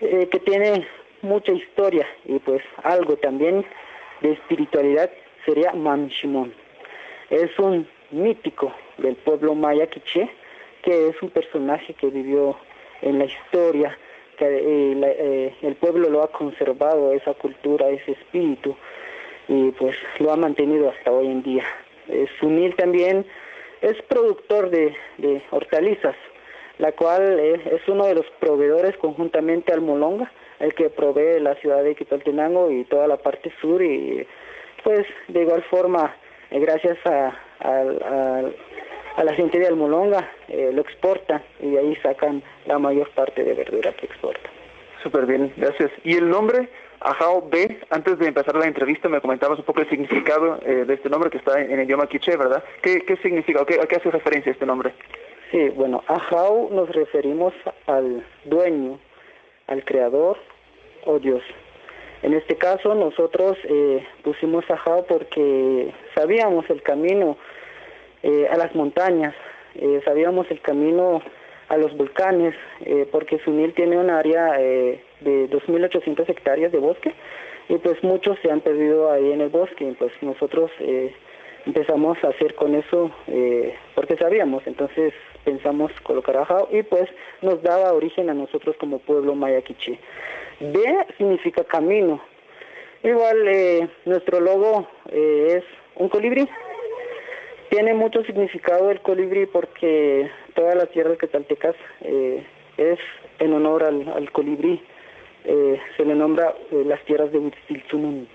que 0.00 0.40
tiene 0.44 0.86
mucha 1.22 1.52
historia 1.52 2.06
y 2.26 2.38
pues 2.38 2.62
algo 2.84 3.16
también 3.16 3.64
de 4.20 4.32
espiritualidad 4.32 5.10
sería 5.44 5.72
Mamishimon. 5.72 6.52
Es 7.30 7.58
un 7.58 7.88
mítico 8.10 8.72
del 8.98 9.16
pueblo 9.16 9.54
maya 9.54 9.86
quiché, 9.86 10.30
que 10.82 11.08
es 11.08 11.22
un 11.22 11.30
personaje 11.30 11.94
que 11.94 12.08
vivió 12.08 12.56
en 13.02 13.18
la 13.18 13.24
historia, 13.24 13.96
que 14.36 14.46
eh, 14.46 14.96
eh, 15.02 15.54
el 15.62 15.74
pueblo 15.76 16.08
lo 16.08 16.22
ha 16.22 16.28
conservado, 16.32 17.12
esa 17.12 17.34
cultura, 17.34 17.88
ese 17.90 18.12
espíritu, 18.12 18.76
y 19.48 19.70
pues 19.72 19.96
lo 20.18 20.32
ha 20.32 20.36
mantenido 20.36 20.90
hasta 20.90 21.10
hoy 21.10 21.26
en 21.26 21.42
día. 21.42 21.64
Eh, 22.08 22.26
Sunil 22.38 22.74
también 22.76 23.26
es 23.82 24.00
productor 24.02 24.70
de, 24.70 24.94
hortalizas, 25.50 26.16
la 26.78 26.92
cual 26.92 27.38
es 27.38 27.86
uno 27.88 28.06
de 28.06 28.14
los 28.14 28.26
proveedores 28.38 28.96
conjuntamente 28.96 29.72
al 29.72 29.82
Molonga, 29.82 30.30
el 30.58 30.74
que 30.74 30.90
provee 30.90 31.40
la 31.40 31.54
ciudad 31.56 31.82
de 31.82 31.94
Quitaltenango 31.94 32.70
y 32.70 32.84
toda 32.84 33.06
la 33.06 33.16
parte 33.18 33.52
sur, 33.60 33.82
y 33.82 34.26
pues 34.82 35.06
de 35.28 35.42
igual 35.42 35.62
forma, 35.64 36.14
gracias 36.50 36.98
a, 37.04 37.38
a 37.60 38.42
la 39.24 39.34
gente 39.34 39.58
de 39.58 39.66
Almolonga, 39.66 40.30
eh, 40.48 40.70
lo 40.72 40.82
exporta 40.82 41.42
y 41.60 41.70
de 41.70 41.78
ahí 41.78 41.96
sacan 41.96 42.42
la 42.66 42.78
mayor 42.78 43.10
parte 43.10 43.44
de 43.44 43.54
verdura 43.54 43.92
que 43.92 44.06
exporta. 44.06 44.48
Súper 45.02 45.26
bien, 45.26 45.52
gracias. 45.56 45.90
¿Y 46.04 46.14
el 46.16 46.28
nombre 46.28 46.68
Ajao 47.00 47.48
B? 47.48 47.80
Antes 47.90 48.18
de 48.18 48.28
empezar 48.28 48.54
la 48.56 48.66
entrevista 48.66 49.08
me 49.08 49.20
comentabas 49.20 49.58
un 49.58 49.64
poco 49.64 49.80
el 49.80 49.88
significado 49.88 50.58
eh, 50.64 50.84
de 50.86 50.94
este 50.94 51.08
nombre 51.08 51.30
que 51.30 51.38
está 51.38 51.60
en, 51.60 51.72
el 51.72 51.84
idioma 51.84 52.06
quiché, 52.06 52.36
¿verdad? 52.36 52.62
¿Qué, 52.82 53.00
qué 53.02 53.16
significa 53.16 53.62
o 53.62 53.66
qué, 53.66 53.80
a 53.80 53.86
qué 53.86 53.96
hace 53.96 54.10
referencia 54.10 54.52
este 54.52 54.66
nombre? 54.66 54.92
Sí, 55.50 55.68
bueno, 55.70 56.04
Ajao 56.06 56.68
nos 56.70 56.88
referimos 56.90 57.52
al 57.86 58.24
dueño, 58.44 58.98
al 59.66 59.84
creador 59.84 60.38
o 61.04 61.18
Dios. 61.18 61.42
En 62.22 62.34
este 62.34 62.56
caso 62.56 62.94
nosotros 62.94 63.56
eh, 63.64 64.06
pusimos 64.22 64.70
Ajao 64.70 65.06
porque 65.06 65.92
sabíamos 66.14 66.68
el 66.68 66.82
camino 66.82 67.38
eh, 68.22 68.48
a 68.50 68.56
las 68.56 68.74
montañas, 68.74 69.34
eh, 69.74 70.00
sabíamos 70.04 70.50
el 70.50 70.60
camino 70.60 71.22
a 71.68 71.76
los 71.78 71.96
volcanes, 71.96 72.54
eh, 72.84 73.08
porque 73.10 73.38
Sunil 73.38 73.72
tiene 73.72 73.96
un 73.96 74.10
área 74.10 74.52
de 74.58 75.48
2.800 75.48 76.28
hectáreas 76.28 76.72
de 76.72 76.78
bosque 76.78 77.14
y 77.68 77.78
pues 77.78 78.02
muchos 78.02 78.36
se 78.42 78.50
han 78.50 78.60
perdido 78.60 79.10
ahí 79.10 79.32
en 79.32 79.40
el 79.40 79.48
bosque, 79.48 79.84
y 79.84 79.92
pues 79.92 80.12
nosotros 80.20 80.70
empezamos 81.64 82.18
a 82.24 82.28
hacer 82.28 82.56
con 82.56 82.74
eso 82.74 83.12
porque 83.94 84.16
sabíamos, 84.16 84.66
entonces 84.66 85.14
pensamos 85.44 85.92
colocar 86.02 86.36
a 86.36 86.46
y 86.72 86.82
pues 86.82 87.08
nos 87.42 87.62
daba 87.62 87.92
origen 87.92 88.28
a 88.28 88.34
nosotros 88.34 88.74
como 88.80 88.98
pueblo 88.98 89.36
mayaquiche. 89.36 90.00
B 90.58 91.06
significa 91.16 91.62
camino. 91.62 92.20
Igual 93.04 93.88
nuestro 94.04 94.40
logo 94.40 94.88
es 95.12 95.62
un 95.94 96.08
colibrí, 96.08 96.48
tiene 97.70 97.94
mucho 97.94 98.22
significado 98.24 98.90
el 98.90 99.00
colibrí 99.00 99.46
porque 99.46 100.28
todas 100.54 100.74
las 100.74 100.90
tierras 100.90 101.16
quetzaltecas 101.18 101.76
eh, 102.02 102.44
es 102.76 102.98
en 103.38 103.54
honor 103.54 103.84
al, 103.84 104.30
colibrí. 104.32 104.82
Eh, 105.44 105.80
se 105.96 106.04
le 106.04 106.14
nombra 106.14 106.52
eh, 106.72 106.82
las 106.84 107.02
tierras 107.04 107.30
de 107.32 107.38
Huitzil 107.38 108.28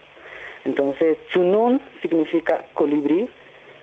Entonces, 0.64 1.18
Tsunun 1.28 1.82
significa 2.02 2.66
colibrí 2.74 3.30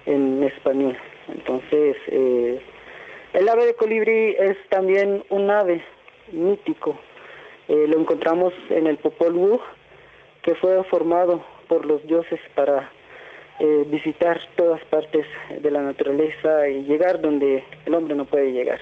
en 0.07 0.43
español. 0.43 0.97
Entonces, 1.29 1.97
el 2.09 3.49
ave 3.49 3.67
de 3.67 3.75
colibrí 3.75 4.35
es 4.39 4.57
también 4.71 5.23
un 5.29 5.51
ave 5.51 5.85
mítico. 6.33 6.99
lo 7.69 8.01
encontramos 8.01 8.53
en 8.71 8.87
el 8.87 8.97
Popol 8.97 9.35
Vuh, 9.35 9.61
que 10.43 10.55
fue 10.57 10.83
formado 10.85 11.45
por 11.69 11.87
los 11.87 12.05
dioses 12.07 12.41
para 12.57 12.91
eh, 13.61 13.85
visitar 13.87 14.41
todas 14.57 14.83
partes 14.87 15.27
de 15.61 15.71
la 15.71 15.83
naturaleza 15.83 16.69
y 16.69 16.85
llegar 16.85 17.21
donde 17.21 17.63
el 17.85 17.95
hombre 17.95 18.15
no 18.15 18.25
puede 18.25 18.51
llegar. 18.51 18.81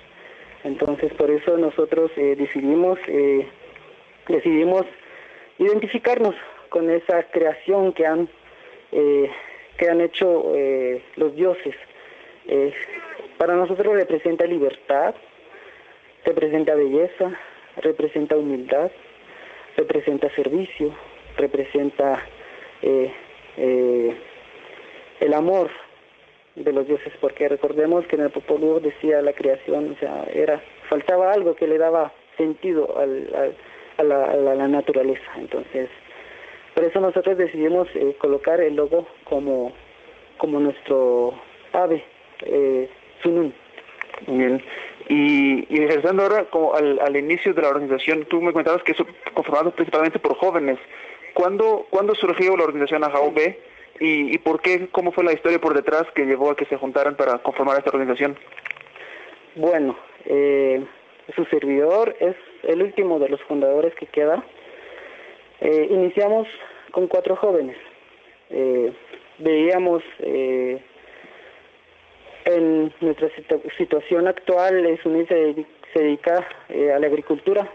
Entonces 0.63 1.13
por 1.15 1.31
eso 1.31 1.59
nosotros 1.59 2.11
eh, 2.17 2.37
decidimos, 2.37 2.99
eh, 3.09 3.47
decidimos 4.29 4.87
identificarnos 5.59 6.35
con 6.69 6.89
esa 6.89 7.25
creación 7.25 7.93
que 7.93 8.07
han, 8.07 8.29
que 8.91 9.89
han 9.89 10.01
hecho 10.01 10.53
los 11.17 11.35
dioses. 11.35 11.75
para 13.39 13.55
nosotros 13.55 13.95
representa 13.95 14.47
libertad, 14.47 15.15
representa 16.25 16.75
belleza, 16.77 17.33
representa 17.77 18.37
humildad, 18.37 18.91
representa 19.77 20.31
servicio, 20.37 20.95
representa 21.37 22.25
el 25.21 25.35
amor 25.35 25.71
de 26.57 26.73
los 26.73 26.87
dioses, 26.87 27.13
porque 27.21 27.49
recordemos 27.49 28.07
que 28.07 28.17
en 28.17 28.23
el 28.23 28.31
Popol 28.31 28.83
decía 28.83 29.23
la 29.23 29.33
creación, 29.33 29.93
o 29.93 30.01
sea, 30.01 30.25
era 30.33 30.61
faltaba 30.89 31.33
algo 31.33 31.55
que 31.55 31.67
le 31.67 31.79
daba 31.79 32.13
sentido 32.37 32.99
al, 32.99 33.55
a, 33.99 34.03
la, 34.03 34.69
naturaleza. 34.69 35.31
Entonces, 35.37 35.89
por 36.75 36.85
eso 36.85 37.01
nosotros 37.01 37.39
decidimos 37.39 37.89
eh, 37.95 38.17
colocar 38.19 38.61
el 38.61 38.77
logo 38.77 39.07
como, 39.25 39.73
como 40.39 40.59
nuestro 40.59 41.35
ave, 41.73 42.03
eh, 42.43 42.89
Sunun. 43.23 43.55
Bien. 44.27 44.63
Y, 45.09 45.67
y 45.75 45.87
regresando 45.87 46.23
ahora 46.23 46.45
como 46.45 46.75
al, 46.75 46.99
al, 47.01 47.17
inicio 47.17 47.55
de 47.55 47.63
la 47.63 47.69
organización, 47.69 48.27
tú 48.27 48.41
me 48.41 48.53
comentabas 48.53 48.83
que 48.83 48.93
es 48.93 48.99
conformado 49.35 49.71
principalmente 49.71 50.19
por 50.19 50.37
jóvenes. 50.37 50.79
¿Cuándo, 51.35 51.87
¿cuándo 51.91 52.15
surgió 52.15 52.57
la 52.57 52.65
organización 52.65 53.05
AJAOB 53.05 53.39
y, 54.01 54.35
y 54.35 54.39
por 54.39 54.61
qué, 54.63 54.89
cómo 54.91 55.13
fue 55.13 55.23
la 55.25 55.33
historia 55.33 55.61
por 55.61 55.75
detrás 55.75 56.05
que 56.15 56.25
llevó 56.25 56.51
a 56.51 56.57
que 56.57 56.65
se 56.65 56.77
juntaran 56.77 57.17
para 57.17 57.39
conformar 57.39 57.79
esta 57.79 57.91
organización? 57.91 58.37
Bueno, 59.55 59.97
eh, 60.25 60.85
su 61.35 61.45
servidor 61.47 62.17
es 62.19 62.35
el 62.63 62.83
último 62.83 63.19
de 63.19 63.29
los 63.29 63.41
fundadores 63.43 63.95
que 63.95 64.07
queda. 64.07 64.43
Eh, 65.61 65.89
iniciamos 65.91 66.49
con 66.91 67.07
cuatro 67.07 67.37
jóvenes. 67.37 67.77
Eh, 68.49 68.93
veíamos 69.39 70.03
eh, 70.21 70.83
en 72.47 72.93
nuestra 73.01 73.29
situación 73.77 74.27
actual, 74.27 74.87
es 74.87 75.01
se, 75.03 75.67
se 75.93 76.03
dedica 76.03 76.47
a 76.95 76.99
la 76.99 77.07
agricultura, 77.07 77.69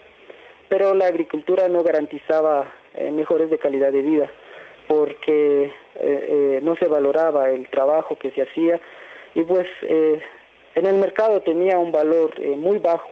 pero 0.70 0.96
la 0.96 1.06
agricultura 1.06 1.68
no 1.68 1.84
garantizaba 1.84 2.74
mejores 3.12 3.50
de 3.50 3.60
calidad 3.60 3.92
de 3.92 4.02
vida 4.02 4.32
porque 4.88 5.72
no 6.62 6.76
se 6.76 6.88
valoraba 6.88 7.50
el 7.50 7.68
trabajo 7.70 8.18
que 8.18 8.32
se 8.32 8.42
hacía 8.44 8.80
y 9.34 9.44
pues 9.44 9.68
en 9.84 10.86
el 10.86 10.96
mercado 10.96 11.42
tenía 11.42 11.78
un 11.78 11.92
valor 11.92 12.40
muy 12.58 12.80
bajo 12.80 13.10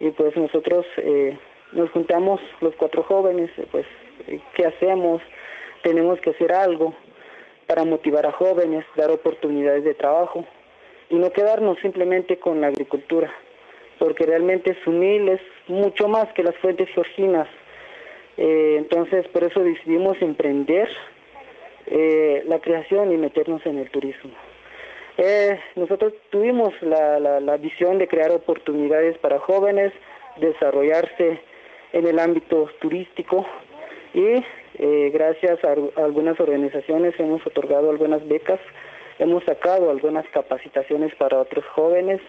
y 0.00 0.10
pues 0.10 0.34
nosotros 0.34 0.86
eh, 0.96 1.38
nos 1.72 1.90
juntamos 1.90 2.40
los 2.60 2.74
cuatro 2.76 3.02
jóvenes, 3.04 3.50
eh, 3.58 3.66
pues 3.70 3.86
eh, 4.26 4.40
¿qué 4.54 4.66
hacemos? 4.66 5.22
Tenemos 5.82 6.18
que 6.20 6.30
hacer 6.30 6.52
algo 6.52 6.94
para 7.66 7.84
motivar 7.84 8.26
a 8.26 8.32
jóvenes, 8.32 8.84
dar 8.96 9.10
oportunidades 9.10 9.84
de 9.84 9.94
trabajo 9.94 10.44
y 11.10 11.16
no 11.16 11.30
quedarnos 11.30 11.78
simplemente 11.80 12.38
con 12.38 12.60
la 12.60 12.68
agricultura, 12.68 13.32
porque 13.98 14.24
realmente 14.24 14.76
Sumil 14.82 15.28
es 15.28 15.40
mucho 15.68 16.08
más 16.08 16.32
que 16.32 16.42
las 16.42 16.56
fuentes 16.56 16.88
georginas. 16.94 17.46
Entonces, 18.36 19.26
por 19.28 19.44
eso 19.44 19.60
decidimos 19.62 20.20
emprender 20.22 20.88
la 22.46 22.58
creación 22.60 23.12
y 23.12 23.16
meternos 23.16 23.64
en 23.66 23.78
el 23.78 23.90
turismo. 23.90 24.32
Eh, 25.22 25.60
nosotros 25.76 26.14
tuvimos 26.30 26.72
la, 26.80 27.18
la, 27.18 27.56
visión 27.58 27.98
de 27.98 28.08
crear 28.08 28.30
oportunidades 28.30 29.18
para 29.18 29.38
jóvenes, 29.38 29.92
desarrollarse 30.38 31.40
en 31.92 32.06
el 32.06 32.18
ámbito 32.18 32.70
turístico 32.80 33.44
y 34.14 34.42
eh, 34.78 35.10
gracias 35.12 35.62
a, 35.62 35.74
algunas 36.02 36.40
organizaciones 36.40 37.18
hemos 37.18 37.46
otorgado 37.46 37.90
algunas 37.90 38.26
becas, 38.26 38.60
hemos 39.18 39.44
sacado 39.44 39.90
algunas 39.90 40.26
capacitaciones 40.28 41.14
para 41.16 41.38
otros 41.38 41.66
jóvenes. 41.74 42.20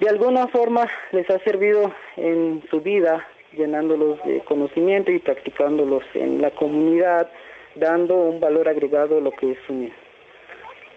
De 0.00 0.08
alguna 0.08 0.48
forma 0.48 0.90
les 1.12 1.30
ha 1.30 1.38
servido 1.40 1.94
en 2.16 2.64
su 2.68 2.80
vida, 2.80 3.28
llenándolos 3.56 4.22
de 4.24 4.40
conocimiento 4.40 5.10
y 5.10 5.18
practicándolos 5.18 6.02
en 6.14 6.40
la 6.40 6.50
comunidad, 6.50 7.30
dando 7.74 8.14
un 8.14 8.40
valor 8.40 8.68
agregado 8.68 9.18
a 9.18 9.20
lo 9.20 9.30
que 9.32 9.52
es 9.52 9.58
vida. 9.68 9.94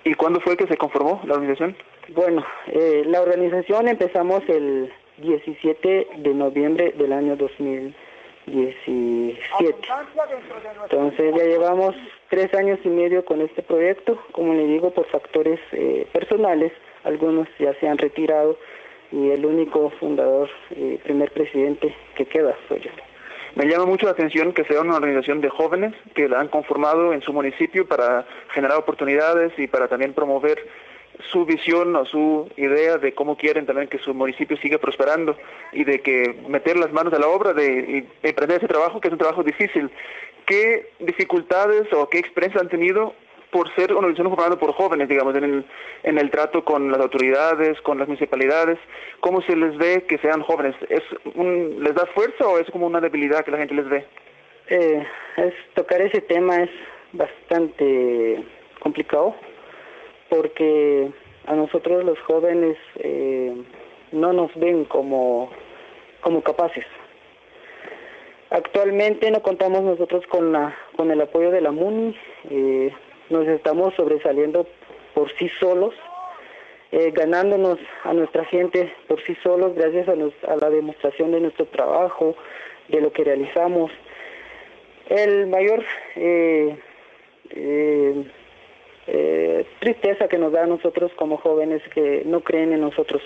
¿Y 0.03 0.13
cuándo 0.13 0.39
fue 0.39 0.55
que 0.55 0.67
se 0.67 0.77
conformó 0.77 1.21
la 1.25 1.35
organización? 1.35 1.75
Bueno, 2.09 2.45
eh, 2.67 3.03
la 3.05 3.21
organización 3.21 3.87
empezamos 3.87 4.43
el 4.47 4.91
17 5.17 6.07
de 6.17 6.33
noviembre 6.33 6.93
del 6.97 7.11
año 7.11 7.35
2017. 7.35 9.89
Entonces 10.83 11.35
ya 11.35 11.43
llevamos 11.43 11.95
tres 12.29 12.53
años 12.53 12.79
y 12.85 12.89
medio 12.89 13.25
con 13.25 13.41
este 13.41 13.61
proyecto, 13.61 14.17
como 14.31 14.53
le 14.53 14.67
digo, 14.67 14.91
por 14.91 15.05
factores 15.07 15.59
eh, 15.73 16.07
personales. 16.13 16.71
Algunos 17.03 17.49
ya 17.59 17.73
se 17.79 17.89
han 17.89 17.97
retirado 17.97 18.57
y 19.11 19.29
el 19.29 19.45
único 19.45 19.89
fundador 19.99 20.49
y 20.71 20.97
primer 20.97 21.31
presidente 21.31 21.95
que 22.15 22.25
queda 22.25 22.55
soy 22.67 22.81
yo. 22.81 22.91
Me 23.55 23.65
llama 23.65 23.85
mucho 23.85 24.05
la 24.05 24.11
atención 24.11 24.53
que 24.53 24.65
sea 24.65 24.81
una 24.81 24.97
organización 24.97 25.41
de 25.41 25.49
jóvenes 25.49 25.93
que 26.13 26.29
la 26.29 26.39
han 26.39 26.47
conformado 26.47 27.13
en 27.13 27.21
su 27.21 27.33
municipio 27.33 27.87
para 27.87 28.25
generar 28.53 28.77
oportunidades 28.77 29.51
y 29.57 29.67
para 29.67 29.87
también 29.87 30.13
promover 30.13 30.59
su 31.31 31.45
visión 31.45 31.95
o 31.95 32.05
su 32.05 32.49
idea 32.57 32.97
de 32.97 33.13
cómo 33.13 33.35
quieren 33.35 33.65
también 33.65 33.87
que 33.87 33.97
su 33.97 34.13
municipio 34.13 34.57
siga 34.57 34.77
prosperando 34.77 35.35
y 35.71 35.83
de 35.83 36.01
que 36.01 36.35
meter 36.47 36.77
las 36.77 36.91
manos 36.91 37.13
a 37.13 37.19
la 37.19 37.27
obra 37.27 37.53
de 37.53 38.05
emprender 38.21 38.57
ese 38.57 38.67
trabajo 38.67 39.01
que 39.01 39.07
es 39.07 39.13
un 39.13 39.17
trabajo 39.17 39.43
difícil. 39.43 39.89
¿Qué 40.45 40.91
dificultades 40.99 41.91
o 41.93 42.07
qué 42.09 42.19
experiencias 42.19 42.61
han 42.61 42.69
tenido 42.69 43.13
por 43.51 43.73
ser 43.75 43.91
una 43.91 44.07
organización 44.07 44.35
formada 44.35 44.59
por 44.59 44.73
jóvenes, 44.73 45.07
digamos, 45.07 45.35
en 45.35 45.43
el, 45.43 45.65
en 46.03 46.17
el 46.17 46.29
trato 46.29 46.63
con 46.63 46.91
las 46.91 46.99
autoridades, 46.99 47.79
con 47.81 47.97
las 47.97 48.07
municipalidades, 48.07 48.77
¿cómo 49.19 49.41
se 49.41 49.55
les 49.55 49.77
ve 49.77 50.05
que 50.07 50.17
sean 50.17 50.41
jóvenes? 50.41 50.75
¿Es 50.89 51.03
un, 51.35 51.81
¿Les 51.81 51.95
da 51.95 52.05
fuerza 52.07 52.47
o 52.47 52.59
es 52.59 52.69
como 52.71 52.87
una 52.87 52.99
debilidad 52.99 53.45
que 53.45 53.51
la 53.51 53.57
gente 53.57 53.73
les 53.73 53.89
ve? 53.89 54.05
Eh, 54.69 55.07
es, 55.37 55.53
tocar 55.75 56.01
ese 56.01 56.21
tema 56.21 56.63
es 56.63 56.69
bastante 57.13 58.43
complicado 58.79 59.35
porque 60.29 61.09
a 61.45 61.55
nosotros 61.55 62.03
los 62.03 62.19
jóvenes 62.19 62.77
eh, 62.95 63.55
no 64.11 64.33
nos 64.33 64.53
ven 64.55 64.85
como, 64.85 65.49
como 66.21 66.41
capaces. 66.41 66.85
Actualmente 68.49 69.29
no 69.31 69.41
contamos 69.41 69.83
nosotros 69.83 70.25
con, 70.27 70.51
la, 70.51 70.75
con 70.95 71.11
el 71.11 71.19
apoyo 71.21 71.51
de 71.51 71.61
la 71.61 71.71
MUNI, 71.71 72.17
eh, 72.49 72.93
nos 73.29 73.47
estamos 73.47 73.93
sobresaliendo 73.95 74.67
por 75.13 75.31
sí 75.33 75.49
solos, 75.59 75.93
eh, 76.91 77.11
ganándonos 77.11 77.79
a 78.03 78.13
nuestra 78.13 78.45
gente 78.45 78.93
por 79.07 79.21
sí 79.23 79.35
solos 79.43 79.75
gracias 79.75 80.07
a, 80.07 80.55
la 80.55 80.69
demostración 80.69 81.31
de 81.31 81.41
nuestro 81.41 81.65
trabajo, 81.65 82.35
de 82.87 83.01
lo 83.01 83.11
que 83.11 83.23
realizamos. 83.23 83.91
El 85.09 85.47
mayor 85.47 85.83
eh, 86.15 86.77
eh, 87.49 88.25
tristeza 89.79 90.27
que 90.27 90.37
nos 90.37 90.51
da 90.51 90.63
a 90.63 90.67
nosotros 90.67 91.11
como 91.15 91.37
jóvenes 91.37 91.81
que 91.93 92.23
no 92.25 92.41
creen 92.41 92.73
en 92.73 92.81
nosotros, 92.81 93.21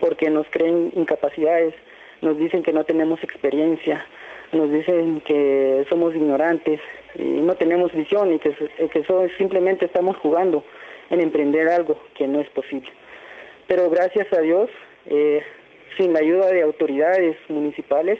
porque 0.00 0.30
nos 0.30 0.48
creen 0.50 0.92
incapacidades, 0.94 1.74
nos 2.22 2.38
dicen 2.38 2.62
que 2.62 2.72
no 2.72 2.84
tenemos 2.84 3.22
experiencia, 3.22 4.04
nos 4.52 4.70
dicen 4.70 5.20
que 5.20 5.84
somos 5.88 6.14
ignorantes 6.14 6.80
y 7.14 7.22
no 7.22 7.54
tenemos 7.54 7.92
visión 7.92 8.32
y 8.32 8.38
que, 8.38 8.54
que 8.54 9.04
simplemente 9.36 9.86
estamos 9.86 10.16
jugando 10.18 10.64
en 11.10 11.20
emprender 11.20 11.68
algo 11.68 12.00
que 12.14 12.26
no 12.26 12.40
es 12.40 12.48
posible. 12.50 12.90
Pero 13.66 13.90
gracias 13.90 14.32
a 14.32 14.40
Dios, 14.40 14.70
eh, 15.06 15.42
sin 15.96 16.12
la 16.12 16.20
ayuda 16.20 16.48
de 16.48 16.62
autoridades 16.62 17.36
municipales, 17.48 18.18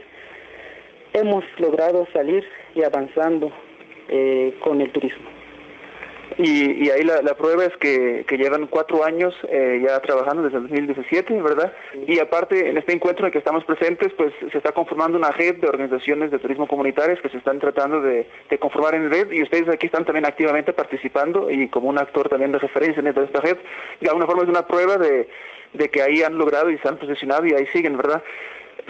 hemos 1.13 1.45
logrado 1.59 2.07
salir 2.13 2.45
y 2.75 2.83
avanzando 2.83 3.53
eh, 4.09 4.55
con 4.61 4.81
el 4.81 4.91
turismo. 4.93 5.40
Y, 6.43 6.87
y 6.87 6.91
ahí 6.91 7.03
la, 7.03 7.21
la, 7.21 7.35
prueba 7.35 7.67
es 7.67 7.77
que, 7.77 8.25
que 8.27 8.39
llevan 8.39 8.67
cuatro 8.67 9.05
años 9.05 9.35
eh, 9.51 9.83
ya 9.87 10.01
trabajando 10.01 10.43
desde 10.43 10.57
el 10.57 10.69
2017, 10.69 11.35
¿verdad? 11.43 11.71
Y 12.07 12.19
aparte, 12.19 12.71
en 12.71 12.79
este 12.79 12.95
encuentro 12.95 13.25
en 13.25 13.27
el 13.27 13.33
que 13.33 13.41
estamos 13.41 13.63
presentes, 13.67 14.11
pues 14.17 14.33
se 14.51 14.57
está 14.57 14.73
conformando 14.73 15.19
una 15.19 15.33
red 15.33 15.57
de 15.57 15.69
organizaciones 15.69 16.31
de 16.31 16.39
turismo 16.39 16.67
comunitarias 16.67 17.21
que 17.21 17.29
se 17.29 17.37
están 17.37 17.59
tratando 17.59 18.01
de, 18.01 18.27
conformar 18.59 18.95
en 18.95 19.11
red 19.11 19.31
y 19.31 19.43
ustedes 19.43 19.69
aquí 19.69 19.85
están 19.85 20.07
también 20.07 20.25
activamente 20.25 20.73
participando 20.73 21.51
y 21.51 21.69
como 21.69 21.91
un 21.91 21.99
actor 21.99 22.31
también 22.31 22.53
de 22.53 22.59
referencia 22.59 23.01
en 23.01 23.09
esta 23.09 23.41
red. 23.43 23.59
De 24.01 24.09
alguna 24.09 24.25
forma 24.25 24.45
es 24.45 24.49
una 24.49 24.67
prueba 24.67 24.97
de, 24.97 25.29
de 25.75 25.89
que 25.91 26.01
ahí 26.01 26.23
han 26.23 26.39
logrado 26.39 26.71
y 26.71 26.79
se 26.79 26.89
han 26.89 26.97
posicionado 26.97 27.45
y 27.45 27.53
ahí 27.53 27.67
siguen, 27.67 27.99
¿verdad? 27.99 28.23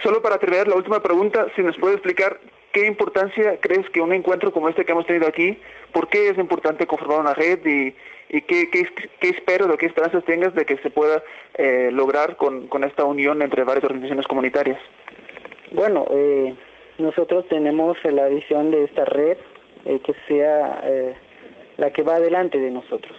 Solo 0.04 0.22
para 0.22 0.38
terminar, 0.38 0.68
la 0.68 0.76
última 0.76 1.02
pregunta, 1.02 1.48
si 1.56 1.62
nos 1.62 1.76
puede 1.78 1.94
explicar 1.94 2.38
¿qué 2.72 2.86
importancia 2.86 3.58
crees 3.60 3.88
que 3.90 4.00
un 4.00 4.12
encuentro 4.12 4.52
como 4.52 4.68
este 4.68 4.84
que 4.84 4.92
hemos 4.92 5.06
tenido 5.06 5.26
aquí, 5.26 5.58
por 5.92 6.08
qué 6.08 6.28
es 6.28 6.38
importante 6.38 6.86
conformar 6.86 7.20
una 7.20 7.34
red 7.34 7.58
y, 7.64 7.94
qué, 8.42 8.70
qué, 8.70 9.28
esperas 9.28 9.68
o 9.68 9.76
qué 9.76 9.86
esperanzas 9.86 10.24
tengas 10.24 10.54
de 10.54 10.64
que 10.64 10.76
se 10.78 10.90
pueda 10.90 11.22
eh, 11.54 11.90
lograr 11.92 12.36
con, 12.36 12.68
esta 12.84 13.04
unión 13.04 13.42
entre 13.42 13.64
varias 13.64 13.84
organizaciones 13.84 14.26
comunitarias? 14.26 14.78
Bueno, 15.72 16.06
eh, 16.10 16.54
nosotros 16.98 17.46
tenemos 17.48 17.96
la 18.04 18.28
visión 18.28 18.70
de 18.70 18.84
esta 18.84 19.04
red 19.04 19.38
eh, 19.84 20.00
que 20.04 20.14
sea 20.28 20.80
eh, 20.84 21.14
la 21.76 21.92
que 21.92 22.02
va 22.02 22.16
adelante 22.16 22.58
de 22.58 22.70
nosotros, 22.70 23.16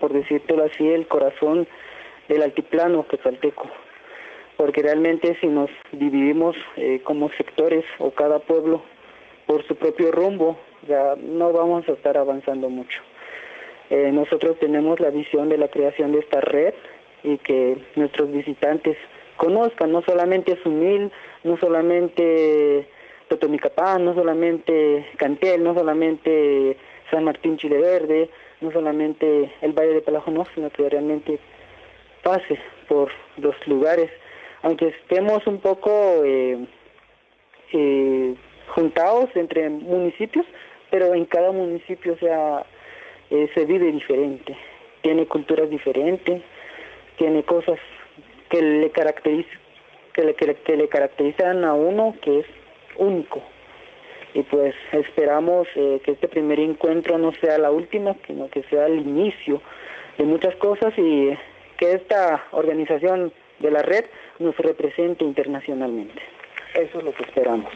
por 0.00 0.12
decirlo 0.12 0.64
así, 0.64 0.88
el 0.88 1.06
corazón 1.06 1.66
del 2.28 2.42
altiplano 2.42 3.06
quetzalteco. 3.06 3.68
Porque 4.62 4.80
realmente 4.80 5.36
si 5.40 5.48
nos 5.48 5.68
dividimos 5.90 6.54
eh, 6.76 7.00
como 7.02 7.30
sectores 7.30 7.84
o 7.98 8.12
cada 8.12 8.38
pueblo 8.38 8.80
por 9.44 9.66
su 9.66 9.74
propio 9.74 10.12
rumbo, 10.12 10.56
ya 10.86 11.16
no 11.16 11.52
vamos 11.52 11.88
a 11.88 11.92
estar 11.94 12.16
avanzando 12.16 12.70
mucho. 12.70 13.00
Eh, 13.90 14.12
nosotros 14.12 14.56
tenemos 14.60 15.00
la 15.00 15.10
visión 15.10 15.48
de 15.48 15.58
la 15.58 15.66
creación 15.66 16.12
de 16.12 16.20
esta 16.20 16.40
red 16.40 16.74
y 17.24 17.38
que 17.38 17.76
nuestros 17.96 18.30
visitantes 18.30 18.96
conozcan 19.36 19.90
no 19.90 20.00
solamente 20.02 20.56
Sumil, 20.62 21.10
no 21.42 21.56
solamente 21.56 22.86
Totomicapán, 23.26 24.04
no 24.04 24.14
solamente 24.14 25.08
Cantel, 25.16 25.64
no 25.64 25.74
solamente 25.74 26.76
San 27.10 27.24
Martín 27.24 27.56
Chile 27.56 27.78
Verde, 27.78 28.30
no 28.60 28.70
solamente 28.70 29.50
el 29.60 29.72
Valle 29.72 29.94
de 29.94 30.02
Palajonó, 30.02 30.46
sino 30.54 30.70
que 30.70 30.88
realmente 30.88 31.40
pase 32.22 32.60
por 32.86 33.10
los 33.38 33.56
lugares, 33.66 34.08
aunque 34.62 34.88
estemos 34.88 35.46
un 35.46 35.58
poco 35.58 35.90
eh, 36.24 36.66
eh, 37.72 38.34
juntados 38.74 39.28
entre 39.34 39.68
municipios, 39.68 40.46
pero 40.90 41.14
en 41.14 41.24
cada 41.26 41.52
municipio 41.52 42.16
sea, 42.18 42.64
eh, 43.30 43.48
se 43.54 43.64
vive 43.66 43.90
diferente, 43.92 44.56
tiene 45.02 45.26
culturas 45.26 45.68
diferentes, 45.68 46.42
tiene 47.18 47.42
cosas 47.42 47.78
que 48.50 48.62
le 48.62 48.90
caracterizan, 48.90 49.60
que 50.12 50.24
le, 50.76 50.88
caracterizan 50.88 51.64
a 51.64 51.74
uno 51.74 52.14
que 52.22 52.40
es 52.40 52.46
único. 52.96 53.42
Y 54.34 54.42
pues 54.44 54.74
esperamos 54.92 55.68
que 55.74 56.00
este 56.06 56.26
primer 56.26 56.58
encuentro 56.58 57.18
no 57.18 57.32
sea 57.32 57.58
la 57.58 57.70
última, 57.70 58.16
sino 58.26 58.48
que 58.48 58.62
sea 58.64 58.86
el 58.86 59.00
inicio 59.00 59.60
de 60.16 60.24
muchas 60.24 60.56
cosas 60.56 60.94
y 60.96 61.36
que 61.76 61.92
esta 61.92 62.42
organización 62.52 63.30
de 63.62 63.70
la 63.70 63.82
red 63.82 64.04
nos 64.38 64.56
represente 64.58 65.24
internacionalmente. 65.24 66.20
Eso 66.74 66.98
es 66.98 67.04
lo 67.04 67.14
que 67.14 67.22
esperamos. 67.22 67.72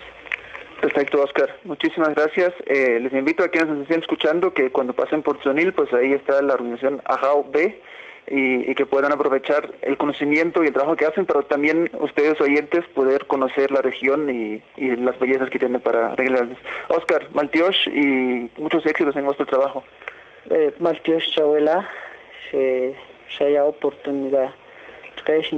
Perfecto, 0.81 1.23
Oscar. 1.23 1.57
Muchísimas 1.65 2.15
gracias. 2.15 2.53
Eh, 2.67 2.99
les 3.01 3.13
invito 3.13 3.43
a 3.43 3.49
quienes 3.49 3.71
nos 3.71 3.83
estén 3.83 4.01
escuchando 4.01 4.53
que 4.53 4.71
cuando 4.71 4.93
pasen 4.93 5.23
por 5.23 5.43
Sonil, 5.43 5.73
pues 5.73 5.93
ahí 5.93 6.13
está 6.13 6.43
la 6.43 6.55
organización 6.55 7.01
AJAO 7.07 7.45
B 7.51 7.81
y, 8.29 8.75
que 8.75 8.85
puedan 8.85 9.13
aprovechar 9.13 9.73
el 9.83 9.97
conocimiento 9.97 10.63
y 10.63 10.67
el 10.67 10.73
trabajo 10.73 10.97
que 10.97 11.07
hacen, 11.07 11.25
pero 11.25 11.45
también 11.45 11.89
ustedes 12.01 12.39
oyentes 12.41 12.85
poder 12.89 13.27
conocer 13.27 13.71
la 13.71 13.81
región 13.81 14.29
y, 14.29 14.63
las 14.97 15.19
bellezas 15.19 15.49
que 15.49 15.59
tienen 15.59 15.81
para 15.81 16.13
arreglarles. 16.13 16.59
Oscar, 16.89 17.27
Maltiosh 17.33 17.89
y 17.89 18.51
muchos 18.59 18.85
éxitos 18.85 19.17
en 19.17 19.25
vuestro 19.25 19.47
trabajo. 19.47 19.83
Eh, 20.51 20.75
Maltiosh 20.79 21.35
Chawela, 21.35 21.89
se 22.51 22.95
haya 23.41 23.65
oportunidad. 23.65 24.51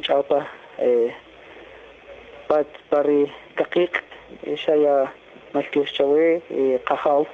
Chaupa, 0.01 0.47
eh, 0.79 1.13
Pat 2.49 2.67
Pari 2.91 3.31
Kakik, 3.57 4.03
haya 4.67 5.13
Maltiosh 5.53 5.93
Chawe, 5.93 6.43
Cajao, 6.85 7.27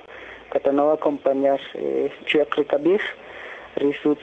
Catanova 0.50 0.94
acompañar 0.94 1.60
Chuyak 2.26 2.54
Rikabir, 2.56 3.00
Risut 3.76 4.18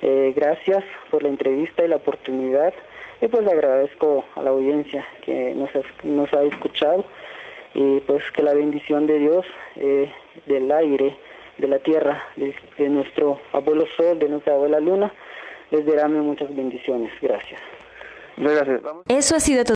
eh, 0.00 0.32
gracias 0.36 0.84
por 1.10 1.22
la 1.22 1.28
entrevista 1.28 1.84
y 1.84 1.88
la 1.88 1.96
oportunidad. 1.96 2.72
Y 3.20 3.26
pues 3.26 3.44
le 3.44 3.50
agradezco 3.50 4.24
a 4.36 4.42
la 4.42 4.50
audiencia 4.50 5.04
que 5.22 5.54
nos, 5.54 5.70
nos 6.04 6.32
ha 6.32 6.42
escuchado 6.44 7.04
y 7.74 8.00
pues 8.00 8.22
que 8.30 8.42
la 8.42 8.54
bendición 8.54 9.06
de 9.06 9.18
Dios, 9.18 9.46
eh, 9.76 10.10
del 10.46 10.70
aire, 10.70 11.16
de 11.58 11.68
la 11.68 11.78
tierra, 11.80 12.22
de, 12.36 12.88
nuestro 12.88 13.40
abuelo 13.52 13.84
sol, 13.96 14.18
de 14.18 14.28
nuestra 14.28 14.54
abuela 14.54 14.80
luna, 14.80 15.12
les 15.70 15.84
derrame 15.84 16.20
muchas 16.20 16.54
bendiciones. 16.54 17.12
Gracias. 17.20 17.60
Gracias. 18.36 18.80
Eso 19.08 19.36
ha 19.36 19.40
sido 19.40 19.64
todo 19.64 19.74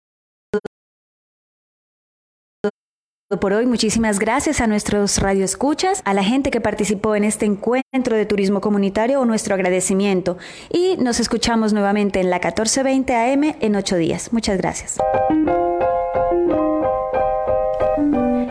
por 3.40 3.52
hoy. 3.52 3.66
Muchísimas 3.66 4.18
gracias 4.18 4.60
a 4.60 4.66
nuestros 4.66 5.18
radioescuchas, 5.18 6.02
a 6.04 6.14
la 6.14 6.22
gente 6.22 6.50
que 6.50 6.60
participó 6.60 7.16
en 7.16 7.24
este 7.24 7.46
encuentro 7.46 8.16
de 8.16 8.26
turismo 8.26 8.60
comunitario, 8.60 9.20
o 9.20 9.24
nuestro 9.24 9.54
agradecimiento. 9.54 10.38
Y 10.70 10.96
nos 10.98 11.18
escuchamos 11.18 11.72
nuevamente 11.72 12.20
en 12.20 12.30
la 12.30 12.36
1420 12.36 13.14
AM 13.14 13.56
en 13.60 13.76
ocho 13.76 13.96
días. 13.96 14.32
Muchas 14.32 14.58
gracias. 14.58 14.98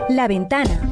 La 0.08 0.28
ventana, 0.28 0.91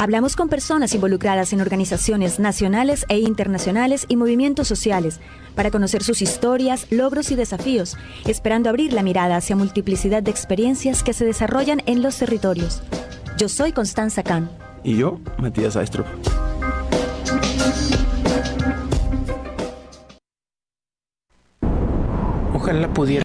Hablamos 0.00 0.34
con 0.34 0.48
personas 0.48 0.94
involucradas 0.94 1.52
en 1.52 1.60
organizaciones 1.60 2.40
nacionales 2.40 3.04
e 3.10 3.18
internacionales 3.18 4.06
y 4.08 4.16
movimientos 4.16 4.66
sociales 4.66 5.20
para 5.54 5.70
conocer 5.70 6.02
sus 6.02 6.22
historias, 6.22 6.86
logros 6.90 7.30
y 7.30 7.34
desafíos, 7.34 7.98
esperando 8.24 8.70
abrir 8.70 8.94
la 8.94 9.02
mirada 9.02 9.36
hacia 9.36 9.56
multiplicidad 9.56 10.22
de 10.22 10.30
experiencias 10.30 11.02
que 11.02 11.12
se 11.12 11.26
desarrollan 11.26 11.82
en 11.84 12.00
los 12.00 12.16
territorios. 12.16 12.82
Yo 13.36 13.50
soy 13.50 13.72
Constanza 13.72 14.22
Kahn. 14.22 14.48
Y 14.84 14.96
yo, 14.96 15.20
Matías 15.36 15.76
Aistrup. 15.76 16.06
ojalá 22.70 22.88
pudiera 22.92 23.18